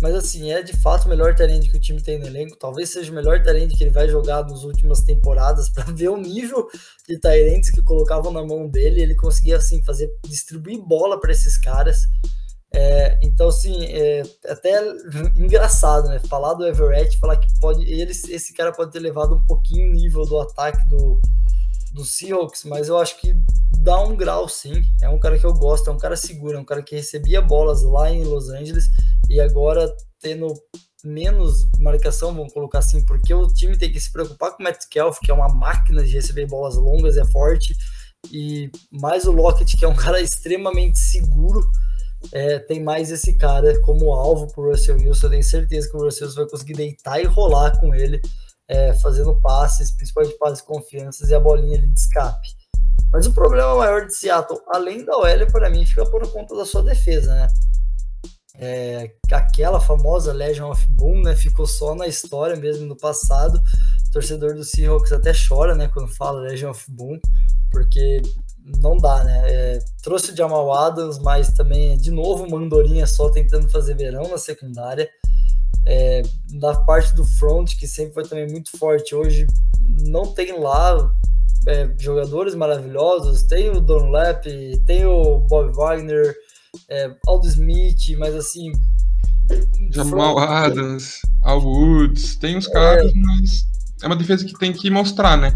mas 0.00 0.14
assim, 0.14 0.50
é 0.50 0.62
de 0.62 0.74
fato 0.74 1.04
o 1.04 1.08
melhor 1.10 1.34
talento 1.34 1.70
que 1.70 1.76
o 1.76 1.80
time 1.80 2.00
tem 2.00 2.18
no 2.18 2.26
elenco. 2.26 2.56
Talvez 2.56 2.88
seja 2.88 3.12
o 3.12 3.14
melhor 3.14 3.42
talento 3.42 3.76
que 3.76 3.84
ele 3.84 3.90
vai 3.90 4.08
jogar 4.08 4.42
nas 4.44 4.64
últimas 4.64 5.02
temporadas 5.02 5.68
para 5.70 5.84
ver 5.92 6.08
o 6.08 6.16
nível 6.16 6.66
de 7.06 7.18
Tyrants 7.20 7.70
que 7.70 7.82
colocavam 7.82 8.32
na 8.32 8.42
mão 8.42 8.66
dele. 8.66 9.02
Ele 9.02 9.14
conseguia 9.14 9.58
assim 9.58 9.84
fazer 9.84 10.10
distribuir 10.24 10.80
bola 10.80 11.20
para 11.20 11.32
esses 11.32 11.58
caras. 11.58 12.08
É, 12.74 13.18
então, 13.22 13.48
assim, 13.48 13.84
é 13.84 14.22
até 14.48 14.82
engraçado, 15.36 16.08
né? 16.08 16.18
Falar 16.20 16.54
do 16.54 16.66
Everett, 16.66 17.18
falar 17.18 17.36
que 17.36 17.48
pode. 17.60 17.82
Ele, 17.82 18.10
esse 18.10 18.54
cara 18.54 18.72
pode 18.72 18.90
ter 18.90 19.00
levado 19.00 19.34
um 19.34 19.44
pouquinho 19.44 19.90
o 19.90 19.92
nível 19.92 20.24
do 20.24 20.40
ataque 20.40 20.88
do, 20.88 21.20
do 21.92 22.04
Seahawks, 22.04 22.64
mas 22.64 22.88
eu 22.88 22.98
acho 22.98 23.20
que 23.20 23.34
dá 23.78 24.00
um 24.02 24.16
grau 24.16 24.48
sim. 24.48 24.82
É 25.00 25.08
um 25.08 25.18
cara 25.18 25.38
que 25.38 25.44
eu 25.44 25.52
gosto, 25.52 25.90
é 25.90 25.92
um 25.92 25.98
cara 25.98 26.16
seguro, 26.16 26.56
é 26.56 26.60
um 26.60 26.64
cara 26.64 26.82
que 26.82 26.96
recebia 26.96 27.40
bolas 27.40 27.82
lá 27.82 28.10
em 28.10 28.24
Los 28.24 28.48
Angeles 28.48 28.88
e 29.28 29.40
agora 29.40 29.94
tendo 30.20 30.54
menos 31.04 31.68
marcação, 31.78 32.34
vamos 32.34 32.52
colocar 32.52 32.78
assim, 32.78 33.04
porque 33.04 33.34
o 33.34 33.48
time 33.48 33.76
tem 33.76 33.90
que 33.90 34.00
se 34.00 34.12
preocupar 34.12 34.52
com 34.52 34.62
o 34.62 34.64
Metcalf, 34.64 35.18
que 35.20 35.30
é 35.30 35.34
uma 35.34 35.48
máquina 35.48 36.02
de 36.04 36.12
receber 36.12 36.46
bolas 36.46 36.76
longas, 36.76 37.16
é 37.16 37.24
forte, 37.24 37.76
e 38.30 38.70
mais 38.90 39.26
o 39.26 39.32
Lockett, 39.32 39.76
que 39.76 39.84
é 39.84 39.88
um 39.88 39.96
cara 39.96 40.20
extremamente 40.20 40.98
seguro 40.98 41.60
é, 42.30 42.58
tem 42.60 42.82
mais 42.82 43.10
esse 43.10 43.32
cara 43.36 43.80
como 43.80 44.12
alvo 44.12 44.46
para 44.52 44.62
o 44.62 44.70
Russell 44.70 44.96
Wilson. 44.96 45.26
Eu 45.26 45.30
tenho 45.30 45.42
certeza 45.42 45.90
que 45.90 45.96
o 45.96 46.04
Russell 46.04 46.26
Wilson 46.26 46.40
vai 46.40 46.50
conseguir 46.50 46.74
deitar 46.74 47.20
e 47.20 47.24
rolar 47.24 47.78
com 47.80 47.94
ele, 47.94 48.20
é, 48.72 48.94
fazendo 48.94 49.38
passes, 49.40 49.90
principalmente 49.90 50.38
passes 50.38 50.58
de 50.58 50.64
confiança 50.64 51.30
e 51.30 51.34
a 51.34 51.40
bolinha 51.40 51.76
ali 51.76 51.88
de 51.88 52.00
escape. 52.00 52.48
Mas 53.12 53.26
o 53.26 53.34
problema 53.34 53.76
maior 53.76 54.06
de 54.06 54.16
Seattle, 54.16 54.58
além 54.68 55.04
da 55.04 55.14
OL, 55.14 55.46
para 55.52 55.68
mim, 55.68 55.84
fica 55.84 56.06
por 56.06 56.26
conta 56.32 56.56
da 56.56 56.64
sua 56.64 56.82
defesa, 56.82 57.34
né? 57.34 57.48
É, 58.58 59.12
aquela 59.30 59.80
famosa 59.80 60.32
Legion 60.32 60.70
of 60.70 60.86
Boom, 60.88 61.22
né? 61.22 61.36
Ficou 61.36 61.66
só 61.66 61.94
na 61.94 62.06
história 62.06 62.56
mesmo 62.56 62.86
no 62.86 62.96
passado. 62.96 63.62
O 64.08 64.10
torcedor 64.10 64.54
do 64.54 64.64
Seahawks 64.64 65.12
até 65.12 65.32
chora, 65.34 65.74
né? 65.74 65.88
Quando 65.88 66.08
fala 66.08 66.40
Legion 66.40 66.70
of 66.70 66.90
Boom, 66.90 67.20
porque 67.70 68.22
não 68.80 68.96
dá, 68.96 69.22
né? 69.24 69.42
É, 69.44 69.78
trouxe 70.02 70.32
o 70.32 70.36
Jamal 70.36 70.72
Adams, 70.72 71.18
mas 71.18 71.52
também, 71.52 71.98
de 71.98 72.10
novo, 72.10 72.48
Mandorinha 72.48 73.06
só 73.06 73.30
tentando 73.30 73.68
fazer 73.68 73.94
verão 73.94 74.28
na 74.28 74.38
secundária. 74.38 75.10
É, 75.84 76.22
na 76.52 76.74
parte 76.84 77.14
do 77.14 77.24
front, 77.24 77.76
que 77.76 77.86
sempre 77.86 78.14
foi 78.14 78.22
também 78.24 78.48
muito 78.48 78.76
forte, 78.78 79.14
hoje 79.14 79.46
não 79.80 80.32
tem 80.32 80.58
lá 80.58 81.12
é, 81.66 81.90
jogadores 81.98 82.54
maravilhosos. 82.54 83.42
Tem 83.42 83.70
o 83.70 83.80
Don 83.80 84.10
Lap, 84.10 84.46
tem 84.86 85.04
o 85.04 85.40
Bob 85.40 85.72
Wagner, 85.74 86.34
é, 86.88 87.10
Aldo 87.26 87.46
Smith, 87.46 88.16
mas 88.18 88.34
assim. 88.34 88.72
Jamal 89.90 90.36
front, 90.36 90.48
Adams, 90.48 91.20
Al 91.42 91.60
Woods, 91.60 92.36
tem 92.36 92.56
uns 92.56 92.68
caras, 92.68 93.10
é. 93.10 93.14
mas 93.14 93.66
é 94.02 94.06
uma 94.06 94.16
defesa 94.16 94.44
que 94.44 94.58
tem 94.58 94.72
que 94.72 94.88
mostrar, 94.90 95.36
né? 95.36 95.52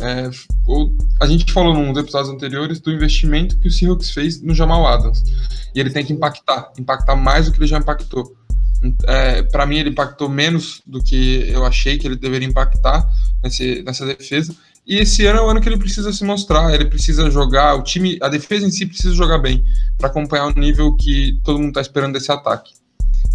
É, 0.00 0.30
o, 0.64 0.96
a 1.20 1.26
gente 1.26 1.52
falou 1.52 1.74
nos 1.74 1.98
episódios 1.98 2.32
anteriores 2.32 2.80
do 2.80 2.92
investimento 2.92 3.58
que 3.58 3.66
o 3.66 3.70
Seahawks 3.70 4.10
fez 4.10 4.40
no 4.40 4.54
Jamal 4.54 4.86
Adams. 4.86 5.24
E 5.74 5.80
ele 5.80 5.90
tem 5.90 6.04
que 6.04 6.12
impactar, 6.12 6.72
impactar 6.78 7.16
mais 7.16 7.46
do 7.46 7.52
que 7.52 7.58
ele 7.58 7.66
já 7.66 7.78
impactou. 7.78 8.36
É, 9.06 9.42
para 9.42 9.66
mim, 9.66 9.78
ele 9.78 9.90
impactou 9.90 10.28
menos 10.28 10.82
do 10.86 11.02
que 11.02 11.48
eu 11.48 11.64
achei 11.64 11.98
que 11.98 12.06
ele 12.06 12.16
deveria 12.16 12.48
impactar 12.48 13.06
nesse, 13.42 13.82
nessa 13.82 14.06
defesa. 14.06 14.54
E 14.86 14.96
esse 14.96 15.26
ano 15.26 15.40
é 15.40 15.42
o 15.42 15.50
ano 15.50 15.60
que 15.60 15.68
ele 15.68 15.76
precisa 15.76 16.12
se 16.12 16.24
mostrar, 16.24 16.72
ele 16.72 16.86
precisa 16.86 17.30
jogar, 17.30 17.74
o 17.74 17.82
time, 17.82 18.18
a 18.22 18.28
defesa 18.28 18.66
em 18.66 18.70
si 18.70 18.86
precisa 18.86 19.14
jogar 19.14 19.38
bem 19.38 19.62
para 19.98 20.08
acompanhar 20.08 20.46
o 20.46 20.58
nível 20.58 20.96
que 20.96 21.38
todo 21.44 21.58
mundo 21.58 21.68
está 21.68 21.82
esperando 21.82 22.14
desse 22.14 22.32
ataque. 22.32 22.72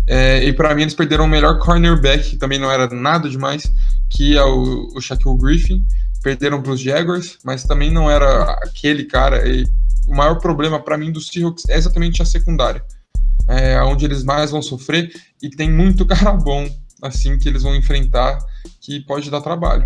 É, 0.08 0.44
e 0.44 0.52
para 0.52 0.74
mim 0.74 0.82
eles 0.82 0.96
perderam 0.96 1.26
o 1.26 1.30
melhor 1.30 1.60
cornerback, 1.60 2.32
que 2.32 2.38
também 2.38 2.58
não 2.58 2.72
era 2.72 2.88
nada 2.90 3.30
demais, 3.30 3.72
que 4.10 4.36
é 4.36 4.44
o, 4.44 4.92
o 4.96 5.02
Shaquille 5.02 5.38
Griffin 5.38 5.86
perderam 6.24 6.62
para 6.62 6.72
os 6.72 6.80
Jaguars, 6.80 7.38
mas 7.44 7.66
também 7.66 7.92
não 7.92 8.10
era 8.10 8.54
aquele 8.64 9.04
cara. 9.04 9.48
E 9.48 9.66
o 10.08 10.16
maior 10.16 10.40
problema 10.40 10.80
para 10.80 10.98
mim 10.98 11.12
do 11.12 11.22
Seahawks 11.22 11.66
é 11.70 11.78
exatamente 11.78 12.22
a 12.22 12.26
secundária, 12.26 12.84
é 13.48 13.82
onde 13.82 14.06
eles 14.06 14.24
mais 14.24 14.52
vão 14.52 14.62
sofrer 14.62 15.12
e 15.42 15.50
tem 15.50 15.72
muito 15.72 16.06
cara 16.08 16.34
bom 16.34 16.68
assim 17.02 17.38
que 17.38 17.50
eles 17.50 17.64
vão 17.64 17.76
enfrentar 17.76 18.40
que 18.82 19.02
pode 19.02 19.30
dar 19.30 19.42
trabalho. 19.42 19.86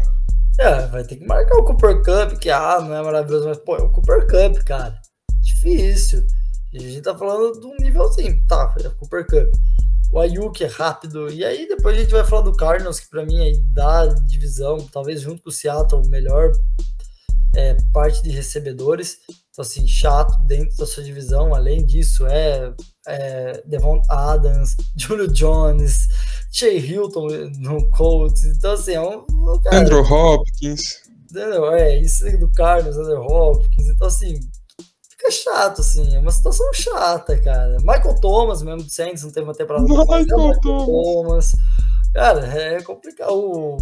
É, 0.59 0.87
vai 0.87 1.03
ter 1.03 1.17
que 1.17 1.25
marcar 1.25 1.55
o 1.57 1.65
Cooper 1.65 1.97
Cup, 2.01 2.39
que 2.39 2.49
ah, 2.49 2.79
não 2.81 2.95
é 2.95 3.03
maravilhoso, 3.03 3.47
mas 3.47 3.57
pô, 3.59 3.75
é 3.75 3.81
o 3.81 3.89
Cooper 3.89 4.25
Cup, 4.25 4.63
cara. 4.63 4.99
Difícil. 5.39 6.25
a 6.73 6.79
gente 6.79 7.01
tá 7.01 7.15
falando 7.15 7.59
de 7.59 7.65
um 7.65 7.75
nível 7.79 8.03
assim, 8.03 8.43
tá, 8.47 8.73
é 8.83 8.87
o 8.87 8.95
Cooper 8.95 9.25
Cup 9.25 9.53
o 10.11 10.19
Ayuk 10.19 10.63
é 10.63 10.67
rápido. 10.67 11.31
E 11.31 11.43
aí 11.43 11.67
depois 11.67 11.95
a 11.95 11.99
gente 11.99 12.11
vai 12.11 12.23
falar 12.23 12.43
do 12.43 12.55
Cardinals, 12.55 12.99
que 12.99 13.09
para 13.09 13.25
mim 13.25 13.39
aí 13.39 13.57
dá 13.73 14.07
divisão, 14.07 14.77
talvez 14.91 15.21
junto 15.21 15.41
com 15.43 15.49
o 15.49 15.53
Seattle, 15.53 16.07
melhor 16.07 16.51
é, 17.55 17.75
parte 17.93 18.21
de 18.23 18.29
recebedores. 18.29 19.17
Então, 19.49 19.63
assim, 19.63 19.87
chato 19.87 20.37
dentro 20.43 20.77
da 20.77 20.85
sua 20.85 21.03
divisão. 21.03 21.53
Além 21.53 21.85
disso, 21.85 22.25
é, 22.27 22.73
é 23.07 23.63
Devon 23.65 24.01
Adams, 24.09 24.75
Julio 24.95 25.27
Jones, 25.27 26.07
Shea 26.51 26.77
Hilton 26.77 27.27
no 27.59 27.87
Colts. 27.89 28.43
Então, 28.43 28.73
assim, 28.73 28.93
é 28.93 29.01
um. 29.01 29.25
Cara, 29.63 29.77
Andrew 29.77 30.01
Hopkins. 30.01 31.07
É, 31.35 31.99
isso 31.99 32.25
do 32.37 32.51
Cardinals, 32.51 32.97
Andrew 32.97 33.21
Hopkins. 33.21 33.87
Então, 33.89 34.07
assim, 34.07 34.39
fica 35.09 35.31
chato, 35.31 35.81
assim. 35.81 36.15
É 36.15 36.19
uma 36.19 36.31
situação 36.31 36.65
chata, 36.73 37.39
cara. 37.39 37.77
Michael 37.79 38.15
Thomas, 38.15 38.61
mesmo 38.61 38.83
do 38.83 38.89
Saints, 38.89 39.23
não 39.23 39.31
teve 39.31 39.45
uma 39.45 39.55
temporada. 39.55 39.85
Michael, 39.85 40.25
Michael 40.25 40.59
Thomas. 40.61 41.51
Cara, 42.13 42.45
é 42.47 42.81
complicado. 42.81 43.31
O, 43.33 43.77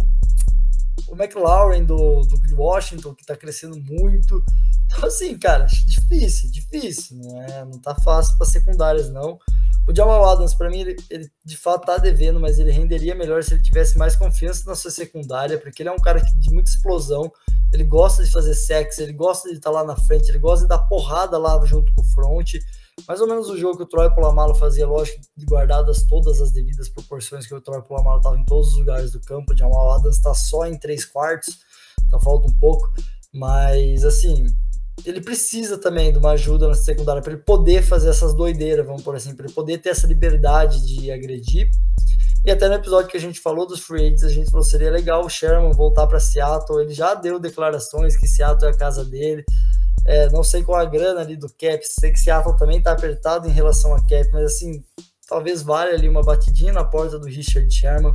o 1.08 1.14
McLaurin 1.14 1.84
do, 1.84 2.22
do 2.22 2.56
Washington, 2.56 3.14
que 3.14 3.24
tá 3.24 3.36
crescendo 3.36 3.76
muito. 3.80 4.42
Então, 4.86 5.04
assim, 5.06 5.36
cara, 5.36 5.66
difícil, 5.86 6.50
difícil. 6.50 7.16
Não, 7.16 7.42
é, 7.42 7.64
não 7.64 7.78
tá 7.78 7.94
fácil 7.94 8.36
para 8.36 8.46
secundárias, 8.46 9.10
não. 9.10 9.38
O 9.86 9.94
Jamal 9.94 10.24
Adams, 10.24 10.52
para 10.52 10.68
mim, 10.68 10.80
ele, 10.80 10.96
ele, 11.08 11.30
de 11.44 11.56
fato 11.56 11.86
tá 11.86 11.96
devendo, 11.96 12.40
mas 12.40 12.58
ele 12.58 12.72
renderia 12.72 13.14
melhor 13.14 13.42
se 13.44 13.54
ele 13.54 13.62
tivesse 13.62 13.96
mais 13.96 14.16
confiança 14.16 14.64
na 14.66 14.74
sua 14.74 14.90
secundária, 14.90 15.58
porque 15.58 15.82
ele 15.82 15.88
é 15.88 15.92
um 15.92 15.98
cara 15.98 16.20
de 16.20 16.50
muita 16.52 16.70
explosão, 16.70 17.30
ele 17.72 17.84
gosta 17.84 18.24
de 18.24 18.30
fazer 18.30 18.54
sexo, 18.54 19.00
ele 19.00 19.12
gosta 19.12 19.48
de 19.48 19.56
estar 19.56 19.70
tá 19.70 19.76
lá 19.76 19.84
na 19.84 19.96
frente, 19.96 20.28
ele 20.28 20.38
gosta 20.38 20.64
de 20.64 20.68
dar 20.68 20.78
porrada 20.78 21.38
lá 21.38 21.64
junto 21.64 21.92
com 21.94 22.00
o 22.00 22.04
front. 22.04 22.54
Mais 23.08 23.20
ou 23.20 23.28
menos 23.28 23.48
o 23.48 23.56
jogo 23.56 23.76
que 23.76 23.82
o 23.84 23.86
Troy 23.86 24.12
Polamalo 24.14 24.54
fazia, 24.54 24.86
lógico, 24.86 25.20
de 25.36 25.46
guardadas 25.46 26.04
todas 26.04 26.40
as 26.40 26.50
devidas 26.50 26.88
proporções 26.88 27.46
que 27.46 27.54
o 27.54 27.60
Troy 27.60 27.80
Polamalo 27.82 28.18
estava 28.18 28.36
em 28.36 28.44
todos 28.44 28.72
os 28.72 28.78
lugares 28.78 29.12
do 29.12 29.20
campo. 29.20 29.52
O 29.52 29.56
Jamal 29.56 29.92
Adams 29.92 30.16
está 30.16 30.34
só 30.34 30.66
em 30.66 30.76
três 30.76 31.04
quartos, 31.04 31.58
então 32.06 32.20
falta 32.20 32.48
um 32.48 32.52
pouco. 32.52 32.92
Mas, 33.32 34.04
assim, 34.04 34.46
ele 35.04 35.20
precisa 35.20 35.78
também 35.78 36.10
de 36.10 36.18
uma 36.18 36.32
ajuda 36.32 36.68
na 36.68 36.74
secundária 36.74 37.22
para 37.22 37.32
ele 37.32 37.42
poder 37.42 37.82
fazer 37.82 38.08
essas 38.08 38.34
doideiras, 38.34 38.86
vamos 38.86 39.02
por 39.02 39.14
assim, 39.14 39.34
para 39.34 39.46
ele 39.46 39.54
poder 39.54 39.78
ter 39.78 39.90
essa 39.90 40.06
liberdade 40.06 40.84
de 40.86 41.10
agredir. 41.10 41.70
E 42.44 42.50
até 42.50 42.68
no 42.68 42.74
episódio 42.74 43.10
que 43.10 43.16
a 43.16 43.20
gente 43.20 43.40
falou 43.40 43.66
dos 43.66 43.80
free 43.80 44.06
agents, 44.06 44.24
a 44.24 44.28
gente 44.28 44.50
falou 44.50 44.64
seria 44.64 44.90
legal 44.90 45.24
o 45.24 45.28
Sherman 45.28 45.72
voltar 45.72 46.06
para 46.06 46.20
Seattle. 46.20 46.80
Ele 46.80 46.94
já 46.94 47.14
deu 47.14 47.38
declarações 47.38 48.16
que 48.16 48.26
Seattle 48.26 48.70
é 48.70 48.72
a 48.72 48.76
casa 48.76 49.04
dele. 49.04 49.44
É, 50.06 50.30
não 50.30 50.42
sei 50.42 50.62
qual 50.62 50.80
a 50.80 50.84
grana 50.84 51.20
ali 51.20 51.36
do 51.36 51.48
cap, 51.48 51.80
sei 51.82 52.12
que 52.12 52.20
Seattle 52.20 52.56
também 52.56 52.78
está 52.78 52.92
apertado 52.92 53.48
em 53.48 53.52
relação 53.52 53.92
a 53.94 54.00
cap, 54.00 54.28
mas 54.32 54.44
assim, 54.44 54.84
talvez 55.26 55.62
valha 55.62 55.92
ali 55.92 56.08
uma 56.08 56.22
batidinha 56.22 56.72
na 56.72 56.84
porta 56.84 57.18
do 57.18 57.26
Richard 57.26 57.68
Sherman. 57.72 58.14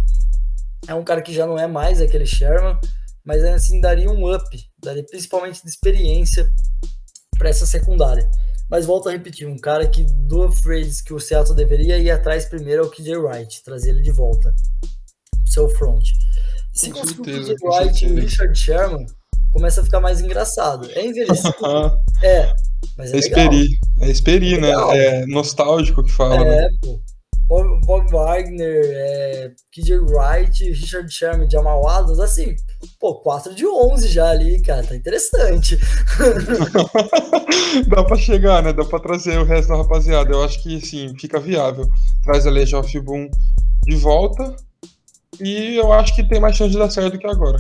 É 0.88 0.96
um 0.96 1.04
cara 1.04 1.22
que 1.22 1.34
já 1.34 1.46
não 1.46 1.60
é 1.60 1.68
mais 1.68 2.02
aquele 2.02 2.26
Sherman, 2.26 2.80
mas 3.24 3.44
assim 3.44 3.80
daria 3.82 4.10
um 4.10 4.34
up, 4.34 4.44
daria 4.82 5.04
principalmente 5.04 5.62
de 5.62 5.70
experiência 5.70 6.50
para 7.38 7.50
essa 7.50 7.66
secundária. 7.66 8.30
Mas 8.70 8.86
volto 8.86 9.10
a 9.10 9.12
repetir, 9.12 9.46
um 9.46 9.58
cara 9.58 9.86
que 9.86 10.04
do 10.04 10.50
phrase 10.50 11.04
que 11.04 11.14
o 11.14 11.20
Seattle 11.20 11.56
deveria 11.56 11.98
ir 11.98 12.10
atrás 12.10 12.46
primeiro 12.46 12.84
é 12.84 12.86
o 12.86 12.90
KJ 12.90 13.18
Wright, 13.18 13.64
trazer 13.64 13.90
ele 13.90 14.02
de 14.02 14.12
volta, 14.12 14.56
seu 15.46 15.68
front. 15.68 16.06
Se 16.72 16.90
conseguir 16.90 17.20
o 17.20 17.24
PJ 17.24 17.56
White 17.62 18.06
e 18.06 18.12
o 18.12 18.16
Richard 18.16 18.58
Sherman, 18.58 19.06
começa 19.52 19.82
a 19.82 19.84
ficar 19.84 20.00
mais 20.00 20.22
engraçado. 20.22 20.90
É 20.94 21.06
envelhecido. 21.06 21.56
é, 22.24 22.54
mas 22.98 23.14
é, 23.14 23.16
é 23.16 23.20
Esperi. 23.20 23.68
É 24.00 24.10
Esperi, 24.10 24.56
é 24.56 24.60
né? 24.60 24.72
É 24.94 25.26
nostálgico 25.28 26.04
que 26.04 26.12
fala. 26.12 26.46
É, 26.46 26.62
né? 26.62 26.70
pô. 26.82 27.00
Bob 27.86 28.10
Wagner, 28.10 28.82
é, 28.86 29.52
KJ 29.74 30.00
Wright, 30.00 30.64
Richard 30.72 31.14
Sherman, 31.14 31.50
Jamal 31.50 31.86
Adams, 31.86 32.20
assim, 32.20 32.56
pô, 32.98 33.16
4 33.16 33.54
de 33.54 33.68
11 33.68 34.08
já 34.08 34.30
ali, 34.30 34.62
cara, 34.62 34.84
tá 34.84 34.96
interessante. 34.96 35.78
Dá 37.88 38.06
pra 38.06 38.16
chegar, 38.16 38.64
né? 38.64 38.72
Dá 38.72 38.86
pra 38.86 39.02
trazer 39.02 39.38
o 39.38 39.44
resto 39.44 39.68
da 39.68 39.78
rapaziada. 39.78 40.32
Eu 40.32 40.42
acho 40.44 40.64
que, 40.64 40.80
sim, 40.80 41.14
fica 41.20 41.42
viável. 41.42 41.90
Traz 42.24 42.48
a 42.48 42.50
Legion 42.50 42.80
of 42.80 43.00
Boom 43.02 43.30
de 43.84 43.98
volta 43.98 44.56
e 45.40 45.76
eu 45.76 45.92
acho 45.92 46.16
que 46.16 46.24
tem 46.24 46.40
mais 46.40 46.56
chance 46.56 46.72
de 46.72 46.78
dar 46.78 46.90
certo 46.90 47.14
do 47.14 47.20
que 47.20 47.28
agora. 47.28 47.60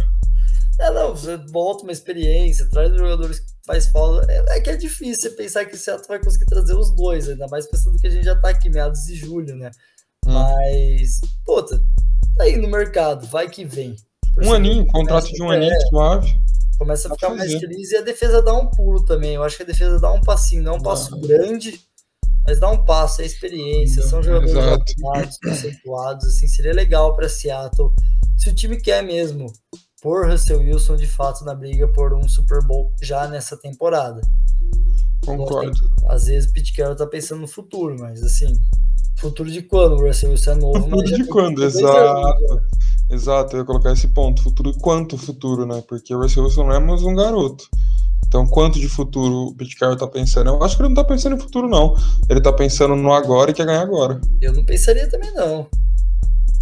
É, 0.82 0.90
não, 0.90 1.16
você 1.16 1.38
volta 1.38 1.84
uma 1.84 1.92
experiência, 1.92 2.68
traz 2.68 2.92
jogadores 2.92 3.40
que 3.40 3.52
faz 3.64 3.86
falta. 3.86 4.26
É, 4.32 4.58
é, 4.58 4.62
que 4.62 4.72
é 4.72 4.76
difícil 4.76 5.30
você 5.30 5.30
pensar 5.30 5.64
que 5.66 5.76
o 5.76 5.78
Seattle 5.78 6.08
vai 6.08 6.20
conseguir 6.20 6.48
trazer 6.48 6.74
os 6.74 6.90
dois, 6.96 7.30
ainda 7.30 7.48
mais 7.48 7.68
pensando 7.68 8.00
que 8.00 8.08
a 8.08 8.10
gente 8.10 8.26
já 8.26 8.36
tá 8.36 8.50
aqui 8.50 8.68
meados 8.68 9.04
de 9.04 9.16
julho, 9.16 9.56
né? 9.56 9.70
Hum. 10.26 10.34
Mas, 10.34 11.22
puta, 11.46 11.78
tá 12.36 12.46
aí 12.46 12.58
no 12.58 12.68
mercado, 12.68 13.28
vai 13.28 13.48
que 13.48 13.64
vem. 13.64 13.96
um 14.40 14.52
aninho, 14.52 14.88
contrato 14.88 15.32
de 15.32 15.44
um 15.44 15.52
aninho 15.52 15.80
suave. 15.90 16.36
Começa 16.80 17.10
a 17.10 17.12
ficar 17.12 17.30
mais 17.30 17.54
feliz 17.54 17.92
e 17.92 17.98
a 17.98 18.02
defesa 18.02 18.42
dá 18.42 18.54
um 18.56 18.66
pulo 18.66 19.06
também. 19.06 19.36
Eu 19.36 19.44
acho 19.44 19.58
que 19.58 19.64
a 19.64 19.68
defesa 19.68 20.00
dá 20.00 20.12
um 20.12 20.22
passinho, 20.22 20.64
não 20.64 20.74
é 20.74 20.78
um 20.78 20.82
passo 20.82 21.16
grande, 21.20 21.80
mas 22.44 22.60
dá 22.60 22.72
um 22.72 22.84
passo, 22.84 23.22
é 23.22 23.26
experiência, 23.28 24.02
são 24.02 24.24
jogadores 24.24 24.56
acabados, 24.56 25.38
conceituados, 25.38 26.26
assim, 26.26 26.48
seria 26.48 26.74
legal 26.74 27.16
para 27.16 27.30
Seattle. 27.30 27.94
Se 28.36 28.50
o 28.50 28.56
time 28.56 28.82
quer 28.82 29.04
mesmo 29.04 29.54
por 30.02 30.28
Russell 30.28 30.60
Wilson 30.60 30.96
de 30.96 31.06
fato 31.06 31.46
na 31.46 31.54
briga 31.54 31.88
por 31.88 32.12
um 32.14 32.28
Super 32.28 32.64
Bowl 32.64 32.92
já 33.02 33.28
nessa 33.28 33.56
temporada. 33.56 34.20
Concordo. 35.24 35.78
Às 36.08 36.26
vezes 36.26 36.50
o 36.50 36.54
Pete 36.54 36.74
Carroll 36.76 36.96
tá 36.96 37.06
pensando 37.06 37.42
no 37.42 37.48
futuro, 37.48 37.96
mas 38.00 38.24
assim, 38.24 38.60
futuro 39.20 39.52
de 39.52 39.62
quando? 39.62 39.94
O 39.94 40.08
Russell 40.08 40.32
Wilson 40.32 40.52
é 40.52 40.56
novo. 40.56 40.80
Futuro 40.82 41.04
de 41.04 41.26
quando, 41.26 41.64
exato. 41.64 42.62
Exato, 43.12 43.56
eu 43.56 43.60
ia 43.60 43.66
colocar 43.66 43.92
esse 43.92 44.08
ponto. 44.08 44.42
Futuro, 44.42 44.74
quanto 44.80 45.18
futuro, 45.18 45.66
né? 45.66 45.84
Porque 45.88 46.16
o 46.16 46.20
Russell 46.20 46.46
Wilson 46.46 46.64
não 46.64 46.74
é 46.74 46.80
mais 46.80 47.04
um 47.04 47.14
garoto. 47.14 47.70
Então, 48.26 48.48
quanto 48.48 48.80
de 48.80 48.88
futuro 48.88 49.50
o 49.50 49.56
Pete 49.56 49.76
Carroll 49.76 49.98
tá 49.98 50.08
pensando? 50.08 50.50
Eu 50.50 50.64
acho 50.64 50.78
que 50.78 50.82
ele 50.82 50.90
não 50.90 50.96
tá 50.96 51.04
pensando 51.04 51.36
em 51.36 51.40
futuro, 51.40 51.68
não. 51.68 51.94
Ele 52.30 52.42
tá 52.42 52.52
pensando 52.52 52.96
no 52.96 53.14
agora 53.14 53.52
e 53.52 53.54
quer 53.54 53.66
ganhar 53.66 53.82
agora. 53.82 54.20
Eu 54.42 54.54
não 54.54 54.64
pensaria 54.64 55.08
também, 55.10 55.32
não. 55.34 55.68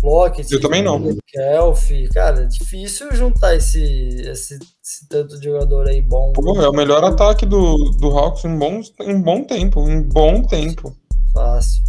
Lockett, 0.04 0.52
eu 0.54 0.62
também 0.62 0.82
não. 0.82 1.18
Kelf, 1.28 1.92
cara, 2.14 2.44
é 2.44 2.46
difícil 2.46 3.14
juntar 3.14 3.56
esse, 3.56 3.82
esse, 3.82 4.58
esse, 4.84 5.08
tanto 5.10 5.38
de 5.38 5.46
jogador 5.46 5.88
aí 5.88 6.02
bom. 6.02 6.32
Pô, 6.34 6.62
é 6.62 6.70
o 6.70 6.74
melhor 6.74 7.04
ataque 7.04 7.46
do, 7.46 7.76
do 8.00 8.08
Hawks 8.18 8.46
em, 8.46 8.58
bom, 8.58 8.82
em 9.02 9.22
bom 9.22 9.44
tempo, 9.44 9.90
em 9.90 10.02
bom 10.02 10.42
tempo. 10.42 10.96
Fácil. 11.34 11.84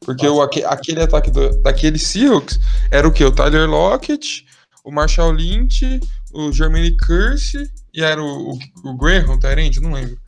Porque 0.00 0.26
Fácil. 0.26 0.38
O, 0.38 0.68
aquele 0.68 1.02
ataque 1.02 1.30
do, 1.30 1.50
daquele 1.62 1.98
Seahawks 1.98 2.60
era 2.90 3.08
o 3.08 3.12
que? 3.12 3.24
O 3.24 3.32
Tyler 3.32 3.68
Lockett, 3.68 4.44
o 4.84 4.92
Marshall 4.92 5.32
Lynch, 5.32 6.00
o 6.32 6.52
Germany 6.52 6.94
Curse 6.96 7.70
e 7.94 8.02
era 8.02 8.22
o, 8.22 8.52
o, 8.52 8.58
o 8.84 8.96
Graham, 8.96 9.34
o 9.34 9.38
Tyrande, 9.38 9.80
não 9.80 9.92
lembro. 9.92 10.18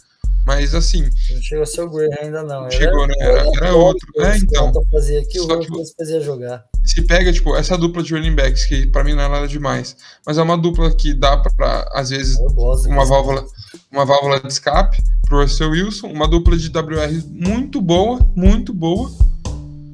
Mas 0.46 0.74
assim. 0.74 1.08
Não 1.30 1.42
chegou 1.42 1.62
a 1.62 1.66
ser 1.66 1.82
o 1.82 1.90
Graham 1.90 2.16
ainda, 2.20 2.42
não. 2.42 2.70
Chegou, 2.70 3.06
né? 3.06 3.14
Era, 3.20 3.44
era 3.58 3.76
outro. 3.76 4.08
É, 4.18 4.36
então. 4.38 4.72
Fazia 4.90 5.20
aqui, 5.20 5.38
o 5.38 5.60
que 5.60 5.94
fazia 5.96 6.20
jogar 6.20 6.64
se 6.84 7.02
pega, 7.02 7.32
tipo, 7.32 7.54
essa 7.56 7.78
dupla 7.78 8.02
de 8.02 8.12
running 8.14 8.34
backs, 8.34 8.64
que 8.64 8.86
para 8.86 9.04
mim 9.04 9.14
não 9.14 9.22
é 9.22 9.28
nada 9.28 9.48
demais, 9.48 9.96
mas 10.26 10.38
é 10.38 10.42
uma 10.42 10.58
dupla 10.58 10.94
que 10.94 11.14
dá 11.14 11.36
para 11.36 11.88
às 11.92 12.10
vezes, 12.10 12.36
uma 12.86 13.04
válvula, 13.04 13.44
uma 13.90 14.04
válvula 14.04 14.40
de 14.40 14.48
escape 14.48 15.02
pro 15.26 15.40
Russell 15.40 15.70
Wilson, 15.70 16.08
uma 16.08 16.26
dupla 16.26 16.56
de 16.56 16.68
WR 16.68 17.24
muito 17.30 17.80
boa, 17.80 18.18
muito 18.34 18.72
boa, 18.72 19.10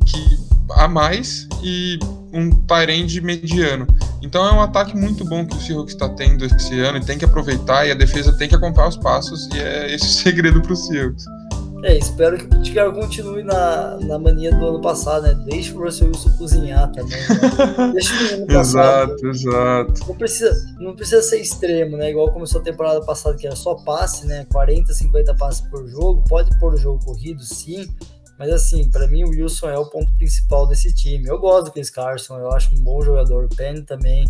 que 0.06 0.38
a 0.72 0.88
mais, 0.88 1.46
e 1.62 1.98
um 2.32 2.50
Tyrande 2.50 3.20
mediano. 3.20 3.86
Então 4.22 4.46
é 4.46 4.52
um 4.52 4.60
ataque 4.60 4.96
muito 4.96 5.24
bom 5.24 5.46
que 5.46 5.56
o 5.56 5.60
Seahawks 5.60 5.94
está 5.94 6.08
tendo 6.08 6.44
esse 6.44 6.78
ano 6.80 6.98
e 6.98 7.04
tem 7.04 7.18
que 7.18 7.24
aproveitar, 7.24 7.86
e 7.86 7.90
a 7.90 7.94
defesa 7.94 8.36
tem 8.36 8.48
que 8.48 8.54
acompanhar 8.54 8.88
os 8.88 8.96
passos, 8.96 9.48
e 9.54 9.58
é 9.58 9.94
esse 9.94 10.06
o 10.06 10.08
segredo 10.22 10.60
pro 10.60 10.74
Seahawks. 10.74 11.24
É, 11.84 11.96
espero 11.96 12.36
que 12.36 12.44
o 12.44 12.48
Pitcairn 12.48 12.92
continue 12.92 13.44
na, 13.44 13.96
na 13.98 14.18
mania 14.18 14.50
do 14.50 14.66
ano 14.66 14.80
passado, 14.80 15.22
né? 15.22 15.34
Deixa 15.46 15.76
o 15.76 15.84
Russell 15.84 16.08
Wilson 16.08 16.36
cozinhar 16.36 16.90
também. 16.90 17.16
Né? 17.16 17.92
Deixa 17.94 18.14
o 18.14 18.34
ano 18.34 18.46
passado. 18.46 19.12
Exato, 19.12 19.26
exato. 19.28 20.08
Não 20.08 20.16
precisa, 20.16 20.74
não 20.80 20.96
precisa 20.96 21.22
ser 21.22 21.40
extremo, 21.40 21.96
né? 21.96 22.10
Igual 22.10 22.32
começou 22.32 22.60
a 22.60 22.64
temporada 22.64 23.00
passada, 23.02 23.36
que 23.36 23.46
era 23.46 23.54
só 23.54 23.76
passe, 23.76 24.26
né? 24.26 24.44
40, 24.50 24.92
50 24.92 25.34
passes 25.36 25.60
por 25.68 25.86
jogo. 25.88 26.24
Pode 26.28 26.58
pôr 26.58 26.74
o 26.74 26.76
jogo 26.76 27.04
corrido, 27.04 27.44
sim. 27.44 27.88
Mas 28.36 28.50
assim, 28.50 28.90
para 28.90 29.06
mim 29.06 29.22
o 29.22 29.30
Wilson 29.30 29.68
é 29.68 29.78
o 29.78 29.86
ponto 29.86 30.12
principal 30.14 30.66
desse 30.66 30.92
time. 30.92 31.28
Eu 31.28 31.38
gosto 31.38 31.66
do 31.66 31.72
Chris 31.72 31.90
Carson, 31.90 32.38
eu 32.38 32.50
acho 32.52 32.74
um 32.74 32.82
bom 32.82 33.00
jogador. 33.02 33.44
O 33.44 33.56
Penny 33.56 33.82
também. 33.82 34.24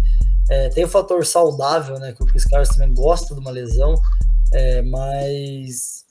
É, 0.51 0.69
tem 0.69 0.85
o 0.85 0.89
fator 0.89 1.25
saudável, 1.25 1.99
né? 1.99 2.13
Que 2.13 2.23
o 2.23 2.27
Chris 2.27 2.45
Carson 2.45 2.75
também 2.75 2.95
gosta 2.95 3.35
de 3.35 3.41
uma 3.41 3.51
lesão. 3.51 3.95
É, 4.53 4.83
mas 4.83 6.08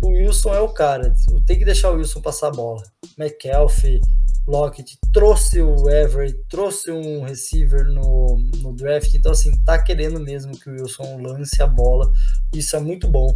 o 0.00 0.08
Wilson 0.08 0.54
é 0.54 0.60
o 0.60 0.68
cara. 0.68 1.14
Tem 1.46 1.58
que 1.58 1.64
deixar 1.64 1.90
o 1.90 1.96
Wilson 1.96 2.20
passar 2.20 2.48
a 2.48 2.52
bola. 2.52 2.82
McKelvey, 3.18 4.00
Lockett 4.46 4.98
trouxe 5.12 5.60
o 5.60 5.88
Everett, 5.88 6.38
trouxe 6.48 6.90
um 6.90 7.22
receiver 7.22 7.84
no, 7.84 8.38
no 8.62 8.72
draft. 8.74 9.14
Então, 9.14 9.32
assim, 9.32 9.52
tá 9.64 9.80
querendo 9.82 10.18
mesmo 10.20 10.58
que 10.58 10.70
o 10.70 10.72
Wilson 10.72 11.20
lance 11.20 11.62
a 11.62 11.66
bola. 11.66 12.10
Isso 12.52 12.74
é 12.76 12.80
muito 12.80 13.08
bom 13.08 13.28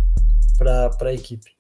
para 0.57 0.91
a 1.01 1.13
equipe. 1.13 1.53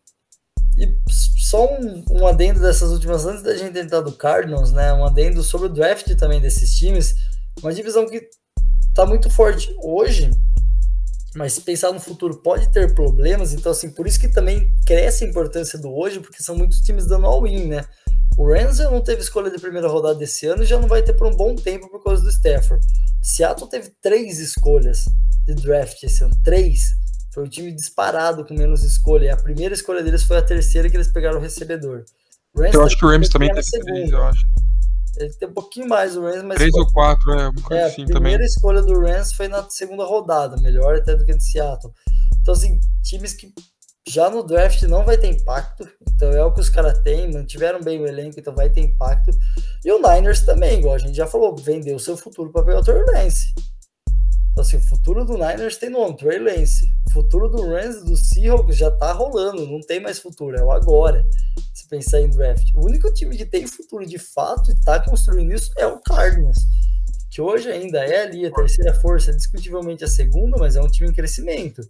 E 0.77 0.99
só 1.09 1.73
um, 1.73 2.05
um 2.11 2.27
adendo 2.27 2.61
dessas 2.61 2.91
últimas, 2.91 3.25
antes 3.27 3.43
da 3.43 3.57
gente 3.57 3.79
entrar 3.79 4.01
do 4.01 4.13
Cardinals, 4.13 4.73
né? 4.73 4.93
Um 4.93 5.05
adendo 5.05 5.43
sobre 5.43 5.67
o 5.67 5.73
draft 5.73 6.13
também 6.17 6.41
desses 6.41 6.77
times. 6.77 7.15
Uma 7.63 7.73
divisão 7.73 8.09
que 8.09 8.29
tá 8.93 9.07
muito 9.07 9.31
forte 9.31 9.75
hoje 9.83 10.31
mas 11.35 11.55
se 11.55 11.61
pensar 11.61 11.93
no 11.93 12.01
futuro 12.01 12.37
pode 12.37 12.70
ter 12.72 12.95
problemas, 12.95 13.53
então 13.53 13.72
assim, 13.72 13.91
por 13.91 14.07
isso 14.07 14.20
que 14.20 14.28
também 14.28 14.72
cresce 14.87 15.24
a 15.24 15.28
importância 15.28 15.78
do 15.78 15.93
hoje, 15.93 16.20
porque 16.20 16.43
são 16.43 16.57
muitos 16.57 16.80
times 16.80 17.07
dando 17.07 17.26
all-in, 17.26 17.66
né? 17.66 17.85
O 18.37 18.49
Rams 18.49 18.78
não 18.78 19.01
teve 19.01 19.22
escolha 19.22 19.51
de 19.51 19.61
primeira 19.61 19.89
rodada 19.89 20.18
desse 20.18 20.47
ano 20.47 20.62
e 20.62 20.66
já 20.66 20.78
não 20.78 20.89
vai 20.89 21.03
ter 21.03 21.12
por 21.12 21.26
um 21.26 21.37
bom 21.37 21.55
tempo 21.55 21.89
por 21.89 22.03
causa 22.03 22.22
do 22.22 22.30
Stafford. 22.30 22.85
Seattle 23.22 23.68
teve 23.68 23.93
três 24.03 24.39
escolhas 24.41 25.05
de 25.47 25.55
draft 25.55 26.03
esse 26.03 26.24
ano, 26.24 26.35
três. 26.43 26.95
Foi 27.32 27.45
o 27.45 27.49
time 27.49 27.72
disparado 27.72 28.45
com 28.45 28.55
menos 28.55 28.82
escolha. 28.85 29.26
E 29.26 29.30
a 29.30 29.37
primeira 29.37 29.74
escolha 29.74 30.03
deles 30.03 30.22
foi 30.22 30.37
a 30.37 30.43
terceira 30.43 30.89
que 30.89 30.97
eles 30.97 31.09
pegaram 31.09 31.39
o 31.39 31.41
recebedor. 31.41 32.05
Rams 32.57 32.74
eu 32.74 32.82
acho 32.82 32.97
que 32.97 33.05
o 33.05 33.09
Rams 33.09 33.28
também 33.28 33.53
teve 33.53 33.85
três, 33.85 34.11
eu 34.11 34.22
acho. 34.22 34.47
Ele 35.17 35.33
tem 35.35 35.49
um 35.49 35.55
pouquinho 35.55 35.89
mais 35.89 36.17
o 36.17 36.23
Rams, 36.23 36.43
mas. 36.43 36.59
Três 36.59 36.75
ou 36.75 36.87
quatro, 36.93 37.33
é, 37.33 37.49
um 37.49 37.75
é, 37.77 37.85
assim 37.85 38.03
A 38.03 38.07
primeira 38.07 38.45
escolha 38.45 38.83
do 38.83 38.99
Rams 39.01 39.33
foi 39.33 39.49
na 39.49 39.69
segunda 39.71 40.05
rodada, 40.05 40.57
melhor 40.61 40.97
até 40.97 41.15
do 41.15 41.25
que 41.25 41.37
de 41.37 41.45
Seattle. 41.45 41.93
Então, 42.41 42.55
assim, 42.55 42.79
times 43.03 43.33
que 43.33 43.53
já 44.07 44.29
no 44.29 44.43
draft 44.43 44.83
não 44.83 45.05
vai 45.05 45.17
ter 45.17 45.29
impacto, 45.29 45.89
então 46.03 46.31
é 46.31 46.45
o 46.45 46.53
que 46.53 46.61
os 46.61 46.69
caras 46.69 46.99
têm, 46.99 47.33
mantiveram 47.33 47.81
bem 47.83 48.01
o 48.01 48.07
elenco, 48.07 48.39
então 48.39 48.55
vai 48.55 48.69
ter 48.69 48.81
impacto. 48.81 49.31
E 49.85 49.91
o 49.91 49.99
Niners 49.99 50.43
também, 50.43 50.79
igual 50.79 50.95
a 50.95 50.99
gente 50.99 51.17
já 51.17 51.27
falou, 51.27 51.57
vendeu 51.57 51.99
seu 51.99 52.17
futuro 52.17 52.53
para 52.53 52.65
pegar 52.65 52.81
o 52.81 52.85
Trey 52.85 53.03
Lance. 53.03 53.55
Então, 54.55 54.63
assim, 54.63 54.77
o 54.77 54.81
futuro 54.81 55.25
do 55.25 55.33
Niners 55.33 55.79
tem 55.79 55.91
nome, 55.91 56.17
Trey 56.17 56.39
Lance. 56.39 56.89
O 57.09 57.13
futuro 57.13 57.49
do 57.49 57.71
Rams 57.71 58.05
do 58.05 58.17
Seahawks 58.17 58.77
já 58.77 58.89
tá 58.89 59.11
rolando, 59.11 59.67
não 59.67 59.81
tem 59.81 59.99
mais 59.99 60.21
futuro, 60.21 60.57
é 60.57 60.63
o 60.63 60.71
agora 60.71 61.27
se 61.73 61.89
pensar 61.89 62.21
em 62.21 62.31
draft. 62.31 62.73
O 62.77 62.85
único 62.87 63.13
time 63.13 63.37
que 63.37 63.45
tem 63.45 63.67
futuro 63.67 64.07
de 64.07 64.17
fato 64.17 64.71
e 64.71 64.75
está 64.75 65.01
construindo 65.01 65.53
isso 65.53 65.73
é 65.77 65.85
o 65.89 66.01
Cardinals, 66.01 66.59
que 67.33 67.41
hoje 67.41 67.69
ainda 67.69 67.99
é 67.99 68.23
ali 68.23 68.47
a 68.47 68.53
terceira 68.53 68.95
força, 68.95 69.35
discutivelmente 69.35 70.05
a 70.05 70.09
segunda, 70.09 70.57
mas 70.57 70.77
é 70.77 70.81
um 70.81 70.89
time 70.89 71.11
em 71.11 71.13
crescimento. 71.13 71.83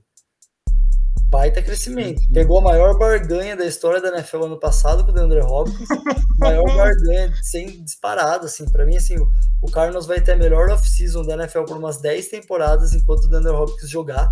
Baita 1.29 1.61
crescimento. 1.63 2.23
Pegou 2.33 2.59
a 2.59 2.63
maior 2.63 2.97
barganha 2.97 3.57
da 3.57 3.67
história 3.67 4.01
da 4.01 4.09
NFL 4.09 4.45
ano 4.45 4.59
passado 4.59 5.05
com 5.05 5.11
o 5.11 5.15
DeAndre 5.15 5.41
Hopkins. 5.41 5.89
maior 6.39 6.65
barganha 6.77 7.33
sem 7.43 7.83
disparado, 7.83 8.47
assim. 8.47 8.69
Para 8.71 8.87
mim, 8.87 8.97
assim, 8.97 9.17
o 9.61 9.71
Cardinals 9.71 10.07
vai 10.07 10.21
ter 10.21 10.33
a 10.33 10.37
melhor 10.37 10.71
off-season 10.71 11.23
da 11.25 11.35
NFL 11.35 11.65
por 11.65 11.77
umas 11.77 12.01
10 12.01 12.29
temporadas 12.29 12.95
enquanto 12.95 13.25
o 13.25 13.29
DeAndre 13.29 13.53
Hopkins 13.53 13.91
jogar. 13.91 14.31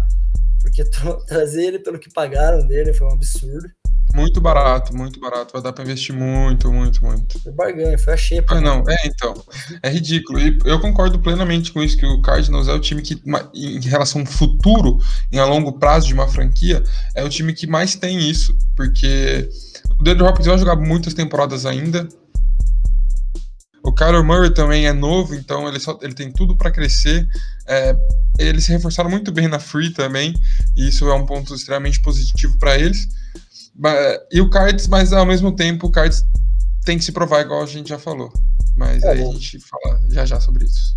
Porque 0.61 0.85
trazer 1.27 1.65
ele 1.65 1.79
pelo 1.81 1.99
que 1.99 2.13
pagaram 2.13 2.67
dele 2.67 2.93
foi 2.93 3.07
um 3.09 3.13
absurdo. 3.13 3.69
Muito 4.15 4.41
barato, 4.41 4.95
muito 4.95 5.19
barato. 5.19 5.53
Vai 5.53 5.63
dar 5.63 5.73
para 5.73 5.85
investir 5.85 6.15
muito, 6.15 6.71
muito, 6.71 7.03
muito. 7.05 7.39
Foi 7.41 7.53
barganha, 7.53 7.99
foi 7.99 8.13
a 8.13 8.17
xepa. 8.17 8.57
Ah, 8.57 8.61
não, 8.61 8.85
é, 8.87 9.07
então. 9.07 9.35
É 9.83 9.89
ridículo. 9.89 10.39
E 10.39 10.59
eu 10.65 10.79
concordo 10.81 11.19
plenamente 11.19 11.73
com 11.73 11.83
isso, 11.83 11.97
que 11.97 12.05
o 12.05 12.21
Cardinals 12.21 12.69
é 12.69 12.73
o 12.73 12.81
time 12.81 13.01
que, 13.01 13.21
em 13.55 13.81
relação 13.81 14.21
ao 14.21 14.27
futuro, 14.27 14.99
em 15.31 15.39
a 15.39 15.47
longo 15.47 15.73
prazo 15.73 16.07
de 16.07 16.15
uma 16.15 16.29
franquia, 16.29 16.83
é 17.15 17.25
o 17.25 17.29
time 17.29 17.55
que 17.55 17.67
mais 17.67 17.95
tem 17.95 18.29
isso. 18.29 18.57
Porque 18.77 19.49
o 19.99 20.03
Deandre 20.03 20.25
Hopkins 20.25 20.47
vai 20.47 20.59
jogar 20.59 20.77
muitas 20.77 21.15
temporadas 21.15 21.65
ainda. 21.65 22.07
O 23.83 23.93
Kyler 23.93 24.23
Murray 24.23 24.51
também 24.51 24.87
é 24.87 24.93
novo, 24.93 25.35
então 25.35 25.67
ele, 25.67 25.81
só, 25.81 25.99
ele 26.03 26.15
tem 26.15 26.31
tudo 26.31 26.55
para 26.55 26.71
crescer. 26.71 27.27
É, 27.67 27.97
eles 28.39 28.65
se 28.65 28.73
reforçaram 28.73 29.11
muito 29.11 29.33
bem 29.33 29.49
na 29.49 29.59
Free 29.59 29.91
também, 29.91 30.35
e 30.77 30.89
isso 30.89 31.09
é 31.09 31.15
um 31.15 31.27
ponto 31.27 31.55
extremamente 31.55 32.01
positivo 32.01 32.57
para 32.59 32.79
eles. 32.79 33.09
E 34.31 34.41
o 34.41 34.51
Cards, 34.51 34.87
mas 34.87 35.13
ao 35.13 35.27
mesmo 35.27 35.55
tempo, 35.55 35.87
o 35.87 35.91
Cards 35.91 36.23
tem 36.85 36.99
que 36.99 37.05
se 37.05 37.13
provar, 37.13 37.41
igual 37.41 37.63
a 37.63 37.67
gente 37.67 37.89
já 37.89 37.99
falou. 37.99 38.33
Mas 38.77 39.03
é 39.03 39.11
aí 39.11 39.23
bom. 39.23 39.31
a 39.31 39.33
gente 39.35 39.59
fala 39.61 40.01
já 40.09 40.25
já 40.25 40.41
sobre 40.41 40.65
isso. 40.65 40.97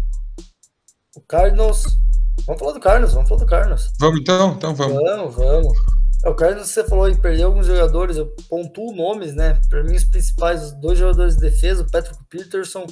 O 1.15 1.21
Cardinals. 1.21 1.97
Vamos 2.45 2.59
falar 2.59 2.73
do 2.73 2.79
Cardinals, 2.79 3.13
vamos 3.13 3.29
falar 3.29 3.41
do 3.41 3.47
Cardinals. 3.47 3.93
Vamos 3.99 4.19
então? 4.19 4.53
Então 4.53 4.75
vamos. 4.75 4.95
Vamos, 4.95 5.35
vamos. 5.35 5.77
É, 6.23 6.29
o 6.29 6.35
Cardinals, 6.35 6.69
você 6.69 6.83
falou 6.83 7.09
em 7.09 7.15
perder 7.15 7.43
alguns 7.43 7.67
jogadores, 7.67 8.17
eu 8.17 8.27
pontuo 8.49 8.95
nomes, 8.95 9.33
né? 9.33 9.59
Para 9.69 9.83
mim, 9.83 9.95
os 9.95 10.03
principais, 10.03 10.63
os 10.63 10.71
dois 10.73 10.97
jogadores 10.97 11.35
de 11.35 11.41
defesa, 11.41 11.83
o 11.83 11.89
Patrick 11.89 12.17
Peterson 12.29 12.85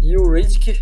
e 0.00 0.16
o 0.16 0.30
Riddick, 0.30 0.80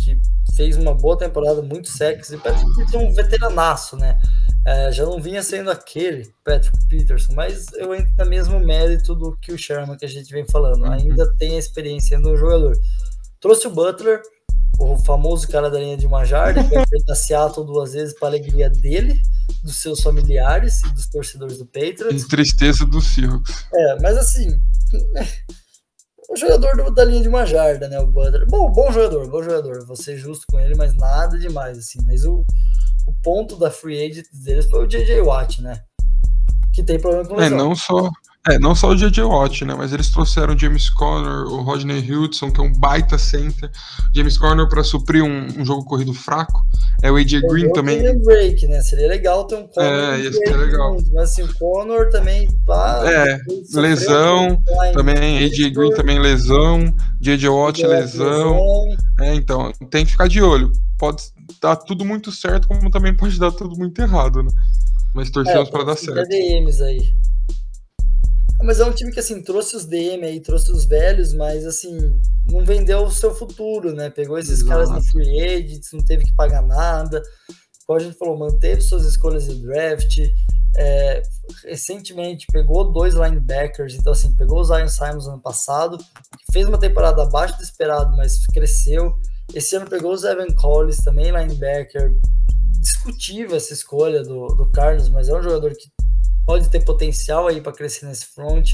que 0.00 0.20
fez 0.56 0.76
uma 0.76 0.94
boa 0.94 1.16
temporada, 1.16 1.62
muito 1.62 1.88
sexy. 1.88 2.36
Patrick 2.38 2.74
Peterson 2.74 2.98
é 2.98 3.08
um 3.08 3.12
veteranaço, 3.12 3.96
né? 3.96 4.18
É, 4.66 4.90
já 4.90 5.04
não 5.04 5.20
vinha 5.20 5.42
sendo 5.42 5.70
aquele 5.70 6.28
Patrick 6.44 6.76
Peterson, 6.88 7.32
mas 7.34 7.66
eu 7.74 7.94
entro 7.94 8.12
no 8.18 8.26
mesmo 8.26 8.58
mérito 8.58 9.14
do 9.14 9.36
que 9.36 9.52
o 9.52 9.58
Sherman 9.58 9.96
que 9.96 10.04
a 10.04 10.08
gente 10.08 10.32
vem 10.32 10.44
falando. 10.50 10.84
Uhum. 10.84 10.92
Ainda 10.92 11.32
tem 11.36 11.54
a 11.54 11.58
experiência 11.58 12.18
no 12.18 12.36
jogador. 12.36 12.76
Trouxe 13.40 13.68
o 13.68 13.70
Butler, 13.70 14.20
o 14.78 14.98
famoso 15.04 15.46
cara 15.48 15.70
da 15.70 15.78
linha 15.78 15.96
de 15.96 16.06
uma 16.06 16.24
jarda, 16.24 16.64
que 16.64 16.74
vai 16.74 16.82
enfrentar 16.82 17.14
Seattle 17.14 17.64
duas 17.64 17.92
vezes 17.92 18.18
para 18.18 18.28
alegria 18.28 18.68
dele, 18.68 19.20
dos 19.62 19.76
seus 19.76 20.00
familiares 20.00 20.82
e 20.82 20.92
dos 20.94 21.06
torcedores 21.06 21.58
do 21.58 21.66
Patriots. 21.66 22.24
E 22.24 22.28
tristeza 22.28 22.84
do 22.84 23.00
Seahawks. 23.00 23.66
É, 23.72 24.00
mas 24.00 24.16
assim, 24.16 24.60
o 26.28 26.36
jogador 26.36 26.76
do, 26.76 26.90
da 26.90 27.04
linha 27.04 27.22
de 27.22 27.28
uma 27.28 27.46
jarda, 27.46 27.88
né, 27.88 27.98
o 27.98 28.06
Butler. 28.06 28.46
Bom, 28.48 28.70
bom 28.70 28.90
jogador, 28.90 29.28
bom 29.28 29.42
jogador, 29.42 29.86
vou 29.86 29.96
ser 29.96 30.16
justo 30.16 30.46
com 30.50 30.58
ele, 30.58 30.74
mas 30.74 30.94
nada 30.96 31.38
demais, 31.38 31.78
assim. 31.78 31.98
Mas 32.04 32.24
o, 32.24 32.44
o 33.06 33.14
ponto 33.22 33.56
da 33.56 33.70
free 33.70 34.04
agent 34.04 34.26
deles 34.32 34.68
foi 34.68 34.84
o 34.84 34.88
J.J. 34.88 35.20
Watt, 35.20 35.62
né? 35.62 35.82
Que 36.72 36.82
tem 36.82 36.98
problema 36.98 37.26
com 37.26 37.36
lesão. 37.36 37.56
É, 37.56 37.62
não 37.62 37.74
só, 37.74 38.10
é, 38.48 38.58
não 38.60 38.74
só 38.74 38.90
o 38.90 38.96
J.J. 38.96 39.22
Watt, 39.24 39.64
né? 39.64 39.74
Mas 39.74 39.92
eles 39.92 40.08
trouxeram 40.08 40.54
o 40.54 40.58
James 40.58 40.88
Conner, 40.88 41.46
o 41.46 41.62
Rodney 41.62 41.98
Hudson, 41.98 42.50
que 42.50 42.60
é 42.60 42.62
um 42.62 42.72
baita 42.72 43.18
center. 43.18 43.70
James 44.14 44.38
Conner 44.38 44.68
para 44.68 44.84
suprir 44.84 45.22
um, 45.24 45.46
um, 45.58 45.64
jogo 45.64 45.84
corrido 45.84 46.14
fraco. 46.14 46.64
É 47.02 47.10
o 47.10 47.16
AJ 47.16 47.40
Green 47.42 47.72
também. 47.72 48.00
break, 48.20 48.66
né? 48.68 48.80
Seria 48.82 49.08
legal 49.08 49.44
ter 49.46 49.56
um 49.56 49.66
Conner. 49.66 49.92
É, 49.92 50.20
ia 50.20 50.32
ser 50.32 50.56
legal. 50.56 50.96
Mas 51.12 51.30
assim, 51.30 51.42
o 51.42 51.54
Conner 51.54 52.08
também. 52.10 52.48
Pá, 52.64 53.02
é, 53.04 53.40
lesão. 53.74 54.62
Também, 54.92 55.44
AJ 55.44 55.70
Green 55.70 55.90
também 55.90 56.20
lesão. 56.20 56.94
J.J. 57.20 57.48
Watt 57.48 57.82
lesão. 57.84 58.52
lesão. 58.52 58.96
É, 59.20 59.34
então, 59.34 59.72
tem 59.90 60.04
que 60.04 60.12
ficar 60.12 60.28
de 60.28 60.40
olho. 60.40 60.70
Pode 60.96 61.24
dar 61.60 61.74
tudo 61.74 62.04
muito 62.04 62.30
certo, 62.30 62.68
como 62.68 62.90
também 62.90 63.14
pode 63.14 63.40
dar 63.40 63.50
tudo 63.50 63.76
muito 63.76 64.00
errado, 64.00 64.42
né? 64.42 64.50
Mas 65.12 65.30
torcemos 65.30 65.68
é, 65.68 65.70
para 65.70 65.84
dar 65.84 65.96
certo. 65.96 66.28
DMs 66.28 66.82
aí. 66.82 67.12
Mas 68.62 68.80
é 68.80 68.84
um 68.84 68.92
time 68.92 69.12
que, 69.12 69.20
assim, 69.20 69.42
trouxe 69.42 69.76
os 69.76 69.84
DM 69.84 70.24
aí, 70.24 70.40
trouxe 70.40 70.72
os 70.72 70.84
velhos, 70.84 71.32
mas, 71.34 71.66
assim, 71.66 72.18
não 72.50 72.64
vendeu 72.64 73.04
o 73.04 73.10
seu 73.10 73.34
futuro, 73.34 73.94
né? 73.94 74.10
Pegou 74.10 74.38
esses 74.38 74.60
Exato. 74.60 74.68
caras 74.68 74.90
no 74.90 75.02
free 75.02 75.40
agents, 75.40 75.92
não 75.92 76.04
teve 76.04 76.24
que 76.24 76.34
pagar 76.34 76.62
nada. 76.62 77.22
Como 77.86 77.98
a 77.98 78.02
gente 78.02 78.16
falou, 78.16 78.36
manteve 78.38 78.80
suas 78.80 79.04
escolhas 79.04 79.46
de 79.46 79.62
draft. 79.62 80.18
É, 80.78 81.22
recentemente 81.64 82.46
pegou 82.52 82.92
dois 82.92 83.14
linebackers, 83.14 83.94
então, 83.94 84.12
assim, 84.12 84.34
pegou 84.34 84.60
o 84.60 84.64
Zion 84.64 84.88
Simons 84.88 85.26
ano 85.26 85.40
passado, 85.40 85.96
fez 86.52 86.66
uma 86.66 86.78
temporada 86.78 87.22
abaixo 87.22 87.56
do 87.56 87.62
esperado, 87.62 88.14
mas 88.16 88.46
cresceu. 88.46 89.14
Esse 89.54 89.76
ano 89.76 89.88
pegou 89.88 90.14
o 90.14 90.26
Evan 90.26 90.52
Collins, 90.54 90.98
também 90.98 91.30
linebacker. 91.30 92.12
Discutível 92.80 93.56
essa 93.56 93.72
escolha 93.72 94.22
do, 94.22 94.48
do 94.48 94.70
Carlos, 94.70 95.08
mas 95.08 95.28
é 95.28 95.34
um 95.34 95.42
jogador 95.42 95.74
que 95.74 95.90
pode 96.46 96.68
ter 96.70 96.84
potencial 96.84 97.48
aí 97.48 97.60
para 97.60 97.72
crescer 97.72 98.06
nesse 98.06 98.26
front. 98.26 98.70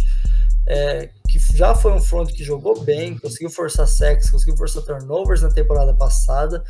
É, 0.66 1.10
que 1.28 1.40
já 1.56 1.74
foi 1.74 1.92
um 1.92 2.00
front 2.00 2.30
que 2.30 2.44
jogou 2.44 2.82
bem, 2.84 3.18
conseguiu 3.18 3.50
forçar 3.50 3.88
sacks, 3.88 4.30
conseguiu 4.30 4.56
forçar 4.56 4.82
turnovers 4.82 5.42
na 5.42 5.50
temporada 5.50 5.92
passada 5.94 6.62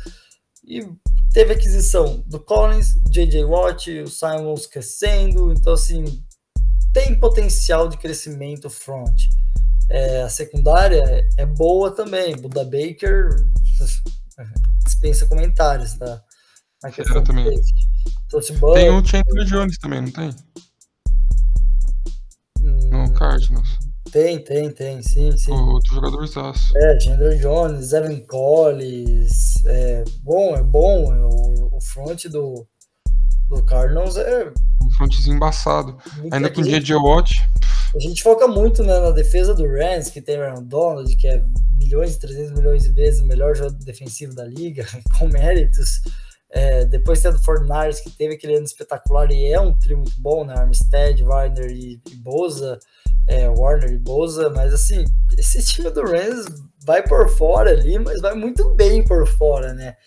e 0.63 0.87
teve 1.31 1.53
aquisição 1.53 2.23
do 2.25 2.39
Collins, 2.39 2.95
JJ 3.09 3.43
Watt, 3.43 3.91
o 3.99 4.07
Simons 4.07 4.65
crescendo, 4.65 5.51
então 5.51 5.73
assim 5.73 6.23
tem 6.93 7.19
potencial 7.19 7.89
de 7.89 7.97
crescimento 7.97 8.69
front. 8.69 9.15
É, 9.89 10.21
a 10.21 10.29
secundária 10.29 11.27
é 11.37 11.45
boa 11.45 11.91
também, 11.91 12.35
Buda 12.37 12.63
Baker 12.63 13.29
dispensa 14.85 15.27
comentários, 15.27 15.93
tá? 15.93 16.23
Na 16.83 16.91
questão 16.91 17.23
também. 17.23 17.45
Tem 18.73 18.89
o 18.89 19.05
Chandler 19.05 19.45
Jones 19.45 19.77
também, 19.77 20.01
não 20.01 20.11
tem? 20.11 20.35
no 22.93 23.11
Cardinals. 23.13 23.79
Tem, 24.11 24.37
tem, 24.43 24.69
tem, 24.69 25.01
sim, 25.01 25.35
sim. 25.35 25.51
Outro 25.51 25.95
jogador 25.95 26.25
zaço. 26.27 26.77
É, 26.77 26.99
Chandler 26.99 27.39
Jones, 27.39 27.93
Evan 27.93 28.19
Collins. 28.27 29.55
É 29.65 30.03
bom, 30.21 30.55
é 30.55 30.61
bom. 30.61 31.13
É 31.13 31.25
o, 31.25 31.69
o 31.75 31.81
front 31.81 32.25
do, 32.25 32.67
do 33.49 33.63
Cardinals 33.63 34.15
é. 34.17 34.53
Um 34.83 34.91
frontzinho 34.91 35.35
embaçado. 35.35 35.97
Ainda 36.31 36.51
com 36.51 36.61
o 36.61 36.63
J.J. 36.63 36.95
Watt. 36.95 37.31
A 37.95 37.99
gente 37.99 38.21
foca 38.21 38.47
muito 38.47 38.83
né, 38.83 38.99
na 38.99 39.11
defesa 39.11 39.53
do 39.53 39.65
Rams, 39.65 40.11
que 40.11 40.21
tem 40.21 40.37
Aaron 40.37 40.63
Donald, 40.63 41.15
que 41.15 41.27
é 41.27 41.43
milhões 41.79 42.15
e 42.15 42.19
300 42.19 42.51
milhões 42.51 42.83
de 42.83 42.91
vezes 42.91 43.21
o 43.21 43.25
melhor 43.25 43.55
jogador 43.55 43.83
defensivo 43.83 44.35
da 44.35 44.45
liga, 44.45 44.85
com 45.17 45.27
méritos. 45.27 46.01
É, 46.55 46.85
depois 46.85 47.19
tem 47.19 47.31
o 47.31 47.39
Fortnite, 47.39 48.03
que 48.03 48.11
teve 48.11 48.35
aquele 48.35 48.55
ano 48.55 48.65
espetacular 48.65 49.31
e 49.31 49.51
é 49.51 49.59
um 49.59 49.75
trio 49.75 49.97
muito 49.97 50.21
bom, 50.21 50.45
né? 50.45 50.53
Armstead, 50.53 51.23
Warner 51.23 51.71
e, 51.71 51.99
e 52.11 52.15
Boza, 52.15 52.77
é, 53.27 53.49
Warner 53.49 53.91
e 53.91 53.97
Boza, 53.97 54.51
mas 54.51 54.71
assim, 54.71 55.03
esse 55.35 55.63
time 55.63 55.89
do 55.89 56.03
Rams 56.03 56.45
vai 56.85 57.01
por 57.01 57.27
fora 57.27 57.71
ali, 57.71 57.97
mas 57.97 58.21
vai 58.21 58.35
muito 58.35 58.75
bem 58.75 59.03
por 59.03 59.27
fora, 59.27 59.73
né? 59.73 59.97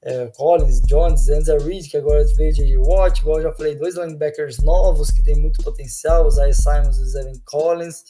É, 0.00 0.26
Collins, 0.36 0.80
Jones, 0.82 1.28
Enza 1.28 1.58
Reed, 1.58 1.90
que 1.90 1.96
agora 1.96 2.24
veio 2.36 2.52
de 2.52 2.78
Watt, 2.78 3.20
igual 3.20 3.38
eu 3.38 3.44
já 3.44 3.52
falei, 3.52 3.74
dois 3.74 3.96
linebackers 3.96 4.58
novos 4.58 5.10
que 5.10 5.24
tem 5.24 5.34
muito 5.34 5.60
potencial, 5.64 6.26
o 6.26 6.30
Zay 6.30 6.52
Simons 6.52 6.98
e 6.98 7.02
o 7.02 7.20
Evan 7.20 7.32
Collins, 7.44 8.04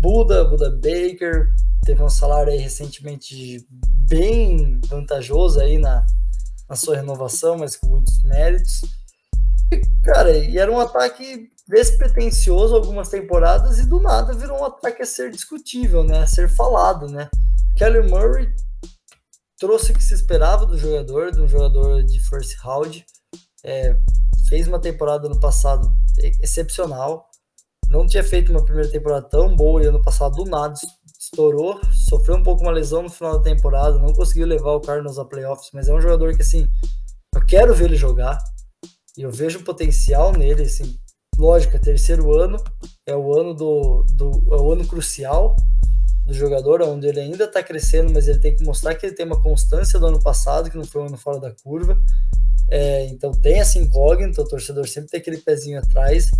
Buda, 0.00 0.42
Buda 0.44 0.70
Baker, 0.70 1.46
teve 1.84 2.02
um 2.02 2.08
salário 2.08 2.52
aí 2.52 2.58
recentemente 2.58 3.64
bem 4.08 4.80
vantajoso 4.88 5.60
aí 5.60 5.78
na, 5.78 6.04
na 6.70 6.76
sua 6.76 6.94
renovação, 6.94 7.58
mas 7.58 7.74
com 7.74 7.88
muitos 7.88 8.22
méritos. 8.22 8.80
E, 9.72 9.82
cara, 10.04 10.36
e 10.36 10.56
era 10.56 10.70
um 10.70 10.78
ataque 10.78 11.50
despretensioso 11.66 12.76
algumas 12.76 13.08
temporadas 13.08 13.78
e 13.78 13.86
do 13.88 14.00
nada 14.00 14.32
virou 14.32 14.60
um 14.60 14.64
ataque 14.64 15.02
a 15.02 15.06
ser 15.06 15.32
discutível, 15.32 16.04
né? 16.04 16.20
A 16.20 16.26
ser 16.28 16.48
falado, 16.48 17.08
né? 17.08 17.28
Kelly 17.76 18.08
Murray 18.08 18.54
trouxe 19.58 19.90
o 19.90 19.94
que 19.94 20.02
se 20.02 20.14
esperava 20.14 20.64
do 20.64 20.78
jogador, 20.78 21.32
de 21.32 21.40
um 21.40 21.48
jogador 21.48 22.04
de 22.04 22.20
first 22.28 22.56
round. 22.60 23.04
É, 23.64 23.96
fez 24.48 24.68
uma 24.68 24.80
temporada 24.80 25.28
no 25.28 25.38
passado 25.40 25.92
excepcional. 26.40 27.28
Não 27.88 28.06
tinha 28.06 28.22
feito 28.22 28.52
uma 28.52 28.64
primeira 28.64 28.90
temporada 28.90 29.28
tão 29.28 29.54
boa 29.56 29.82
e 29.82 29.86
ano 29.86 30.02
passado 30.02 30.36
do 30.36 30.48
nada 30.48 30.74
estourou, 31.20 31.78
sofreu 31.92 32.36
um 32.36 32.42
pouco 32.42 32.62
uma 32.62 32.70
lesão 32.70 33.02
no 33.02 33.10
final 33.10 33.36
da 33.36 33.44
temporada, 33.44 33.98
não 33.98 34.14
conseguiu 34.14 34.46
levar 34.46 34.72
o 34.72 34.80
Cardinals 34.80 35.18
a 35.18 35.24
playoffs, 35.24 35.68
mas 35.74 35.86
é 35.86 35.92
um 35.92 36.00
jogador 36.00 36.34
que, 36.34 36.40
assim, 36.40 36.66
eu 37.34 37.44
quero 37.44 37.74
ver 37.74 37.84
ele 37.84 37.96
jogar, 37.96 38.38
e 39.18 39.22
eu 39.22 39.30
vejo 39.30 39.62
potencial 39.62 40.32
nele, 40.32 40.62
assim, 40.62 40.98
lógico, 41.36 41.76
é 41.76 41.78
terceiro 41.78 42.32
ano, 42.34 42.56
é 43.06 43.14
o 43.14 43.38
ano 43.38 43.52
do, 43.52 44.02
do 44.14 44.30
é 44.50 44.56
o 44.56 44.72
ano 44.72 44.86
crucial 44.86 45.54
do 46.26 46.32
jogador, 46.32 46.80
onde 46.82 47.06
ele 47.06 47.20
ainda 47.20 47.44
está 47.44 47.62
crescendo, 47.62 48.10
mas 48.10 48.26
ele 48.26 48.38
tem 48.38 48.56
que 48.56 48.64
mostrar 48.64 48.94
que 48.94 49.04
ele 49.04 49.14
tem 49.14 49.26
uma 49.26 49.42
constância 49.42 49.98
do 49.98 50.06
ano 50.06 50.22
passado, 50.22 50.70
que 50.70 50.76
não 50.78 50.84
foi 50.84 51.02
um 51.02 51.06
ano 51.06 51.18
fora 51.18 51.38
da 51.38 51.50
curva, 51.50 51.98
é, 52.70 53.04
então 53.08 53.32
tem 53.32 53.60
essa 53.60 53.78
incógnita, 53.78 54.40
o 54.40 54.48
torcedor 54.48 54.88
sempre 54.88 55.10
tem 55.10 55.20
aquele 55.20 55.38
pezinho 55.38 55.78
atrás, 55.78 56.30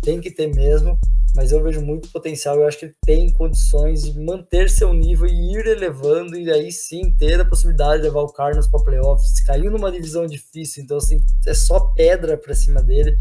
tem 0.00 0.20
que 0.20 0.30
ter 0.30 0.46
mesmo, 0.54 0.98
mas 1.34 1.52
eu 1.52 1.62
vejo 1.62 1.80
muito 1.80 2.08
potencial. 2.10 2.56
Eu 2.56 2.66
acho 2.66 2.78
que 2.78 2.86
ele 2.86 2.94
tem 3.04 3.30
condições 3.30 4.02
de 4.02 4.18
manter 4.18 4.68
seu 4.68 4.92
nível 4.92 5.26
e 5.26 5.54
ir 5.54 5.66
elevando, 5.66 6.36
e 6.36 6.50
aí 6.50 6.72
sim 6.72 7.12
ter 7.12 7.40
a 7.40 7.44
possibilidade 7.44 8.02
de 8.02 8.08
levar 8.08 8.22
o 8.22 8.32
Cardinals 8.32 8.68
para 8.68 8.82
playoffs. 8.82 9.40
Caiu 9.40 9.70
numa 9.70 9.92
divisão 9.92 10.26
difícil, 10.26 10.82
então 10.82 10.96
assim, 10.96 11.22
é 11.46 11.54
só 11.54 11.80
pedra 11.94 12.36
para 12.36 12.54
cima 12.54 12.82
dele, 12.82 13.16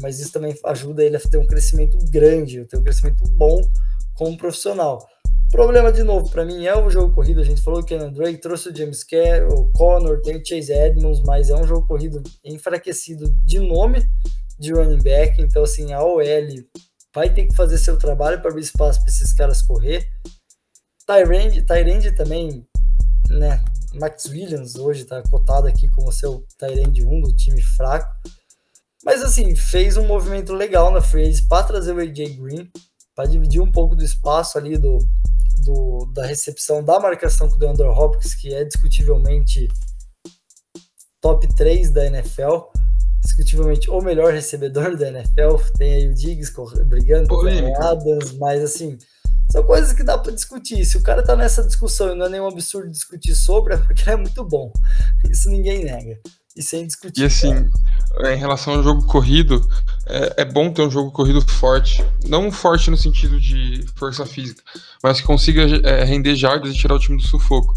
mas 0.00 0.20
isso 0.20 0.32
também 0.32 0.54
ajuda 0.64 1.04
ele 1.04 1.16
a 1.16 1.20
ter 1.20 1.38
um 1.38 1.46
crescimento 1.46 1.98
grande, 2.10 2.64
ter 2.64 2.78
um 2.78 2.84
crescimento 2.84 3.24
bom 3.30 3.60
como 4.14 4.36
profissional. 4.36 5.06
Problema 5.50 5.92
de 5.92 6.02
novo 6.02 6.30
para 6.30 6.46
mim 6.46 6.64
é 6.64 6.74
o 6.74 6.88
jogo 6.88 7.14
corrido. 7.14 7.42
A 7.42 7.44
gente 7.44 7.60
falou 7.60 7.82
que 7.82 7.94
o 7.94 8.10
Drake 8.10 8.38
trouxe 8.38 8.70
o 8.70 8.74
James 8.74 9.04
Kerr, 9.04 9.46
o 9.52 9.70
Connor, 9.72 10.22
tem 10.22 10.36
o 10.36 10.42
Chase 10.42 10.72
Edmonds, 10.72 11.20
mas 11.26 11.50
é 11.50 11.54
um 11.54 11.66
jogo 11.66 11.86
corrido 11.86 12.22
enfraquecido 12.42 13.28
de 13.44 13.58
nome 13.58 14.02
de 14.62 14.72
running 14.72 15.02
back. 15.02 15.40
Então, 15.40 15.64
assim, 15.64 15.92
a 15.92 16.02
OL 16.02 16.22
vai 17.14 17.32
ter 17.32 17.46
que 17.46 17.54
fazer 17.54 17.76
seu 17.78 17.98
trabalho 17.98 18.40
para 18.40 18.50
abrir 18.50 18.62
espaço 18.62 19.00
para 19.00 19.10
esses 19.10 19.32
caras 19.34 19.60
correr. 19.60 20.08
Tyrande, 21.06 21.62
Tyrande 21.62 22.12
também, 22.12 22.66
né? 23.28 23.62
Max 23.94 24.24
Williams 24.26 24.76
hoje 24.76 25.02
está 25.02 25.22
cotado 25.22 25.66
aqui 25.66 25.88
como 25.88 26.10
seu 26.12 26.46
Tyrande 26.56 27.04
1 27.04 27.20
do 27.20 27.34
time 27.34 27.60
fraco. 27.60 28.10
Mas 29.04 29.22
assim, 29.22 29.54
fez 29.54 29.96
um 29.96 30.06
movimento 30.06 30.52
legal 30.52 30.90
na 30.90 31.00
free 31.00 31.34
para 31.48 31.66
trazer 31.66 31.92
o 31.92 32.00
AJ 32.00 32.36
Green, 32.36 32.70
para 33.14 33.28
dividir 33.28 33.60
um 33.60 33.70
pouco 33.70 33.96
do 33.96 34.04
espaço 34.04 34.56
ali 34.56 34.78
do, 34.78 34.98
do, 35.64 36.06
da 36.14 36.24
recepção 36.24 36.82
da 36.84 37.00
marcação 37.00 37.48
com 37.48 37.56
o 37.56 37.58
DeAndre 37.58 37.88
Hopkins, 37.88 38.34
que 38.34 38.54
é 38.54 38.64
discutivelmente 38.64 39.68
top 41.20 41.46
3 41.54 41.90
da 41.90 42.06
NFL, 42.06 42.70
discutivelmente 43.22 43.88
o 43.88 44.00
melhor 44.00 44.32
recebedor 44.32 44.96
da 44.96 45.08
NFL. 45.08 45.56
Tem 45.76 45.94
aí 45.94 46.08
o 46.08 46.14
Diggs 46.14 46.52
brigando 46.86 47.28
com 47.28 47.36
o 47.36 47.82
Adams, 47.82 48.32
mas 48.38 48.62
assim, 48.62 48.98
são 49.50 49.62
coisas 49.62 49.92
que 49.92 50.02
dá 50.02 50.18
para 50.18 50.32
discutir. 50.32 50.84
Se 50.84 50.96
o 50.96 51.02
cara 51.02 51.22
tá 51.22 51.36
nessa 51.36 51.62
discussão 51.62 52.12
e 52.12 52.14
não 52.14 52.26
é 52.26 52.28
nenhum 52.28 52.48
absurdo 52.48 52.90
discutir 52.90 53.34
sobre, 53.34 53.74
é 53.74 53.76
porque 53.76 54.08
é 54.08 54.16
muito 54.16 54.44
bom. 54.44 54.72
Isso 55.30 55.48
ninguém 55.48 55.84
nega. 55.84 56.18
Isso 56.56 56.76
é 56.76 56.80
indiscutível. 56.80 57.22
E 57.22 57.26
assim, 57.26 57.68
em 58.26 58.36
relação 58.36 58.74
ao 58.74 58.82
jogo 58.82 59.04
corrido, 59.06 59.66
é, 60.06 60.42
é, 60.42 60.44
bom 60.44 60.70
ter 60.70 60.82
um 60.82 60.90
jogo 60.90 61.10
corrido 61.10 61.40
forte. 61.40 62.04
Não 62.26 62.50
forte 62.50 62.90
no 62.90 62.96
sentido 62.96 63.40
de 63.40 63.84
força 63.96 64.26
física, 64.26 64.62
mas 65.02 65.20
que 65.20 65.26
consiga 65.26 65.62
é, 65.86 66.04
render 66.04 66.34
jardas 66.34 66.72
e 66.72 66.76
tirar 66.76 66.94
o 66.94 66.98
time 66.98 67.16
do 67.16 67.26
sufoco. 67.26 67.74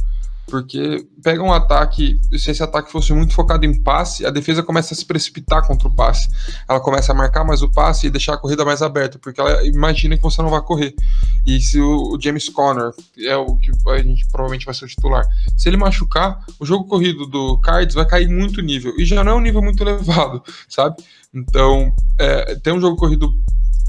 Porque 0.47 1.07
pega 1.23 1.41
um 1.41 1.51
ataque, 1.51 2.19
se 2.37 2.51
esse 2.51 2.61
ataque 2.61 2.91
fosse 2.91 3.11
muito 3.13 3.33
focado 3.33 3.65
em 3.65 3.81
passe, 3.81 4.25
a 4.25 4.29
defesa 4.29 4.61
começa 4.61 4.93
a 4.93 4.97
se 4.97 5.05
precipitar 5.05 5.65
contra 5.65 5.87
o 5.87 5.95
passe. 5.95 6.29
Ela 6.69 6.79
começa 6.79 7.11
a 7.11 7.15
marcar 7.15 7.43
mais 7.43 7.61
o 7.61 7.71
passe 7.71 8.07
e 8.07 8.09
deixar 8.11 8.35
a 8.35 8.37
corrida 8.37 8.63
mais 8.63 8.81
aberta, 8.81 9.17
porque 9.17 9.41
ela 9.41 9.65
imagina 9.65 10.15
que 10.15 10.23
você 10.23 10.41
não 10.41 10.49
vai 10.49 10.61
correr. 10.61 10.93
E 11.45 11.59
se 11.59 11.79
o, 11.79 12.17
James 12.21 12.47
Conner 12.49 12.91
é 13.19 13.35
o 13.35 13.55
que 13.57 13.71
a 13.89 13.97
gente 13.97 14.25
provavelmente 14.27 14.65
vai 14.65 14.75
ser 14.75 14.85
o 14.85 14.87
titular, 14.87 15.25
se 15.57 15.67
ele 15.67 15.77
machucar, 15.77 16.43
o 16.59 16.65
jogo 16.65 16.85
corrido 16.85 17.25
do 17.25 17.57
Cards 17.59 17.95
vai 17.95 18.05
cair 18.05 18.27
muito 18.27 18.61
nível. 18.61 18.93
E 18.99 19.05
já 19.05 19.23
não 19.23 19.33
é 19.33 19.35
um 19.35 19.41
nível 19.41 19.61
muito 19.61 19.81
elevado, 19.83 20.43
sabe? 20.69 20.95
Então, 21.33 21.93
é, 22.19 22.55
ter 22.55 22.71
um 22.71 22.79
jogo 22.79 22.95
corrido 22.97 23.33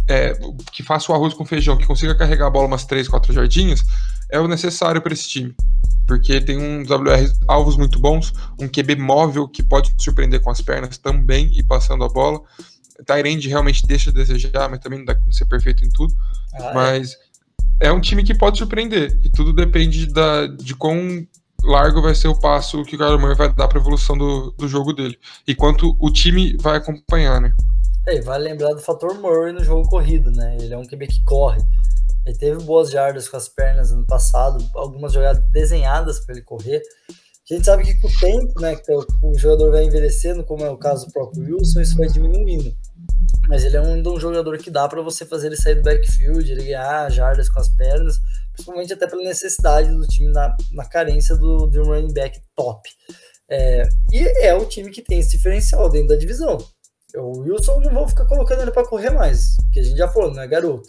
é, 0.09 0.39
que 0.73 0.83
faça 0.83 1.11
o 1.11 1.15
arroz 1.15 1.35
com 1.35 1.45
feijão, 1.45 1.77
que 1.77 1.87
consiga 1.87 2.15
carregar 2.15 2.47
a 2.47 2.51
bola 2.51 2.67
umas 2.67 2.85
3, 2.85 3.09
4 3.09 3.33
jardinhas, 3.33 3.85
é 4.31 4.41
o 4.41 4.49
necessário 4.49 5.01
para 5.01 5.13
esse 5.13 5.29
time 5.29 5.55
porque 6.07 6.41
tem 6.41 6.57
uns 6.57 6.89
WR 6.89 7.29
alvos 7.49 7.77
muito 7.77 7.99
bons, 7.99 8.33
um 8.59 8.69
QB 8.69 8.97
móvel 8.97 9.49
que 9.49 9.63
pode 9.63 9.93
surpreender 9.99 10.41
com 10.41 10.51
as 10.51 10.61
pernas 10.61 10.97
também 10.97 11.51
e 11.53 11.63
passando 11.63 12.05
a 12.05 12.09
bola. 12.09 12.41
Tyrande 13.05 13.49
realmente 13.49 13.87
deixa 13.87 14.11
a 14.11 14.13
desejar, 14.13 14.71
mas 14.71 14.79
também 14.79 15.01
não 15.01 15.07
dá 15.07 15.15
como 15.15 15.33
ser 15.33 15.47
perfeito 15.47 15.85
em 15.85 15.91
tudo. 15.91 16.15
Ah, 16.55 16.71
é. 16.71 16.75
mas 16.75 17.17
é. 17.81 17.89
é. 17.89 17.93
um 17.93 18.01
time 18.01 18.23
que 18.23 18.35
pode 18.35 18.57
surpreender 18.57 19.19
e 19.25 19.29
tudo 19.29 19.53
depende 19.53 20.07
da, 20.07 20.47
de 20.47 20.75
quão 20.75 21.27
largo 21.63 22.01
vai 22.01 22.15
ser 22.15 22.29
o 22.29 22.39
passo 22.39 22.85
que 22.85 22.95
o 22.95 22.99
Kyler 22.99 23.19
Murray 23.19 23.37
vai 23.37 23.53
dar 23.53 23.67
para 23.67 23.79
a 23.79 23.81
evolução 23.81 24.17
do, 24.17 24.53
do 24.53 24.69
jogo 24.69 24.93
dele 24.93 25.19
e 25.47 25.55
quanto 25.55 25.97
o 25.99 26.11
time 26.11 26.57
vai 26.61 26.77
acompanhar, 26.77 27.41
né? 27.41 27.53
É, 28.07 28.21
vale 28.21 28.45
lembrar 28.45 28.73
do 28.73 28.81
fator 28.81 29.21
Murray 29.21 29.53
no 29.53 29.65
jogo 29.65 29.89
corrido, 29.89 30.31
né? 30.31 30.57
Ele 30.61 30.73
é 30.73 30.79
um 30.79 30.87
QB 30.87 31.09
que 31.09 31.25
corre. 31.25 31.61
Ele 32.27 32.37
teve 32.37 32.63
boas 32.65 32.91
jardas 32.91 33.29
com 33.29 33.37
as 33.37 33.49
pernas 33.49 33.93
no 33.93 34.05
passado, 34.05 34.63
algumas 34.75 35.13
jogadas 35.13 35.45
desenhadas 35.53 36.19
para 36.19 36.35
ele 36.35 36.45
correr. 36.45 36.83
A 37.49 37.55
gente 37.55 37.65
sabe 37.65 37.85
que 37.85 37.95
com 38.01 38.09
o 38.09 38.19
tempo, 38.19 38.61
né, 38.61 38.75
que 38.75 38.93
o 38.93 39.39
jogador 39.39 39.71
vai 39.71 39.85
envelhecendo, 39.85 40.43
como 40.43 40.65
é 40.65 40.71
o 40.71 40.77
caso 40.77 41.07
do 41.07 41.13
próprio 41.13 41.45
Wilson, 41.45 41.81
isso 41.81 41.97
vai 41.97 42.09
diminuindo. 42.09 42.77
Mas 43.49 43.63
ele 43.63 43.77
é 43.77 43.81
um, 43.81 44.03
um 44.03 44.19
jogador 44.19 44.59
que 44.59 44.69
dá 44.69 44.89
para 44.89 45.01
você 45.01 45.25
fazer 45.25 45.47
ele 45.47 45.57
sair 45.57 45.77
do 45.77 45.83
backfield, 45.83 46.51
ele 46.51 46.65
ganhar 46.65 47.09
jardas 47.13 47.49
com 47.49 47.61
as 47.61 47.69
pernas, 47.69 48.19
principalmente 48.53 48.93
até 48.93 49.07
pela 49.07 49.23
necessidade 49.23 49.89
do 49.93 50.05
time 50.09 50.33
na, 50.33 50.57
na 50.73 50.85
carência 50.85 51.37
do, 51.37 51.69
de 51.69 51.79
um 51.79 51.85
running 51.85 52.13
back 52.13 52.41
top. 52.57 52.91
É, 53.49 53.89
e 54.11 54.19
é 54.45 54.53
o 54.53 54.65
time 54.65 54.91
que 54.91 55.01
tem 55.01 55.21
esse 55.21 55.37
diferencial 55.37 55.89
dentro 55.89 56.09
da 56.09 56.17
divisão. 56.17 56.59
O 57.17 57.41
Wilson 57.41 57.81
não 57.81 57.93
vou 57.93 58.09
ficar 58.09 58.27
colocando 58.27 58.63
ele 58.63 58.71
para 58.71 58.87
correr 58.87 59.11
mais, 59.11 59.57
que 59.73 59.81
a 59.81 59.83
gente 59.83 59.97
já 59.97 60.07
falou, 60.09 60.35
não 60.35 60.43
é 60.43 60.47
garoto. 60.47 60.89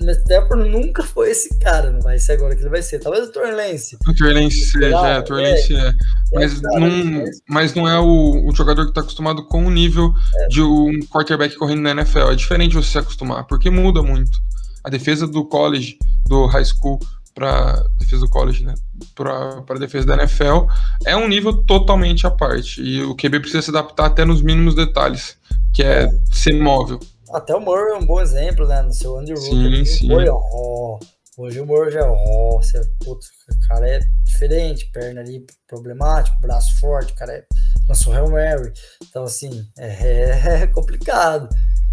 O 0.00 0.10
Stafford 0.10 0.68
nunca 0.68 1.02
foi 1.02 1.30
esse 1.30 1.56
cara, 1.58 1.90
não 1.90 2.00
vai 2.00 2.18
ser 2.18 2.32
agora 2.32 2.54
que 2.54 2.62
ele 2.62 2.70
vai 2.70 2.82
ser. 2.82 2.98
Talvez 2.98 3.28
o 3.28 3.32
Torrance. 3.32 3.96
O 4.08 4.14
Torrance 4.14 4.56
seja, 4.66 4.86
é, 4.86 5.18
o 5.18 5.22
Torrance 5.22 5.74
é. 5.74 5.78
é. 5.78 5.92
Mas, 6.32 6.58
é, 6.58 6.78
não, 6.78 7.24
mas 7.48 7.74
não 7.74 7.88
é 7.88 7.98
o, 7.98 8.46
o 8.46 8.54
jogador 8.54 8.84
que 8.84 8.90
está 8.90 9.00
acostumado 9.00 9.46
com 9.46 9.64
o 9.64 9.70
nível 9.70 10.12
é. 10.36 10.48
de 10.48 10.62
um 10.62 10.98
quarterback 11.08 11.56
correndo 11.56 11.82
na 11.82 11.90
NFL. 11.90 12.30
É 12.30 12.34
diferente 12.34 12.74
você 12.74 12.90
se 12.90 12.98
acostumar, 12.98 13.46
porque 13.46 13.70
muda 13.70 14.02
muito. 14.02 14.38
A 14.84 14.90
defesa 14.90 15.26
do 15.26 15.44
college, 15.44 15.98
do 16.26 16.46
high 16.46 16.64
school, 16.64 16.98
para 17.38 17.84
defesa 17.96 18.22
do 18.22 18.28
college, 18.28 18.64
né? 18.64 18.74
Para 19.14 19.78
defesa 19.78 20.04
da 20.08 20.14
NFL, 20.14 20.66
é 21.06 21.16
um 21.16 21.28
nível 21.28 21.62
totalmente 21.64 22.26
à 22.26 22.30
parte. 22.32 22.82
E 22.82 23.00
o 23.04 23.14
QB 23.14 23.38
precisa 23.38 23.62
se 23.62 23.70
adaptar 23.70 24.06
até 24.06 24.24
nos 24.24 24.42
mínimos 24.42 24.74
detales, 24.74 25.36
que 25.72 25.84
é 25.84 26.10
ser 26.32 26.60
móvel. 26.60 26.98
Até 27.32 27.54
o 27.54 27.60
Murray 27.60 27.92
é 27.92 27.96
um 27.96 28.04
bom 28.04 28.20
exemplo, 28.20 28.66
né? 28.66 28.82
No 28.82 28.92
seu 28.92 29.16
Andy 29.16 29.36
Sim, 29.36 29.84
sim. 29.84 30.08
Foi, 30.08 30.28
ó, 30.28 30.98
hoje 31.36 31.60
o 31.60 31.66
Murray 31.66 31.92
já, 31.92 32.00
ó, 32.04 32.56
você, 32.56 32.80
putz, 33.04 33.28
o 33.48 33.68
cara 33.68 33.88
é 33.88 34.00
diferente, 34.24 34.90
perna 34.92 35.20
ali 35.20 35.46
problemático, 35.68 36.40
braço 36.40 36.80
forte, 36.80 37.12
o 37.12 37.16
cara 37.16 37.34
é 37.34 37.44
lançou 37.88 38.12
Hail 38.12 38.30
Mary. 38.30 38.72
Então, 39.08 39.22
assim, 39.22 39.64
é, 39.78 40.62
é 40.64 40.66
complicado. 40.66 41.48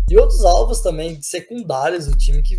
E 0.10 0.18
outros 0.18 0.44
alvos 0.44 0.82
também 0.82 1.22
secundários 1.22 2.08
do 2.08 2.18
time 2.18 2.42
que 2.42 2.56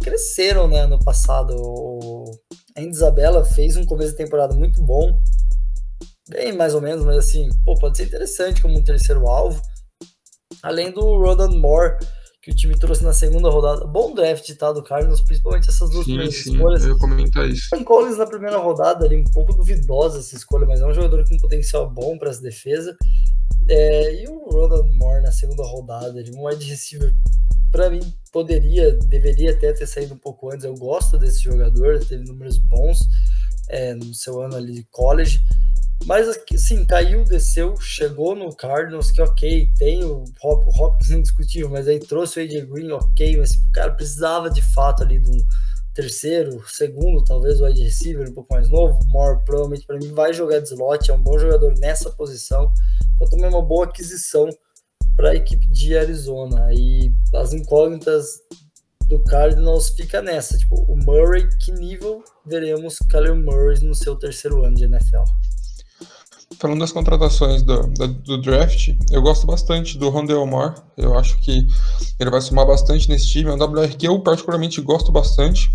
cresceram 0.00 0.68
né, 0.68 0.86
no 0.86 1.02
passado. 1.02 1.54
O 1.56 2.30
Andy 2.76 2.90
Isabella 2.90 3.44
fez 3.44 3.76
um 3.76 3.84
começo 3.84 4.12
de 4.12 4.16
temporada 4.16 4.54
muito 4.54 4.82
bom, 4.82 5.20
bem 6.28 6.52
mais 6.52 6.74
ou 6.74 6.80
menos, 6.80 7.04
mas 7.04 7.18
assim, 7.18 7.48
pô, 7.64 7.74
pode 7.74 7.96
ser 7.96 8.04
interessante 8.04 8.62
como 8.62 8.78
um 8.78 8.84
terceiro 8.84 9.26
alvo. 9.28 9.60
Além 10.62 10.90
do 10.90 11.00
Rodan 11.00 11.50
Moore, 11.50 11.98
que 12.40 12.50
o 12.50 12.54
time 12.54 12.78
trouxe 12.78 13.02
na 13.02 13.12
segunda 13.12 13.50
rodada. 13.50 13.84
Bom 13.84 14.14
draft, 14.14 14.48
tá, 14.54 14.72
do 14.72 14.82
Cardinals, 14.82 15.20
principalmente 15.20 15.68
essas 15.68 15.90
duas 15.90 16.04
sim, 16.04 16.12
primeiras 16.12 16.36
sim, 16.36 16.52
escolhas. 16.52 16.84
Eu 16.84 16.94
ia 16.94 16.98
comentar 16.98 17.48
isso. 17.48 17.68
Collins 17.84 18.18
na 18.18 18.26
primeira 18.26 18.58
rodada, 18.58 19.04
ali, 19.04 19.16
um 19.16 19.24
pouco 19.24 19.52
duvidosa 19.52 20.18
essa 20.18 20.36
escolha, 20.36 20.66
mas 20.66 20.80
é 20.80 20.86
um 20.86 20.94
jogador 20.94 21.26
com 21.28 21.36
potencial 21.38 21.88
bom 21.90 22.16
para 22.16 22.30
essa 22.30 22.42
defesa. 22.42 22.96
É, 23.68 24.22
e 24.22 24.28
o 24.28 24.48
Rodan 24.50 24.84
Moore 24.94 25.22
na 25.22 25.32
segunda 25.32 25.62
rodada, 25.64 26.18
ele, 26.18 26.30
um 26.34 26.46
wide 26.46 26.64
receiver 26.64 27.14
para 27.70 27.90
mim, 27.90 28.00
poderia, 28.32 28.92
deveria 28.92 29.50
até 29.50 29.72
ter 29.72 29.86
saído 29.86 30.14
um 30.14 30.18
pouco 30.18 30.50
antes. 30.50 30.64
Eu 30.64 30.74
gosto 30.74 31.18
desse 31.18 31.42
jogador, 31.42 31.98
teve 32.04 32.24
números 32.24 32.58
bons 32.58 32.98
é, 33.68 33.94
no 33.94 34.14
seu 34.14 34.40
ano 34.40 34.56
ali 34.56 34.72
de 34.72 34.84
college. 34.90 35.40
Mas 36.04 36.28
assim, 36.28 36.84
caiu, 36.84 37.24
desceu, 37.24 37.76
chegou 37.76 38.34
no 38.34 38.54
Cardinals, 38.54 39.10
que 39.10 39.20
ok, 39.20 39.70
tem 39.76 40.04
o, 40.04 40.24
Hop, 40.42 40.66
o 40.66 40.82
Hopkins 40.82 41.10
indiscutível, 41.10 41.68
mas 41.68 41.88
aí 41.88 41.98
trouxe 41.98 42.38
o 42.38 42.42
AJ 42.42 42.66
Green, 42.66 42.90
ok, 42.92 43.36
mas 43.36 43.56
cara, 43.72 43.92
precisava 43.92 44.48
de 44.48 44.62
fato 44.62 45.02
ali 45.02 45.18
de 45.18 45.28
um 45.28 45.38
terceiro, 45.92 46.62
segundo, 46.68 47.24
talvez 47.24 47.60
o 47.60 47.64
wide 47.64 47.82
receiver 47.82 48.28
um 48.28 48.32
pouco 48.32 48.54
mais 48.54 48.68
novo, 48.68 49.04
More 49.08 49.42
provavelmente 49.44 49.84
para 49.84 49.98
mim 49.98 50.12
vai 50.12 50.32
jogar 50.32 50.60
de 50.60 50.68
slot, 50.68 51.10
é 51.10 51.14
um 51.14 51.22
bom 51.22 51.36
jogador 51.38 51.74
nessa 51.78 52.10
posição, 52.10 52.72
então 53.14 53.28
também 53.28 53.46
é 53.46 53.48
uma 53.48 53.62
boa 53.62 53.84
aquisição 53.84 54.48
para 55.18 55.30
a 55.30 55.34
equipe 55.34 55.66
de 55.68 55.98
Arizona. 55.98 56.72
E 56.72 57.12
as 57.34 57.52
incógnitas 57.52 58.40
do 59.08 59.18
Cardinals 59.24 59.90
fica 59.90 60.22
nessa, 60.22 60.56
tipo, 60.56 60.76
o 60.82 60.96
Murray, 60.96 61.48
que 61.58 61.72
nível 61.72 62.22
veremos 62.46 62.98
Kyler 63.10 63.34
Murray 63.34 63.80
no 63.80 63.96
seu 63.96 64.14
terceiro 64.14 64.64
ano 64.64 64.76
de 64.76 64.84
NFL? 64.84 65.24
Falando 66.58 66.80
das 66.80 66.90
contratações 66.90 67.62
do, 67.62 67.86
do, 67.86 68.08
do, 68.08 68.42
draft, 68.42 68.88
eu 69.12 69.22
gosto 69.22 69.46
bastante 69.46 69.96
do 69.96 70.08
Rondell 70.08 70.44
Moore. 70.44 70.74
Eu 70.96 71.16
acho 71.16 71.38
que 71.38 71.64
ele 72.18 72.30
vai 72.30 72.40
somar 72.40 72.66
bastante 72.66 73.08
nesse 73.08 73.28
time. 73.28 73.48
É 73.48 73.54
um 73.54 73.56
WR 73.56 73.96
que 73.96 74.08
eu 74.08 74.18
particularmente 74.20 74.80
gosto 74.80 75.12
bastante. 75.12 75.70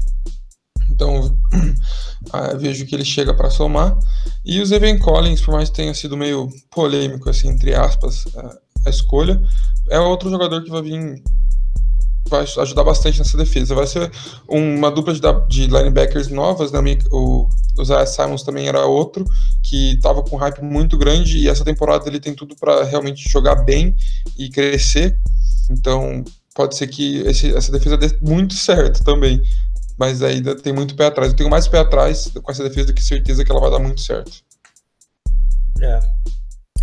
Então 0.92 1.38
ah, 2.34 2.54
vejo 2.56 2.86
que 2.86 2.94
ele 2.94 3.06
chega 3.06 3.34
para 3.34 3.50
somar. 3.50 3.98
E 4.44 4.60
o 4.60 4.74
Evan 4.74 5.00
Collins, 5.00 5.40
por 5.40 5.54
mais 5.54 5.70
que 5.70 5.76
tenha 5.78 5.94
sido 5.94 6.18
meio 6.18 6.50
polêmico, 6.70 7.30
assim, 7.30 7.48
entre 7.48 7.74
aspas, 7.74 8.26
ah, 8.36 8.58
a 8.86 8.90
escolha. 8.90 9.42
É 9.90 10.00
outro 10.00 10.30
jogador 10.30 10.64
que 10.64 10.70
vai 10.70 10.82
vir 10.82 11.24
vai 12.28 12.42
ajudar 12.42 12.84
bastante 12.84 13.20
nessa 13.20 13.38
defesa. 13.38 13.76
Vai 13.76 13.88
ser 13.88 14.12
uma 14.48 14.90
dupla 14.90 15.14
de, 15.14 15.22
de 15.48 15.68
linebackers 15.68 16.30
novas, 16.30 16.72
né? 16.72 16.80
O, 17.12 17.48
o 17.78 17.86
Zaya 17.86 18.06
Simons 18.06 18.44
também 18.44 18.68
era 18.68 18.86
outro 18.86 19.26
que 19.62 19.94
estava 19.94 20.22
com 20.24 20.36
um 20.36 20.40
hype 20.40 20.62
muito 20.62 20.98
grande 20.98 21.38
e 21.40 21.50
essa 21.50 21.66
temporada 21.66 22.08
ele 22.08 22.20
tem 22.20 22.34
tudo 22.34 22.56
para 22.56 22.84
realmente 22.84 23.28
jogar 23.30 23.56
bem 23.56 23.96
e 24.38 24.50
crescer. 24.50 25.20
Então 25.70 26.24
pode 26.54 26.76
ser 26.76 26.88
que 26.88 27.18
esse, 27.22 27.56
essa 27.56 27.72
defesa 27.72 27.98
dê 27.98 28.16
muito 28.22 28.54
certo 28.54 29.04
também. 29.04 29.42
Mas 29.98 30.24
ainda 30.24 30.56
tem 30.56 30.74
muito 30.74 30.96
pé 30.96 31.06
atrás. 31.06 31.32
Eu 31.32 31.38
tenho 31.38 31.50
mais 31.50 31.68
pé 31.68 31.80
atrás 31.80 32.32
com 32.42 32.52
essa 32.52 32.64
defesa 32.64 32.88
do 32.88 32.94
que 32.94 33.04
certeza 33.04 33.44
que 33.46 33.52
ela 33.52 33.62
vai 33.62 33.72
dar 33.72 33.80
muito 33.80 34.02
certo. 34.02 34.32
É. 35.80 36.00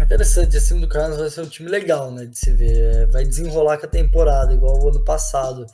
Interessante, 0.03 0.57
esse 0.57 0.69
time 0.69 0.81
do 0.81 0.89
Cardinals 0.89 1.21
vai 1.21 1.31
ser 1.31 1.43
um 1.43 1.49
time 1.49 1.69
legal, 1.69 2.11
né, 2.11 2.27
de 2.27 2.39
se 2.39 2.51
ver. 2.53 2.77
É, 2.77 3.07
vai 3.07 3.25
desenrolar 3.25 3.79
com 3.79 3.87
a 3.87 3.89
temporada, 3.89 4.53
igual 4.53 4.83
o 4.83 4.89
ano 4.89 5.05
passado, 5.05 5.67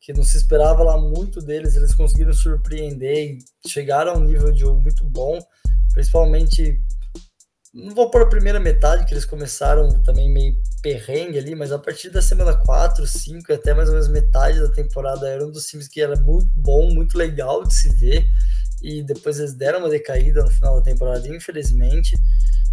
que 0.00 0.12
não 0.12 0.22
se 0.22 0.36
esperava 0.36 0.82
lá 0.82 0.98
muito 0.98 1.40
deles, 1.40 1.74
eles 1.74 1.94
conseguiram 1.94 2.32
surpreender 2.32 3.38
e 3.64 3.68
chegaram 3.68 4.12
a 4.12 4.16
um 4.16 4.24
nível 4.24 4.52
de 4.52 4.60
jogo 4.60 4.80
muito 4.80 5.04
bom, 5.04 5.38
principalmente 5.92 6.80
não 7.72 7.94
vou 7.94 8.10
pôr 8.10 8.22
a 8.22 8.28
primeira 8.28 8.60
metade, 8.60 9.06
que 9.06 9.14
eles 9.14 9.24
começaram 9.24 9.88
também 10.02 10.30
meio 10.30 10.54
perrengue 10.82 11.38
ali, 11.38 11.54
mas 11.54 11.72
a 11.72 11.78
partir 11.78 12.10
da 12.10 12.20
semana 12.20 12.54
4, 12.54 13.06
5 13.06 13.50
até 13.50 13.72
mais 13.72 13.88
ou 13.88 13.94
menos 13.94 14.08
metade 14.08 14.60
da 14.60 14.68
temporada 14.68 15.26
era 15.26 15.46
um 15.46 15.50
dos 15.50 15.66
times 15.66 15.88
que 15.88 16.02
era 16.02 16.14
muito 16.16 16.52
bom, 16.54 16.92
muito 16.92 17.16
legal 17.16 17.64
de 17.64 17.72
se 17.72 17.88
ver. 17.94 18.26
E 18.82 19.02
depois 19.02 19.38
eles 19.38 19.54
deram 19.54 19.78
uma 19.78 19.88
decaída 19.88 20.42
no 20.42 20.50
final 20.50 20.76
da 20.76 20.82
temporada, 20.82 21.26
infelizmente. 21.28 22.14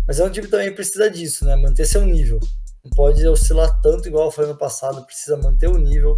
Mas 0.10 0.20
é 0.20 0.26
um 0.26 0.30
time 0.32 0.48
que 0.48 0.52
também 0.52 0.74
precisa 0.74 1.08
disso, 1.08 1.46
né? 1.46 1.56
Manter 1.56 1.86
seu 1.86 2.04
nível. 2.04 2.40
Não 2.84 2.90
pode 2.96 3.28
oscilar 3.28 3.80
tanto 3.80 4.08
igual 4.08 4.32
foi 4.32 4.46
ano 4.46 4.58
passado, 4.58 5.06
precisa 5.06 5.38
manter 5.38 5.70
o 5.70 5.78
nível. 5.78 6.16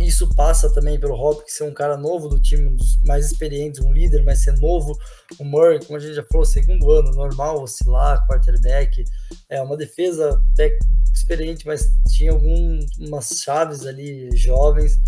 Isso 0.00 0.28
passa 0.34 0.68
também 0.74 0.98
pelo 0.98 1.14
Hopkins 1.14 1.52
ser 1.52 1.62
um 1.62 1.72
cara 1.72 1.96
novo 1.96 2.28
do 2.28 2.40
time, 2.40 2.66
um 2.66 2.74
dos 2.74 2.96
mais 3.04 3.26
experientes, 3.26 3.80
um 3.80 3.92
líder, 3.92 4.24
mas 4.24 4.42
ser 4.42 4.58
novo. 4.58 4.98
O 5.38 5.44
Murray, 5.44 5.78
como 5.78 5.96
a 5.96 6.00
gente 6.00 6.14
já 6.14 6.24
falou, 6.24 6.44
segundo 6.44 6.90
ano, 6.90 7.12
normal, 7.12 7.62
oscilar, 7.62 8.26
quarterback. 8.26 9.04
É 9.48 9.62
uma 9.62 9.76
defesa 9.76 10.42
até 10.52 10.76
experiente, 11.14 11.64
mas 11.68 11.92
tinha 12.08 12.32
algumas 12.32 13.28
chaves 13.44 13.86
ali 13.86 14.28
jovens. 14.36 14.98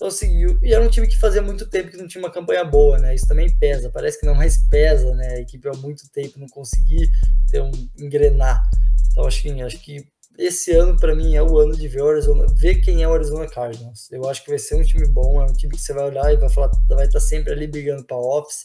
Então 0.00 0.10
seguiu. 0.10 0.58
E 0.62 0.72
era 0.72 0.82
um 0.82 0.88
time 0.88 1.06
que 1.06 1.18
fazia 1.18 1.42
muito 1.42 1.68
tempo 1.68 1.90
que 1.90 1.96
não 1.98 2.08
tinha 2.08 2.24
uma 2.24 2.32
campanha 2.32 2.64
boa, 2.64 2.98
né? 2.98 3.14
Isso 3.14 3.28
também 3.28 3.54
pesa. 3.58 3.90
Parece 3.90 4.18
que 4.18 4.24
não 4.24 4.34
mais 4.34 4.56
pesa, 4.56 5.14
né? 5.14 5.34
A 5.34 5.40
equipe 5.40 5.68
há 5.68 5.74
muito 5.74 6.10
tempo 6.10 6.38
não 6.38 6.48
conseguir 6.48 7.10
ter 7.50 7.60
um 7.60 7.70
engrenar. 7.98 8.66
Então 9.12 9.26
acho 9.26 9.42
que, 9.42 9.60
acho 9.60 9.78
que 9.78 10.08
esse 10.38 10.72
ano 10.72 10.96
para 10.96 11.14
mim 11.14 11.34
é 11.34 11.42
o 11.42 11.58
ano 11.58 11.76
de 11.76 11.86
ver 11.86 12.02
Arizona, 12.02 12.46
ver 12.56 12.76
quem 12.76 13.02
é 13.02 13.08
o 13.08 13.12
Arizona 13.12 13.46
Cardinals. 13.46 14.10
Eu 14.10 14.26
acho 14.26 14.42
que 14.42 14.48
vai 14.48 14.58
ser 14.58 14.76
um 14.76 14.82
time 14.82 15.06
bom, 15.06 15.38
é 15.38 15.44
um 15.44 15.52
time 15.52 15.74
que 15.74 15.82
você 15.82 15.92
vai 15.92 16.04
olhar 16.04 16.32
e 16.32 16.38
vai 16.38 16.48
falar, 16.48 16.70
vai 16.88 17.04
estar 17.04 17.20
tá 17.20 17.20
sempre 17.20 17.52
ali 17.52 17.66
brigando 17.66 18.02
para 18.02 18.16
office. 18.16 18.64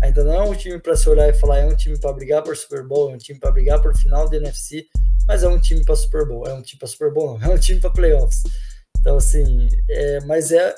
Ainda 0.00 0.24
não 0.24 0.32
é 0.32 0.42
um 0.42 0.54
time 0.54 0.80
para 0.80 0.96
se 0.96 1.06
olhar 1.06 1.28
e 1.28 1.34
falar 1.34 1.58
é 1.58 1.66
um 1.66 1.76
time 1.76 2.00
para 2.00 2.14
brigar 2.14 2.42
por 2.42 2.56
Super 2.56 2.82
Bowl, 2.82 3.10
é 3.10 3.14
um 3.14 3.18
time 3.18 3.38
para 3.38 3.50
brigar 3.50 3.78
por 3.82 3.94
final 3.94 4.26
do 4.26 4.34
NFC, 4.36 4.86
mas 5.26 5.42
é 5.42 5.48
um 5.48 5.60
time 5.60 5.84
para 5.84 5.94
Super 5.96 6.26
Bowl, 6.26 6.46
é 6.46 6.54
um 6.54 6.62
time 6.62 6.78
para 6.78 6.88
Super 6.88 7.12
Bowl, 7.12 7.38
não, 7.38 7.52
é 7.52 7.54
um 7.54 7.58
time 7.58 7.78
para 7.78 7.90
playoffs. 7.90 8.42
Então 9.02 9.16
assim, 9.16 9.68
é, 9.90 10.20
mas 10.24 10.50
é 10.50 10.74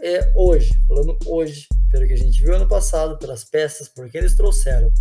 é 0.00 0.32
hoje, 0.36 0.70
falando 0.86 1.18
hoje, 1.26 1.66
pelo 1.90 2.06
que 2.06 2.12
a 2.12 2.18
gente 2.18 2.40
viu 2.40 2.54
ano 2.54 2.68
passado, 2.68 3.18
pelas 3.18 3.42
peças, 3.42 3.88
por 3.88 4.08
que 4.08 4.16
eles 4.18 4.36
trouxeram 4.36 4.92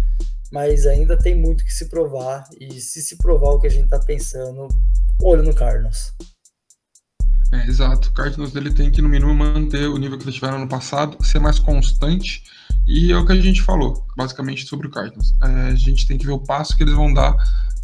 mas 0.52 0.86
ainda 0.86 1.18
tem 1.18 1.36
muito 1.36 1.64
que 1.64 1.74
se 1.74 1.90
provar. 1.90 2.46
E 2.60 2.80
se 2.80 3.02
se 3.02 3.18
provar 3.18 3.52
o 3.52 3.60
que 3.60 3.68
a 3.68 3.72
gente 3.72 3.86
está 3.86 4.00
pensando, 4.00 4.68
olho 5.22 5.44
no 5.44 5.54
Cardinals. 5.54 6.14
É, 7.52 7.66
exato. 7.68 8.10
O 8.10 8.14
Cardinals 8.14 8.52
dele 8.52 8.74
tem 8.74 8.92
que, 8.92 9.02
no 9.02 9.10
mínimo, 9.10 9.34
manter 9.34 9.88
o 9.88 9.98
nível 9.98 10.18
que 10.18 10.26
eles 10.26 10.36
tiveram 10.36 10.60
no 10.60 10.68
passado, 10.68 11.18
ser 11.26 11.40
mais 11.40 11.60
constante. 11.60 12.44
E 12.86 13.12
é 13.12 13.18
o 13.18 13.26
que 13.26 13.34
a 13.34 13.42
gente 13.42 13.62
falou, 13.62 14.06
basicamente, 14.16 14.66
sobre 14.66 14.88
o 14.88 14.92
Cardinals. 14.92 15.34
É, 15.42 15.72
a 15.72 15.76
gente 15.76 16.08
tem 16.08 16.18
que 16.18 16.26
ver 16.26 16.34
o 16.34 16.40
passo 16.40 16.76
que 16.76 16.84
eles 16.84 16.96
vão 16.96 17.14
dar 17.14 17.36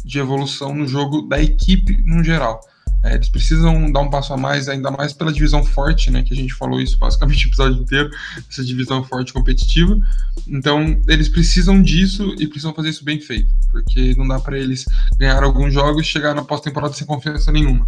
de 0.04 0.18
evolução 0.18 0.74
no 0.74 0.86
jogo 0.86 1.22
da 1.22 1.40
equipe 1.40 2.02
no 2.04 2.22
geral. 2.22 2.60
É, 3.04 3.14
eles 3.14 3.28
precisam 3.28 3.92
dar 3.92 4.00
um 4.00 4.08
passo 4.08 4.32
a 4.32 4.36
mais, 4.36 4.66
ainda 4.66 4.90
mais 4.90 5.12
pela 5.12 5.30
divisão 5.30 5.62
forte, 5.62 6.10
né? 6.10 6.22
Que 6.22 6.32
a 6.32 6.36
gente 6.36 6.54
falou 6.54 6.80
isso 6.80 6.98
basicamente 6.98 7.46
o 7.46 7.48
episódio 7.48 7.82
inteiro, 7.82 8.10
essa 8.50 8.64
divisão 8.64 9.04
forte 9.04 9.30
competitiva. 9.30 10.00
Então, 10.48 10.98
eles 11.06 11.28
precisam 11.28 11.82
disso 11.82 12.34
e 12.38 12.46
precisam 12.46 12.72
fazer 12.72 12.88
isso 12.88 13.04
bem 13.04 13.20
feito, 13.20 13.52
porque 13.70 14.14
não 14.16 14.26
dá 14.26 14.40
para 14.40 14.58
eles 14.58 14.86
ganhar 15.18 15.42
alguns 15.42 15.74
jogos 15.74 16.06
e 16.06 16.08
chegar 16.08 16.34
na 16.34 16.42
pós-temporada 16.42 16.94
sem 16.94 17.06
confiança 17.06 17.52
nenhuma. 17.52 17.84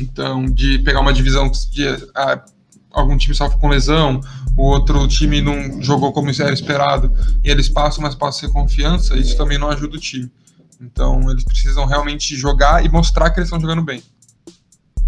Então, 0.00 0.46
de 0.46 0.78
pegar 0.78 1.00
uma 1.00 1.12
divisão 1.12 1.50
de 1.70 1.86
ah, 2.14 2.42
algum 2.90 3.18
time 3.18 3.34
sofre 3.34 3.60
com 3.60 3.68
lesão, 3.68 4.18
o 4.56 4.62
outro 4.62 5.06
time 5.06 5.42
não 5.42 5.82
jogou 5.82 6.10
como 6.10 6.30
era 6.30 6.54
esperado, 6.54 7.12
e 7.44 7.50
eles 7.50 7.68
passam, 7.68 8.02
mas 8.02 8.14
passam 8.14 8.40
sem 8.40 8.50
confiança, 8.50 9.14
isso 9.14 9.36
também 9.36 9.58
não 9.58 9.68
ajuda 9.68 9.96
o 9.96 10.00
time. 10.00 10.32
Então, 10.80 11.30
eles 11.30 11.44
precisam 11.44 11.84
realmente 11.84 12.34
jogar 12.34 12.82
e 12.82 12.88
mostrar 12.88 13.30
que 13.30 13.40
eles 13.40 13.48
estão 13.48 13.60
jogando 13.60 13.82
bem. 13.82 14.02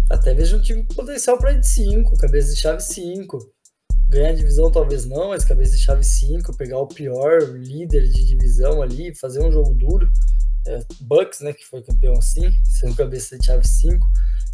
Até 0.09 0.33
vejo 0.33 0.57
um 0.57 0.61
time 0.61 0.83
com 0.83 0.95
potencial 0.95 1.37
para 1.37 1.53
ir 1.53 1.59
de 1.59 1.67
5, 1.67 2.17
cabeça 2.17 2.53
de 2.53 2.59
chave 2.59 2.81
5. 2.81 3.37
Ganhar 4.09 4.29
a 4.29 4.35
divisão 4.35 4.71
talvez 4.71 5.05
não, 5.05 5.29
mas 5.29 5.43
cabeça 5.43 5.75
de 5.75 5.81
chave 5.83 6.03
5, 6.03 6.55
pegar 6.55 6.79
o 6.79 6.87
pior 6.87 7.41
líder 7.41 8.07
de 8.07 8.25
divisão 8.25 8.81
ali, 8.81 9.13
fazer 9.15 9.41
um 9.41 9.51
jogo 9.51 9.73
duro. 9.73 10.09
É, 10.65 10.79
Bucks, 11.01 11.41
né, 11.41 11.53
que 11.53 11.65
foi 11.65 11.81
campeão 11.81 12.13
assim, 12.13 12.49
sendo 12.63 12.95
cabeça 12.95 13.37
de 13.37 13.45
chave 13.45 13.67
5. 13.67 14.07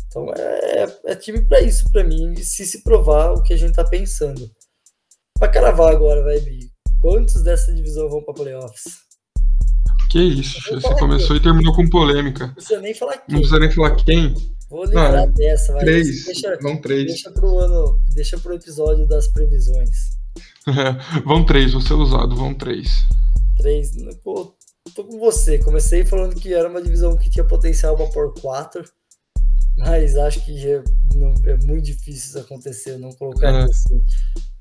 Então 0.08 0.32
é, 0.36 0.97
é 1.06 1.16
time 1.16 1.41
para 1.41 1.62
isso, 1.62 1.91
para 1.91 2.04
mim, 2.04 2.36
se 2.38 2.66
se 2.66 2.84
provar 2.84 3.34
o 3.34 3.43
que 3.43 3.54
a 3.54 3.58
gente 3.58 3.76
tá 3.76 3.84
pensando. 3.84 4.49
Para 5.38 5.49
cravar 5.49 5.91
agora, 5.91 6.24
vai, 6.24 6.39
Bi. 6.39 6.72
Quantos 6.99 7.43
dessa 7.43 7.74
divisão 7.74 8.10
vão 8.10 8.24
para 8.24 8.34
playoffs? 8.34 9.04
Que 10.10 10.20
isso, 10.20 10.62
você 10.72 10.95
começou 10.99 11.36
e 11.36 11.41
terminou 11.41 11.76
com 11.76 11.89
polêmica. 11.89 12.47
Não 12.47 12.54
precisa 12.54 12.80
nem 12.80 12.93
falar 12.93 13.18
quem. 13.18 13.34
Não 13.34 13.39
precisa 13.39 13.60
nem 13.60 13.72
falar 13.72 13.95
quem. 13.95 14.36
Vou 14.74 14.86
lembrar 14.86 15.28
não, 15.28 15.32
dessa, 15.32 15.71
vai. 15.71 15.86
Três. 15.86 16.26
Deixa, 16.26 16.57
vão 16.59 16.82
três. 16.82 17.05
Deixa 17.05 17.30
pro 17.30 17.59
ano, 17.59 18.01
deixa 18.11 18.39
pro 18.39 18.55
episódio 18.55 19.05
das 19.05 19.28
previsões. 19.28 20.17
vão 21.24 21.45
três, 21.45 21.74
você 21.74 21.93
usado, 21.93 22.36
vão 22.36 22.55
três. 22.55 22.89
Três. 23.55 23.91
Pô, 24.24 24.55
tô 24.95 25.03
com 25.03 25.19
você. 25.19 25.59
Comecei 25.59 26.03
falando 26.03 26.34
que 26.34 26.55
era 26.55 26.67
uma 26.67 26.82
divisão 26.82 27.15
que 27.15 27.30
tinha 27.30 27.43
potencial 27.43 27.95
para 27.95 28.07
pôr 28.07 28.34
quatro. 28.34 28.84
Mas 29.78 30.17
acho 30.17 30.43
que 30.43 30.67
é, 30.67 30.84
não, 31.13 31.36
é 31.45 31.55
muito 31.57 31.84
difícil 31.84 32.30
isso 32.30 32.39
acontecer, 32.39 32.97
não 32.97 33.11
colocar 33.11 33.53
é. 33.53 33.63
assim. 33.65 34.03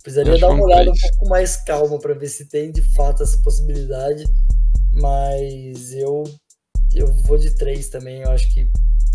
Precisaria 0.02 0.38
dar 0.38 0.50
uma 0.50 0.64
olhada 0.64 0.90
três. 0.92 0.98
um 0.98 1.08
pouco 1.08 1.28
mais 1.30 1.56
calma 1.56 1.98
para 1.98 2.12
ver 2.12 2.28
se 2.28 2.44
tem 2.50 2.70
de 2.70 2.82
fato 2.92 3.22
essa 3.22 3.38
possibilidade. 3.38 4.24
Mas 4.92 5.94
eu 5.94 6.22
eu 6.94 7.10
vou 7.24 7.38
de 7.38 7.56
três 7.56 7.88
também. 7.88 8.20
Eu 8.20 8.30
acho 8.30 8.52
que 8.52 8.70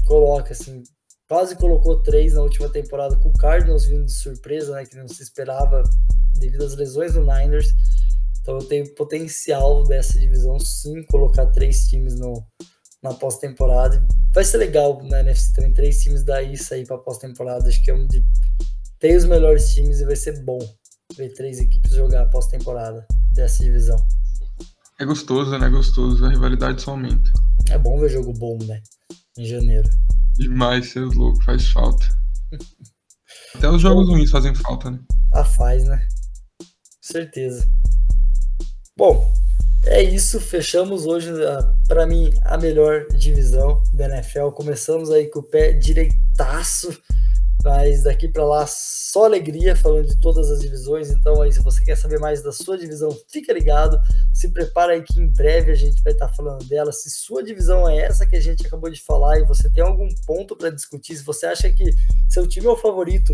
coloca 0.07 0.53
assim. 0.53 0.81
Quase 1.27 1.57
colocou 1.57 2.01
três 2.01 2.33
na 2.33 2.41
última 2.41 2.69
temporada 2.69 3.17
com 3.17 3.29
o 3.29 3.33
Cardinals 3.33 3.85
vindo 3.85 4.05
de 4.05 4.13
surpresa, 4.13 4.73
né? 4.73 4.85
Que 4.85 4.95
não 4.95 5.07
se 5.07 5.21
esperava 5.21 5.83
devido 6.39 6.63
às 6.63 6.75
lesões 6.75 7.13
do 7.13 7.21
Niners. 7.21 7.67
Então 8.39 8.59
eu 8.59 8.65
tenho 8.65 8.95
potencial 8.95 9.83
dessa 9.83 10.17
divisão 10.17 10.57
sim 10.57 11.03
colocar 11.07 11.47
três 11.47 11.87
times 11.87 12.15
no, 12.17 12.45
na 13.03 13.13
pós-temporada. 13.13 14.07
Vai 14.33 14.45
ser 14.45 14.57
legal 14.57 15.03
na 15.03 15.19
NFC 15.19 15.51
também, 15.51 15.73
três 15.73 16.01
times 16.01 16.23
daí 16.23 16.57
sair 16.57 16.87
para 16.87 16.97
pós-temporada. 16.97 17.67
Acho 17.67 17.83
que 17.83 17.91
é 17.91 17.93
um 17.93 18.07
de. 18.07 18.25
Tem 18.99 19.15
os 19.15 19.25
melhores 19.25 19.73
times 19.73 19.99
e 19.99 20.05
vai 20.05 20.15
ser 20.15 20.43
bom 20.43 20.59
ver 21.17 21.33
três 21.33 21.59
equipes 21.59 21.91
jogar 21.91 22.25
pós-temporada 22.27 23.05
dessa 23.33 23.63
divisão. 23.63 23.97
É 24.97 25.05
gostoso, 25.05 25.57
né? 25.57 25.69
Gostoso. 25.69 26.25
A 26.25 26.29
rivalidade 26.29 26.81
só 26.81 26.91
aumenta. 26.91 27.29
É 27.69 27.77
bom 27.77 27.99
ver 27.99 28.09
jogo 28.09 28.31
bom, 28.33 28.57
né? 28.63 28.81
Em 29.37 29.45
janeiro. 29.45 29.89
Demais, 30.33 30.89
seus 30.89 31.15
loucos. 31.15 31.45
Faz 31.45 31.67
falta. 31.69 32.05
Até 33.55 33.69
os 33.69 33.81
jogos 33.81 34.07
ruins 34.09 34.31
fazem 34.31 34.53
falta, 34.55 34.91
né? 34.91 34.99
Ah, 35.33 35.43
faz, 35.43 35.83
né? 35.85 36.07
Certeza. 37.01 37.69
Bom, 38.97 39.31
é 39.85 40.01
isso. 40.01 40.39
Fechamos 40.39 41.05
hoje, 41.05 41.29
ah, 41.45 41.73
para 41.87 42.05
mim, 42.05 42.31
a 42.43 42.57
melhor 42.57 43.07
divisão 43.09 43.81
da 43.93 44.05
NFL. 44.05 44.49
Começamos 44.49 45.11
aí 45.11 45.29
com 45.29 45.39
o 45.39 45.43
pé 45.43 45.73
direitaço 45.73 46.89
mas 47.67 48.03
daqui 48.03 48.29
para 48.29 48.45
lá, 48.45 48.65
só 48.65 49.25
alegria 49.25 49.75
falando 49.75 50.07
de 50.07 50.17
todas 50.17 50.49
as 50.49 50.61
divisões. 50.61 51.11
Então, 51.11 51.41
aí, 51.41 51.51
se 51.51 51.61
você 51.61 51.83
quer 51.83 51.97
saber 51.97 52.17
mais 52.17 52.41
da 52.41 52.53
sua 52.53 52.77
divisão, 52.77 53.09
fica 53.27 53.51
ligado. 53.51 53.99
Se 54.33 54.47
prepara 54.51 54.93
aí 54.93 55.03
que 55.03 55.19
em 55.19 55.27
breve 55.27 55.73
a 55.73 55.75
gente 55.75 56.01
vai 56.01 56.13
estar 56.13 56.29
tá 56.29 56.33
falando 56.33 56.63
dela. 56.65 56.93
Se 56.93 57.09
sua 57.09 57.43
divisão 57.43 57.87
é 57.89 57.97
essa 57.97 58.25
que 58.25 58.37
a 58.37 58.39
gente 58.39 58.65
acabou 58.65 58.89
de 58.89 59.01
falar 59.01 59.39
e 59.39 59.43
você 59.43 59.69
tem 59.69 59.83
algum 59.83 60.07
ponto 60.25 60.55
para 60.55 60.69
discutir, 60.69 61.17
se 61.17 61.23
você 61.23 61.45
acha 61.45 61.69
que 61.69 61.93
seu 62.29 62.47
time 62.47 62.67
é 62.67 62.69
o 62.69 62.77
favorito 62.77 63.33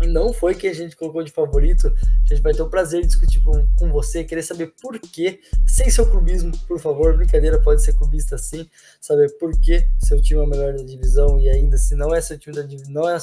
e 0.00 0.06
não 0.06 0.32
foi 0.32 0.54
quem 0.54 0.70
a 0.70 0.74
gente 0.74 0.96
colocou 0.96 1.22
de 1.22 1.30
favorito, 1.30 1.88
a 1.88 2.28
gente 2.28 2.40
vai 2.40 2.54
ter 2.54 2.62
o 2.62 2.70
prazer 2.70 3.02
de 3.02 3.08
discutir 3.08 3.40
com, 3.40 3.66
com 3.76 3.92
você, 3.92 4.24
querer 4.24 4.42
saber 4.42 4.72
por 4.80 4.98
quê, 4.98 5.38
sem 5.66 5.90
seu 5.90 6.08
clubismo, 6.10 6.56
por 6.66 6.80
favor, 6.80 7.14
brincadeira, 7.14 7.60
pode 7.60 7.82
ser 7.82 7.92
clubista 7.92 8.38
sim, 8.38 8.66
saber 8.98 9.28
por 9.38 9.52
que 9.60 9.86
seu 9.98 10.22
time 10.22 10.40
é 10.40 10.44
o 10.44 10.46
melhor 10.46 10.72
da 10.72 10.82
divisão 10.82 11.38
e 11.38 11.50
ainda 11.50 11.76
se 11.76 11.94
não 11.94 12.14
é 12.14 12.22
seu 12.22 12.38
time 12.38 12.56
da 12.56 12.62
divisão, 12.62 12.90
não 12.90 13.08
é 13.10 13.18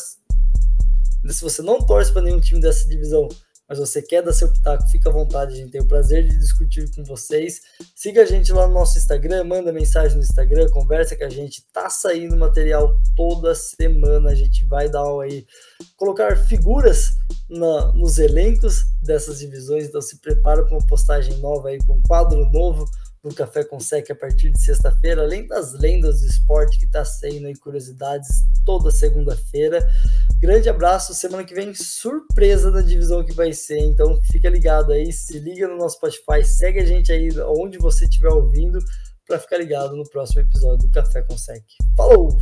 se 1.30 1.42
você 1.42 1.62
não 1.62 1.82
torce 1.82 2.12
para 2.12 2.22
nenhum 2.22 2.40
time 2.40 2.62
dessa 2.62 2.88
divisão, 2.88 3.28
mas 3.68 3.80
você 3.80 4.02
quer 4.02 4.24
dar 4.24 4.32
seu 4.32 4.50
pitaco, 4.50 4.88
fica 4.88 5.10
à 5.10 5.12
vontade, 5.12 5.54
a 5.54 5.56
gente 5.58 5.72
tem 5.72 5.82
o 5.82 5.88
prazer 5.88 6.26
de 6.26 6.38
discutir 6.38 6.90
com 6.96 7.04
vocês. 7.04 7.60
Siga 7.94 8.22
a 8.22 8.26
gente 8.26 8.54
lá 8.54 8.66
no 8.66 8.74
nosso 8.74 8.98
Instagram, 8.98 9.44
manda 9.44 9.74
mensagem 9.74 10.16
no 10.16 10.24
Instagram, 10.24 10.70
conversa 10.70 11.18
com 11.18 11.26
a 11.26 11.30
gente, 11.30 11.62
tá 11.74 11.90
saindo 11.90 12.38
material 12.38 12.98
toda 13.16 13.54
semana, 13.54 14.30
a 14.30 14.36
gente 14.36 14.64
vai 14.64 14.88
dar 14.88 15.04
aí, 15.22 15.46
colocar 15.98 16.38
figuras 16.38 17.18
na, 17.50 17.92
nos 17.92 18.18
elencos 18.20 18.86
dessas 19.02 19.40
divisões, 19.40 19.86
então 19.86 20.02
se 20.02 20.18
prepara 20.22 20.64
para 20.64 20.78
uma 20.78 20.88
postagem 20.88 21.38
nova 21.40 21.68
aí, 21.68 21.78
para 21.78 21.94
um 21.94 22.02
quadro 22.04 22.50
novo 22.52 22.86
no 23.28 23.36
Café 23.36 23.64
com 23.64 23.80
Sec 23.80 24.10
a 24.10 24.16
partir 24.16 24.52
de 24.52 24.62
sexta-feira, 24.62 25.22
além 25.22 25.46
das 25.46 25.74
lendas 25.74 26.22
do 26.22 26.28
esporte 26.28 26.80
que 26.80 26.86
está 26.86 27.04
saindo 27.04 27.48
aí, 27.48 27.56
curiosidades 27.56 28.44
toda 28.66 28.90
segunda-feira. 28.90 29.86
Grande 30.40 30.70
abraço, 30.70 31.14
semana 31.14 31.44
que 31.44 31.54
vem 31.54 31.74
surpresa 31.74 32.72
da 32.72 32.82
divisão 32.82 33.24
que 33.24 33.34
vai 33.34 33.52
ser, 33.54 33.80
então 33.80 34.20
fica 34.32 34.50
ligado 34.50 34.92
aí, 34.92 35.12
se 35.12 35.40
liga 35.40 35.68
no 35.68 35.78
nosso 35.78 35.98
Spotify, 35.98 36.44
segue 36.44 36.80
a 36.80 36.86
gente 36.86 37.12
aí 37.12 37.30
onde 37.42 37.78
você 37.78 38.06
estiver 38.06 38.30
ouvindo 38.30 38.80
para 39.28 39.40
ficar 39.40 39.58
ligado 39.58 39.96
no 39.96 40.10
próximo 40.10 40.42
episódio 40.42 40.88
do 40.88 40.92
Café 40.92 41.22
com 41.22 41.38
Sec. 41.38 41.64
Falou! 41.96 42.38